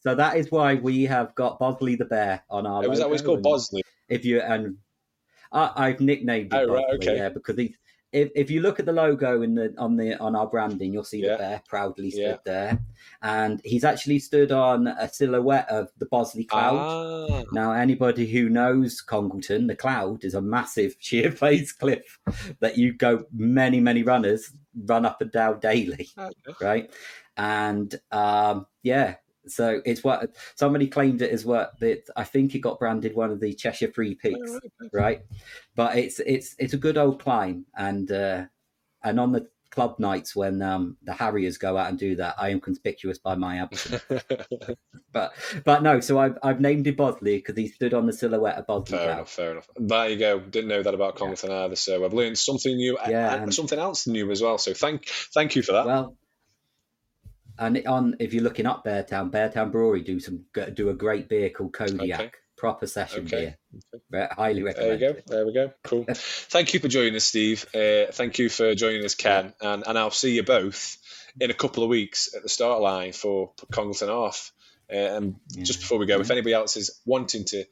So 0.00 0.14
that 0.14 0.36
is 0.36 0.50
why 0.52 0.74
we 0.74 1.04
have 1.04 1.34
got 1.34 1.58
Bosley 1.58 1.96
the 1.96 2.04
Bear 2.04 2.42
on 2.50 2.66
our. 2.66 2.84
It 2.84 2.90
was 2.90 2.98
that 2.98 3.08
what 3.08 3.14
it's 3.14 3.22
logo, 3.24 3.36
called? 3.36 3.42
Bosley. 3.44 3.82
If 4.10 4.24
you 4.26 4.40
and 4.40 4.76
I, 5.52 5.70
I've 5.74 6.00
nicknamed 6.00 6.52
it 6.52 6.56
Oh, 6.56 6.66
right, 6.66 6.84
Bosley, 6.90 7.08
okay. 7.08 7.16
yeah, 7.16 7.28
because 7.30 7.56
he's. 7.56 7.74
If, 8.14 8.30
if 8.36 8.48
you 8.50 8.60
look 8.60 8.78
at 8.78 8.86
the 8.86 8.92
logo 8.92 9.42
in 9.42 9.56
the 9.56 9.74
on 9.76 9.96
the 9.96 10.16
on 10.20 10.36
our 10.36 10.46
branding, 10.46 10.92
you'll 10.92 11.02
see 11.04 11.20
Yeah. 11.22 11.32
the 11.32 11.38
bear 11.38 11.62
proudly 11.68 12.10
stood 12.10 12.22
Yeah. 12.22 12.36
there, 12.44 12.78
and 13.22 13.60
he's 13.64 13.84
actually 13.84 14.20
stood 14.20 14.52
on 14.52 14.86
a 14.86 15.08
silhouette 15.08 15.68
of 15.68 15.88
the 15.98 16.06
Bosley 16.06 16.44
Cloud. 16.44 16.78
Ah, 16.78 17.42
Now, 17.52 17.72
anybody 17.72 18.26
who 18.26 18.48
knows 18.48 19.00
Congleton, 19.00 19.66
the 19.66 19.74
cloud 19.76 20.24
is 20.24 20.34
a 20.34 20.40
massive 20.40 20.94
sheer 21.00 21.32
face 21.32 21.72
cliff 21.72 22.20
that 22.60 22.78
you 22.78 22.92
go 22.92 23.24
many, 23.32 23.80
many 23.80 24.04
runners 24.04 24.52
run 24.86 25.04
up 25.04 25.20
and 25.20 25.32
down 25.32 25.58
daily, 25.58 26.08
okay. 26.18 26.64
right? 26.64 26.90
And 27.36 27.92
um, 28.12 28.66
yeah, 28.84 29.16
so 29.46 29.80
it's 29.84 30.02
what 30.04 30.34
somebody 30.56 30.86
claimed 30.88 31.22
it 31.22 31.30
as 31.30 31.44
what 31.44 31.78
that 31.80 32.02
I 32.16 32.24
think 32.24 32.54
it 32.54 32.60
got 32.60 32.78
branded 32.78 33.14
one 33.14 33.30
of 33.30 33.40
the 33.40 33.52
Cheshire 33.54 33.88
Three 33.94 34.14
Peaks, 34.14 34.50
Oh, 34.52 34.60
right. 34.92 35.20
But 35.76 35.96
it's 35.98 36.20
it's 36.20 36.54
it's 36.58 36.74
a 36.74 36.78
good 36.78 36.96
old 36.98 37.20
climb, 37.20 37.66
and 37.76 38.10
uh, 38.10 38.44
and 39.02 39.20
on 39.20 39.32
the 39.32 39.46
club 39.70 39.98
nights 39.98 40.36
when 40.36 40.62
um, 40.62 40.96
the 41.02 41.12
Harriers 41.12 41.58
go 41.58 41.76
out 41.76 41.88
and 41.90 41.98
do 41.98 42.14
that, 42.14 42.36
I 42.38 42.50
am 42.50 42.60
conspicuous 42.60 43.18
by 43.18 43.34
my 43.34 43.56
absence. 43.58 44.02
But 45.12 45.32
but 45.64 45.82
no, 45.84 46.00
so 46.00 46.18
I've 46.18 46.36
I've 46.42 46.60
named 46.60 46.88
him 46.88 46.96
Bosley 46.96 47.36
because 47.36 47.56
he 47.56 47.68
stood 47.68 47.94
on 47.94 48.04
the 48.06 48.12
silhouette 48.12 48.56
of 48.56 48.66
Bosley 48.66 48.98
Fair 48.98 49.06
Cloud. 49.06 49.14
enough, 49.14 49.30
fair 49.30 49.50
enough. 49.52 49.68
There 49.76 50.08
you 50.08 50.16
go. 50.18 50.40
Didn't 50.40 50.68
know 50.68 50.82
that 50.82 50.92
about 50.92 51.14
Congleton 51.14 51.52
either, 51.52 51.76
so 51.76 52.04
I've 52.04 52.12
learned 52.12 52.36
something 52.36 52.74
new 52.74 52.98
Yeah, 53.08 53.34
and 53.34 53.42
and- 53.44 53.54
something 53.54 53.78
else 53.78 54.08
new 54.08 54.30
as 54.32 54.42
well. 54.42 54.58
So 54.58 54.74
thank 54.74 55.06
thank 55.32 55.54
you 55.54 55.62
for 55.62 55.70
that. 55.72 55.86
Well, 55.86 56.16
and 57.58 57.86
on 57.86 58.16
if 58.20 58.34
you're 58.34 58.42
looking 58.42 58.66
up 58.66 58.84
Beartown, 58.84 59.30
Beartown 59.30 59.70
Brewery 59.70 60.02
do 60.02 60.20
some 60.20 60.44
do 60.74 60.88
a 60.90 60.94
great 60.94 61.28
beer 61.28 61.50
called 61.50 61.72
Kodiak, 61.72 62.20
Okay. 62.20 62.30
proper 62.56 62.86
session 62.86 63.26
Okay. 63.26 63.56
beer. 63.72 64.00
Re- 64.10 64.28
Highly 64.30 64.62
There 64.62 64.92
you 64.94 64.98
go. 64.98 65.16
There 65.26 65.46
we 65.46 65.52
go. 65.52 65.72
Cool. 65.82 66.04
thank 66.14 66.74
you 66.74 66.80
for 66.80 66.88
joining 66.88 67.14
us, 67.16 67.24
Steve. 67.24 67.66
Uh, 67.74 68.06
thank 68.12 68.38
you 68.38 68.48
for 68.48 68.74
joining 68.74 69.04
us, 69.04 69.14
Ken. 69.14 69.52
And 69.60 69.84
and 69.86 69.98
I'll 69.98 70.10
see 70.10 70.34
you 70.34 70.42
both 70.42 70.98
in 71.40 71.50
a 71.50 71.54
couple 71.54 71.82
of 71.82 71.88
weeks 71.88 72.34
at 72.34 72.42
the 72.42 72.48
start 72.48 72.80
line 72.80 73.12
for 73.12 73.52
Congleton 73.72 74.08
Half. 74.08 74.52
Uh, 74.92 74.96
and 74.96 75.36
just 75.62 75.80
before 75.80 75.98
we 75.98 76.06
go, 76.06 76.20
if 76.20 76.30
anybody 76.30 76.52
else 76.52 76.76
is 76.76 77.00
wanting 77.06 77.44
to 77.46 77.64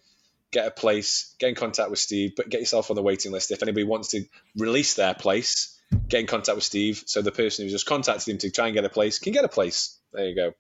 get 0.51 0.66
a 0.66 0.70
place, 0.70 1.35
get 1.39 1.49
in 1.51 1.55
contact 1.55 1.89
with 1.91 1.99
Steve, 1.99 2.33
but 2.37 2.49
get 2.49 2.61
yourself 2.61 2.91
on 2.91 2.97
the 2.97 3.03
waiting 3.03 3.33
list. 3.33 3.51
If 3.51 3.62
anybody 3.62 3.85
wants 3.85 4.09
to 4.09 4.24
release 4.57 4.95
their 4.95 5.14
place, 5.14 5.72
get 6.09 6.20
in 6.20 6.26
contact 6.26 6.55
with 6.57 6.64
Steve. 6.64 7.03
So 7.07 7.22
the 7.22 7.32
person 7.32 7.64
who 7.64 7.70
just 7.70 7.86
contacted 7.86 8.28
him 8.32 8.38
to 8.38 8.51
try 8.51 8.66
and 8.66 8.74
get 8.74 8.84
a 8.84 8.88
place 8.88 9.18
can 9.18 9.32
get 9.32 9.45
a 9.45 9.49
place. 9.49 9.99
There 10.12 10.26
you 10.28 10.34
go. 10.34 10.53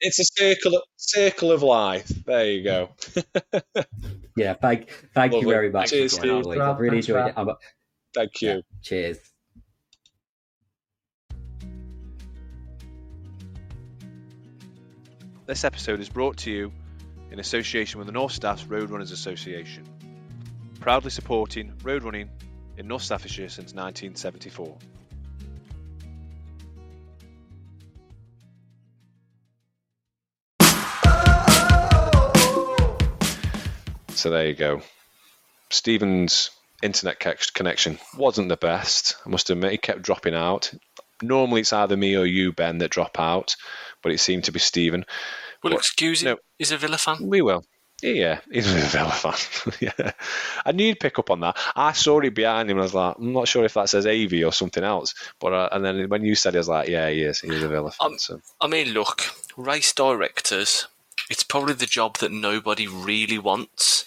It's 0.00 0.18
a 0.18 0.24
circle 0.24 0.76
of, 0.76 0.82
circle 0.96 1.52
of 1.52 1.62
life. 1.62 2.08
There 2.08 2.50
you 2.50 2.64
go. 2.64 2.90
Yeah, 4.36 4.54
thank 4.54 4.88
thank 5.12 5.32
Lovely. 5.32 5.48
you 5.48 5.52
very 5.52 5.70
much. 5.70 5.90
Cheers, 5.90 6.14
for 6.16 6.20
Steve. 6.20 6.44
boys. 6.44 6.58
I've 6.58 6.78
really 6.78 6.96
Thanks, 7.02 7.08
enjoyed 7.08 7.16
Rob. 7.18 7.28
it. 7.28 7.34
I'm- 7.36 7.56
Thank 8.14 8.40
you. 8.42 8.48
yeah, 8.48 8.60
cheers. 8.80 9.18
This 15.46 15.64
episode 15.64 16.00
is 16.00 16.08
brought 16.08 16.36
to 16.38 16.50
you 16.50 16.72
in 17.30 17.40
association 17.40 17.98
with 17.98 18.06
the 18.06 18.12
North 18.12 18.32
Staffs 18.32 18.64
Roadrunners 18.64 19.12
Association, 19.12 19.84
proudly 20.80 21.10
supporting 21.10 21.72
road 21.82 22.02
running 22.02 22.30
in 22.80 22.88
North 22.88 23.02
Staffordshire 23.02 23.50
since 23.50 23.74
1974. 23.74 24.78
So 34.10 34.30
there 34.30 34.46
you 34.48 34.54
go. 34.54 34.82
Stephen's 35.70 36.50
internet 36.82 37.20
connection 37.54 37.98
wasn't 38.16 38.48
the 38.48 38.56
best. 38.56 39.16
I 39.24 39.30
must 39.30 39.50
admit, 39.50 39.72
he 39.72 39.78
kept 39.78 40.02
dropping 40.02 40.34
out. 40.34 40.72
Normally, 41.22 41.60
it's 41.62 41.72
either 41.72 41.96
me 41.96 42.16
or 42.16 42.26
you, 42.26 42.52
Ben, 42.52 42.78
that 42.78 42.90
drop 42.90 43.18
out, 43.18 43.56
but 44.02 44.12
it 44.12 44.18
seemed 44.18 44.44
to 44.44 44.52
be 44.52 44.58
Stephen. 44.58 45.04
Well, 45.62 45.74
What? 45.74 45.78
excuse 45.80 46.22
him. 46.22 46.28
No. 46.32 46.36
He's 46.58 46.72
a 46.72 46.78
Villa 46.78 46.98
fan. 46.98 47.18
We 47.26 47.40
will. 47.42 47.64
Yeah, 48.02 48.40
he's 48.50 48.66
a 48.70 48.74
Villa 48.78 49.10
fan. 49.10 49.72
yeah. 49.80 50.12
I 50.64 50.72
knew 50.72 50.86
you'd 50.86 51.00
pick 51.00 51.18
up 51.18 51.30
on 51.30 51.40
that. 51.40 51.56
I 51.76 51.92
saw 51.92 52.20
it 52.20 52.34
behind 52.34 52.70
him 52.70 52.76
and 52.78 52.82
I 52.82 52.84
was 52.84 52.94
like, 52.94 53.16
I'm 53.18 53.32
not 53.32 53.48
sure 53.48 53.64
if 53.64 53.74
that 53.74 53.88
says 53.88 54.06
AV 54.06 54.32
or 54.44 54.52
something 54.52 54.84
else. 54.84 55.14
But 55.38 55.52
uh, 55.52 55.68
And 55.72 55.84
then 55.84 56.08
when 56.08 56.24
you 56.24 56.34
said 56.34 56.54
it, 56.54 56.58
I 56.58 56.60
was 56.60 56.68
like, 56.68 56.88
yeah, 56.88 57.08
he 57.10 57.22
is. 57.22 57.40
He 57.40 57.48
is 57.52 57.62
a 57.62 57.68
Villa 57.68 57.90
fan. 57.90 58.12
Um, 58.12 58.18
so. 58.18 58.40
I 58.60 58.66
mean, 58.66 58.88
look, 58.90 59.22
race 59.56 59.92
directors. 59.92 60.86
It's 61.28 61.42
probably 61.42 61.74
the 61.74 61.86
job 61.86 62.18
that 62.18 62.32
nobody 62.32 62.86
really 62.86 63.38
wants 63.38 64.06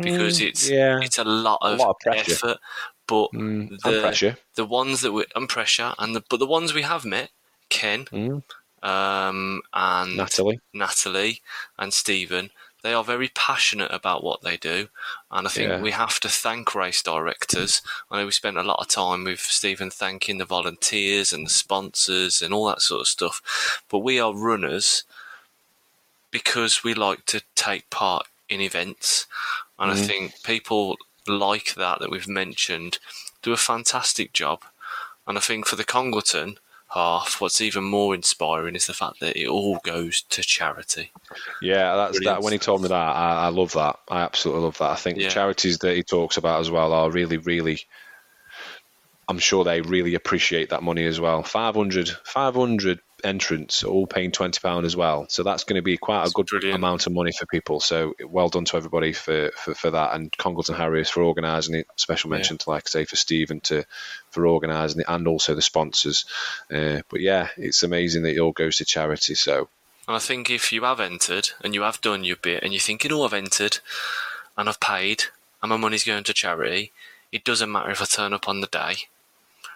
because 0.00 0.38
Mm, 0.40 0.46
it's 0.48 0.70
yeah. 0.70 1.00
it's 1.02 1.18
a 1.18 1.24
lot 1.24 1.58
of, 1.60 1.78
lot 1.78 1.96
of 2.06 2.14
effort. 2.16 2.58
But 3.06 3.30
Mm, 3.32 3.68
the 3.82 4.00
pressure. 4.00 4.36
the 4.54 4.64
ones 4.64 5.00
that 5.02 5.12
we 5.12 5.26
and 5.34 5.48
pressure 5.48 5.92
and 5.98 6.14
the 6.16 6.22
but 6.30 6.38
the 6.38 6.46
ones 6.46 6.72
we 6.72 6.82
have 6.82 7.04
met, 7.04 7.30
Ken, 7.68 8.06
Mm, 8.06 8.42
um, 8.82 9.62
and 9.74 10.16
Natalie. 10.16 10.60
Natalie 10.72 11.42
and 11.78 11.92
Stephen, 11.92 12.50
they 12.82 12.92
are 12.92 13.04
very 13.04 13.28
passionate 13.28 13.90
about 13.92 14.24
what 14.24 14.42
they 14.42 14.56
do, 14.56 14.88
and 15.30 15.46
I 15.46 15.50
think 15.50 15.68
Yeah. 15.68 15.80
we 15.80 15.92
have 15.92 16.18
to 16.20 16.28
thank 16.28 16.74
race 16.74 17.02
directors. 17.02 17.80
I 18.10 18.18
know 18.18 18.26
we 18.26 18.32
spent 18.32 18.58
a 18.58 18.62
lot 18.62 18.80
of 18.80 18.88
time 18.88 19.24
with 19.24 19.40
Stephen 19.40 19.90
thanking 19.90 20.38
the 20.38 20.44
volunteers 20.44 21.32
and 21.32 21.46
the 21.46 21.50
sponsors 21.50 22.42
and 22.42 22.52
all 22.52 22.66
that 22.66 22.82
sort 22.82 23.02
of 23.02 23.08
stuff, 23.08 23.80
but 23.88 24.00
we 24.00 24.18
are 24.18 24.34
runners 24.34 25.04
because 26.30 26.82
we 26.82 26.94
like 26.94 27.24
to 27.26 27.42
take 27.54 27.88
part 27.90 28.26
in 28.48 28.60
events, 28.60 29.26
and 29.78 29.90
I 29.90 29.94
mm-hmm. 29.94 30.04
think 30.04 30.42
people 30.42 30.96
like 31.26 31.74
that 31.74 32.00
that 32.00 32.10
we've 32.10 32.28
mentioned 32.28 32.98
do 33.42 33.52
a 33.52 33.56
fantastic 33.56 34.32
job. 34.32 34.62
And 35.26 35.38
I 35.38 35.40
think 35.40 35.66
for 35.66 35.76
the 35.76 35.84
Congleton 35.84 36.58
half, 36.94 37.40
what's 37.40 37.60
even 37.60 37.84
more 37.84 38.14
inspiring 38.14 38.74
is 38.76 38.86
the 38.86 38.92
fact 38.92 39.20
that 39.20 39.36
it 39.40 39.48
all 39.48 39.78
goes 39.82 40.22
to 40.30 40.42
charity. 40.42 41.10
Yeah, 41.60 41.96
that's 41.96 42.18
that. 42.18 42.22
Brilliant 42.24 42.44
When 42.44 42.52
he 42.52 42.58
told 42.58 42.82
me 42.82 42.88
that, 42.88 42.94
I, 42.94 43.44
I 43.44 43.48
love 43.48 43.72
that. 43.72 43.96
I 44.10 44.22
absolutely 44.22 44.64
love 44.64 44.78
that. 44.78 44.90
I 44.90 44.96
think 44.96 45.18
Yeah. 45.18 45.28
the 45.28 45.34
charities 45.34 45.78
that 45.78 45.96
he 45.96 46.02
talks 46.02 46.36
about 46.36 46.60
as 46.60 46.70
well 46.70 46.92
are 46.92 47.10
really, 47.10 47.38
really. 47.38 47.80
I'm 49.28 49.38
sure 49.38 49.64
they 49.64 49.80
really 49.80 50.14
appreciate 50.14 50.70
that 50.70 50.82
money 50.82 51.06
as 51.06 51.18
well. 51.20 51.42
500, 51.42 52.08
500 52.24 53.00
entrants, 53.24 53.84
all 53.84 54.06
paying 54.06 54.30
twenty 54.32 54.60
pound 54.60 54.86
as 54.86 54.96
well. 54.96 55.26
So 55.28 55.42
that's 55.42 55.64
going 55.64 55.76
to 55.76 55.82
be 55.82 55.96
quite 55.96 56.18
a 56.18 56.22
That's 56.22 56.32
good 56.32 56.46
brilliant. 56.46 56.76
amount 56.76 57.06
of 57.06 57.12
money 57.12 57.32
for 57.32 57.46
people. 57.46 57.80
So 57.80 58.14
well 58.26 58.48
done 58.48 58.64
to 58.66 58.76
everybody 58.76 59.12
for, 59.12 59.50
for, 59.56 59.74
for 59.74 59.90
that, 59.90 60.14
and 60.14 60.36
Congleton 60.36 60.74
Harriers 60.74 61.10
for 61.10 61.22
organising 61.22 61.74
it. 61.76 61.86
Special 61.96 62.30
mention 62.30 62.58
to, 62.58 62.70
like 62.70 62.84
I 62.86 62.90
say, 62.90 63.04
for 63.04 63.16
Stephen 63.16 63.60
to 63.62 63.84
for 64.30 64.46
organising 64.46 65.00
it, 65.00 65.06
and 65.08 65.26
also 65.28 65.54
the 65.54 65.62
sponsors. 65.62 66.24
Uh, 66.72 67.02
but 67.08 67.20
yeah, 67.20 67.48
it's 67.56 67.82
amazing 67.82 68.22
that 68.22 68.34
it 68.34 68.40
all 68.40 68.52
goes 68.52 68.78
to 68.78 68.84
charity. 68.84 69.34
So 69.34 69.68
And 70.08 70.16
I 70.16 70.20
think 70.20 70.50
if 70.50 70.72
you 70.72 70.82
have 70.84 71.00
entered 71.00 71.50
and 71.62 71.74
you 71.74 71.82
have 71.82 72.00
done 72.00 72.24
your 72.24 72.36
bit 72.36 72.62
and 72.62 72.72
you're 72.72 72.80
thinking, 72.80 73.12
oh, 73.12 73.24
I've 73.24 73.32
entered 73.32 73.78
and 74.56 74.68
I've 74.68 74.80
paid 74.80 75.24
and 75.62 75.70
my 75.70 75.76
money's 75.76 76.04
going 76.04 76.24
to 76.24 76.34
charity, 76.34 76.92
it 77.30 77.44
doesn't 77.44 77.70
matter 77.70 77.90
if 77.90 78.02
I 78.02 78.04
turn 78.06 78.32
up 78.32 78.48
on 78.48 78.60
the 78.60 78.66
day. 78.66 78.94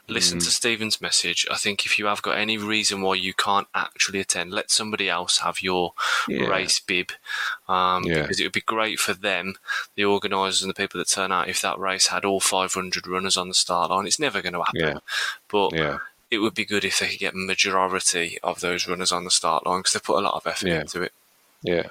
Listen 0.08 0.38
to 0.38 0.46
Stephen's 0.50 1.00
message. 1.00 1.46
I 1.50 1.56
think 1.56 1.84
if 1.84 1.98
you 1.98 2.06
have 2.06 2.22
got 2.22 2.38
any 2.38 2.58
reason 2.58 3.02
why 3.02 3.14
you 3.16 3.34
can't 3.34 3.66
actually 3.74 4.20
attend, 4.20 4.52
let 4.52 4.70
somebody 4.70 5.08
else 5.08 5.38
have 5.38 5.62
your 5.62 5.94
Yeah. 6.28 6.46
race 6.46 6.78
bib. 6.78 7.10
Um, 7.68 8.04
Yeah. 8.04 8.22
Because 8.22 8.38
it 8.38 8.44
would 8.44 8.52
be 8.52 8.60
great 8.60 9.00
for 9.00 9.14
them, 9.14 9.56
the 9.96 10.04
organisers 10.04 10.62
and 10.62 10.70
the 10.70 10.74
people 10.74 10.98
that 10.98 11.08
turn 11.08 11.32
out, 11.32 11.48
if 11.48 11.60
that 11.62 11.78
race 11.78 12.06
had 12.08 12.24
all 12.24 12.40
500 12.40 13.06
runners 13.06 13.36
on 13.36 13.48
the 13.48 13.54
start 13.54 13.90
line. 13.90 14.06
It's 14.06 14.18
never 14.20 14.40
going 14.42 14.52
to 14.54 14.62
happen. 14.62 14.80
Yeah. 14.80 14.98
But 15.48 15.72
it 16.30 16.38
would 16.38 16.54
be 16.54 16.64
good 16.64 16.84
if 16.84 16.98
they 16.98 17.08
could 17.08 17.18
get 17.18 17.34
majority 17.34 18.38
of 18.42 18.60
those 18.60 18.86
runners 18.86 19.12
on 19.12 19.24
the 19.24 19.30
start 19.30 19.66
line 19.66 19.80
because 19.80 19.92
they 19.92 20.00
put 20.00 20.18
a 20.18 20.20
lot 20.22 20.34
of 20.34 20.46
effort 20.46 20.68
into 20.68 21.02
it. 21.02 21.12
Yeah, 21.62 21.88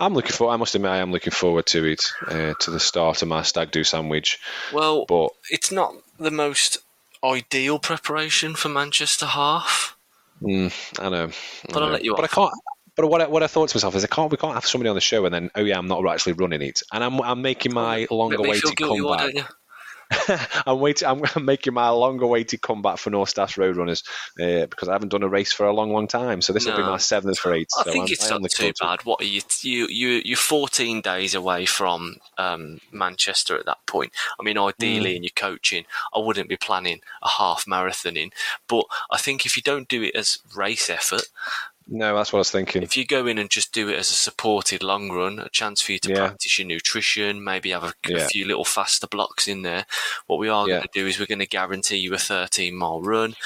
I'm 0.00 0.14
looking 0.14 0.32
for. 0.32 0.50
I 0.50 0.56
must 0.56 0.74
admit, 0.74 0.90
I 0.90 0.98
am 0.98 1.12
looking 1.12 1.32
forward 1.32 1.66
to 1.66 1.84
it, 1.84 2.12
uh, 2.26 2.54
to 2.60 2.70
the 2.70 2.80
start 2.80 3.20
of 3.20 3.28
my 3.28 3.42
stag 3.42 3.70
do 3.72 3.84
sandwich. 3.84 4.38
Well, 4.72 5.04
But 5.06 5.30
it's 5.50 5.70
not 5.70 5.94
the 6.18 6.30
most 6.30 6.78
ideal 7.24 7.78
preparation 7.78 8.54
for 8.54 8.68
Manchester 8.68 9.26
half. 9.26 9.96
mm, 10.42 10.72
I 11.00 11.08
know, 11.08 11.24
I 11.24 11.72
But 11.72 11.82
I'll 11.82 11.88
know. 11.88 11.92
let 11.92 12.04
you 12.04 12.14
But 12.14 12.24
off. 12.24 12.30
I 12.32 12.34
can't. 12.34 12.52
But 12.96 13.08
what 13.08 13.22
I, 13.22 13.28
what 13.28 13.44
I 13.44 13.46
thought 13.46 13.68
to 13.68 13.76
myself 13.76 13.94
is, 13.94 14.02
I 14.04 14.08
can't. 14.08 14.30
We 14.30 14.36
can't 14.36 14.54
have 14.54 14.66
somebody 14.66 14.88
on 14.88 14.96
the 14.96 15.00
show 15.00 15.24
and 15.24 15.32
then, 15.32 15.50
oh 15.54 15.60
yeah, 15.62 15.78
I'm 15.78 15.86
not 15.86 16.04
actually 16.08 16.32
running 16.32 16.62
it, 16.62 16.82
and 16.92 17.04
I'm 17.04 17.20
I'm 17.20 17.42
making 17.42 17.72
my 17.72 18.06
long 18.10 18.30
Make 18.30 18.40
me 18.40 18.52
feel 18.52 18.70
awaited 18.70 18.76
guilty, 18.76 19.00
why 19.02 19.18
comeback. 19.18 19.52
I'm 20.66 20.80
waiting. 20.80 21.08
I'm 21.08 21.44
making 21.44 21.74
my 21.74 21.90
long 21.90 22.20
awaited 22.22 22.62
comeback 22.62 22.98
for 22.98 23.10
North 23.10 23.28
Staffs 23.28 23.54
Roadrunners 23.54 24.02
uh, 24.40 24.66
because 24.66 24.88
I 24.88 24.92
haven't 24.92 25.10
done 25.10 25.22
a 25.22 25.28
race 25.28 25.52
for 25.52 25.66
a 25.66 25.72
long, 25.72 25.92
long 25.92 26.06
time. 26.06 26.40
So 26.42 26.52
this 26.52 26.66
will 26.66 26.76
be 26.76 26.82
my 26.82 26.96
seventh 26.96 27.38
for 27.38 27.52
eight. 27.52 27.68
I 27.78 27.84
so 27.84 27.92
think 27.92 28.08
I'm, 28.08 28.12
it's 28.12 28.30
I 28.30 28.36
am 28.36 28.42
not 28.42 28.50
too 28.50 28.72
bad. 28.80 29.04
What 29.04 29.20
are 29.20 29.24
you? 29.24 29.42
You 29.60 29.86
you 29.88 30.22
you're 30.24 30.36
14 30.36 31.00
days 31.00 31.34
away 31.34 31.66
from 31.66 32.16
um, 32.38 32.80
Manchester 32.90 33.58
at 33.58 33.66
that 33.66 33.84
point. 33.86 34.12
I 34.40 34.42
mean, 34.42 34.58
ideally, 34.58 35.12
Mm. 35.12 35.16
in 35.16 35.22
your 35.24 35.30
coaching, 35.36 35.84
I 36.14 36.18
wouldn't 36.18 36.48
be 36.48 36.56
planning 36.56 37.00
a 37.22 37.28
half 37.28 37.66
marathon 37.66 38.16
in. 38.16 38.30
But 38.66 38.84
I 39.10 39.18
think 39.18 39.44
if 39.44 39.56
you 39.56 39.62
don't 39.62 39.88
do 39.88 40.02
it 40.02 40.14
as 40.14 40.38
race 40.54 40.88
effort. 40.90 41.24
No, 41.90 42.14
that's 42.14 42.32
what 42.32 42.38
I 42.38 42.40
was 42.40 42.50
thinking. 42.50 42.82
if 42.82 42.96
you 42.98 43.06
go 43.06 43.26
in 43.26 43.38
and 43.38 43.48
just 43.48 43.72
do 43.72 43.88
it 43.88 43.96
as 43.98 44.10
a 44.10 44.14
supported 44.14 44.82
long 44.82 45.10
run, 45.10 45.38
a 45.38 45.48
chance 45.48 45.80
for 45.80 45.92
you 45.92 45.98
to 46.00 46.10
Yeah. 46.10 46.16
practice 46.26 46.58
your 46.58 46.68
nutrition, 46.68 47.42
maybe 47.42 47.70
have 47.70 47.82
a, 47.84 47.94
a 48.04 48.10
Yeah. 48.18 48.26
few 48.28 48.44
little 48.46 48.66
faster 48.66 49.06
blocks 49.06 49.48
in 49.48 49.62
there. 49.62 49.86
What 50.26 50.38
we 50.38 50.50
are 50.50 50.68
Yeah. 50.68 50.74
going 50.76 50.88
to 50.92 51.00
do 51.00 51.06
is 51.06 51.18
we're 51.18 51.24
going 51.26 51.38
to 51.38 51.46
guarantee 51.46 51.96
you 51.96 52.12
a 52.12 52.18
13 52.18 52.74
mile 52.74 53.00
run. 53.00 53.36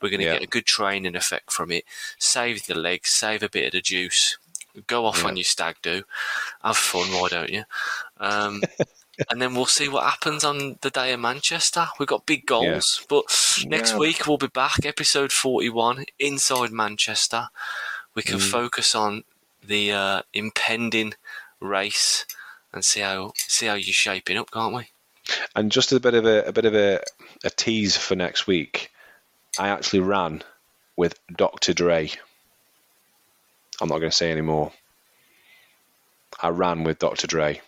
We're 0.00 0.08
going 0.08 0.20
to 0.20 0.32
get 0.32 0.42
a 0.42 0.46
good 0.46 0.64
training 0.64 1.14
effect 1.14 1.52
from 1.52 1.70
it. 1.70 1.84
Save 2.18 2.66
the 2.66 2.74
legs, 2.74 3.10
save 3.10 3.42
a 3.42 3.50
bit 3.50 3.66
of 3.66 3.72
the 3.72 3.82
juice. 3.82 4.38
Go 4.86 5.04
off 5.04 5.24
on 5.24 5.36
your 5.36 5.44
stag 5.44 5.76
do. 5.82 6.04
Have 6.64 6.76
fun, 6.78 7.08
why 7.12 7.28
don't 7.28 7.50
you? 7.50 7.64
Um, 8.18 8.62
and 9.28 9.42
then 9.42 9.54
we'll 9.54 9.66
see 9.66 9.88
what 9.88 10.04
happens 10.04 10.42
on 10.44 10.78
the 10.80 10.88
day 10.90 11.12
of 11.12 11.20
Manchester. 11.20 11.88
We've 11.98 12.08
got 12.08 12.24
big 12.24 12.46
goals, 12.46 13.04
but 13.10 13.24
next 13.66 13.94
week 13.94 14.26
we'll 14.26 14.38
be 14.38 14.46
back, 14.46 14.86
episode 14.86 15.32
41, 15.32 16.06
inside 16.18 16.70
Manchester. 16.72 17.48
We 18.20 18.30
can 18.32 18.38
Mm. 18.38 18.50
focus 18.50 18.94
on 18.94 19.24
the 19.62 19.92
uh, 19.92 20.22
impending 20.34 21.14
race 21.58 22.26
and 22.72 22.84
see 22.84 23.00
how 23.00 23.32
see 23.36 23.66
how 23.66 23.74
you're 23.74 23.94
shaping 23.94 24.36
up, 24.36 24.50
can't 24.50 24.74
we? 24.74 24.88
And 25.56 25.72
just 25.72 25.92
a 25.92 26.00
bit 26.00 26.12
of 26.14 26.26
a, 26.26 26.44
a 26.48 26.52
bit 26.52 26.64
of 26.66 26.74
a, 26.74 27.00
a 27.44 27.50
tease 27.50 27.96
for 27.96 28.14
next 28.16 28.46
week. 28.46 28.90
I 29.58 29.68
actually 29.68 30.00
ran 30.00 30.42
with 30.96 31.18
Dr. 31.34 31.72
Dre. 31.72 32.10
I'm 33.80 33.88
not 33.88 33.98
going 34.00 34.10
to 34.10 34.16
say 34.16 34.30
any 34.30 34.42
more. 34.42 34.70
I 36.42 36.48
ran 36.50 36.84
with 36.84 36.98
Dr. 36.98 37.26
Dre 37.26 37.60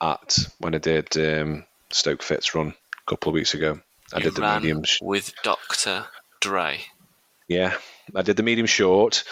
at 0.00 0.38
when 0.60 0.74
I 0.74 0.78
did 0.78 1.16
um, 1.18 1.64
Stoke 1.90 2.22
Fits 2.22 2.54
run 2.54 2.68
a 3.06 3.10
couple 3.10 3.30
of 3.30 3.34
weeks 3.34 3.52
ago. 3.54 3.80
I 4.12 4.18
you 4.18 4.24
did 4.24 4.34
the 4.36 4.40
ran 4.42 4.62
medium. 4.62 4.82
with 5.02 5.32
Doctor 5.42 6.06
Dre. 6.40 6.80
Yeah, 7.48 7.74
I 8.14 8.22
did 8.22 8.36
the 8.36 8.42
medium 8.42 8.66
short, 8.66 9.24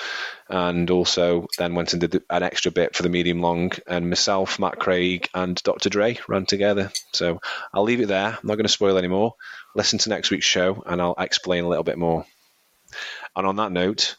and 0.49 0.91
also 0.91 1.47
then 1.59 1.75
went 1.75 1.93
and 1.93 2.01
did 2.01 2.11
the- 2.13 2.23
an 2.31 2.43
extra 2.43 2.71
bit 2.71 2.95
for 2.97 3.03
the 3.03 3.09
medium 3.09 3.41
long. 3.41 3.73
And 3.87 4.09
myself, 4.09 4.59
Matt 4.59 4.79
Craig, 4.79 5.29
and 5.35 5.61
Dr. 5.63 5.89
Dre 5.89 6.19
ran 6.29 6.47
together. 6.47 6.93
So 7.13 7.41
I'll 7.75 7.83
leave 7.83 8.01
it 8.01 8.09
there. 8.09 8.29
I'm 8.29 8.47
not 8.47 8.55
going 8.57 8.65
to 8.65 8.69
spoil 8.69 8.97
any 8.99 9.09
more. 9.09 9.35
Listen 9.75 9.99
to 10.01 10.09
next 10.11 10.31
week's 10.31 10.47
show, 10.47 10.83
and 10.87 11.01
I'll 11.01 11.15
explain 11.19 11.65
a 11.65 11.69
little 11.69 11.85
bit 11.85 11.99
more. 11.99 12.25
And 13.35 13.47
on 13.47 13.57
that 13.57 13.73
note, 13.73 14.17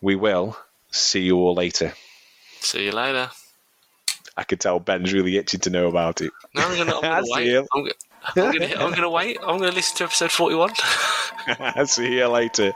we 0.00 0.14
will 0.16 0.56
see 0.90 1.20
you 1.20 1.36
all 1.38 1.54
later. 1.54 1.92
See 2.60 2.84
you 2.84 2.92
later. 2.92 3.30
I 4.36 4.44
could 4.44 4.60
tell 4.60 4.78
Ben's 4.78 5.12
really 5.12 5.36
itching 5.38 5.60
to 5.60 5.70
know 5.70 5.86
about 5.88 6.20
it. 6.20 6.30
No, 6.54 6.62
I'm 6.62 6.76
gonna, 6.76 6.96
I'm 6.98 7.04
I 7.04 7.08
gonna 7.08 7.24
see 7.26 7.32
wait. 7.32 7.66
I'm, 8.36 8.80
I'm 8.82 8.90
gonna 8.94 9.10
wait. 9.10 9.38
I'm 9.40 9.58
gonna 9.58 9.72
listen 9.72 9.96
to 9.98 10.04
episode 10.04 10.30
41. 10.30 10.74
see 11.86 12.14
you 12.18 12.26
later. 12.28 12.72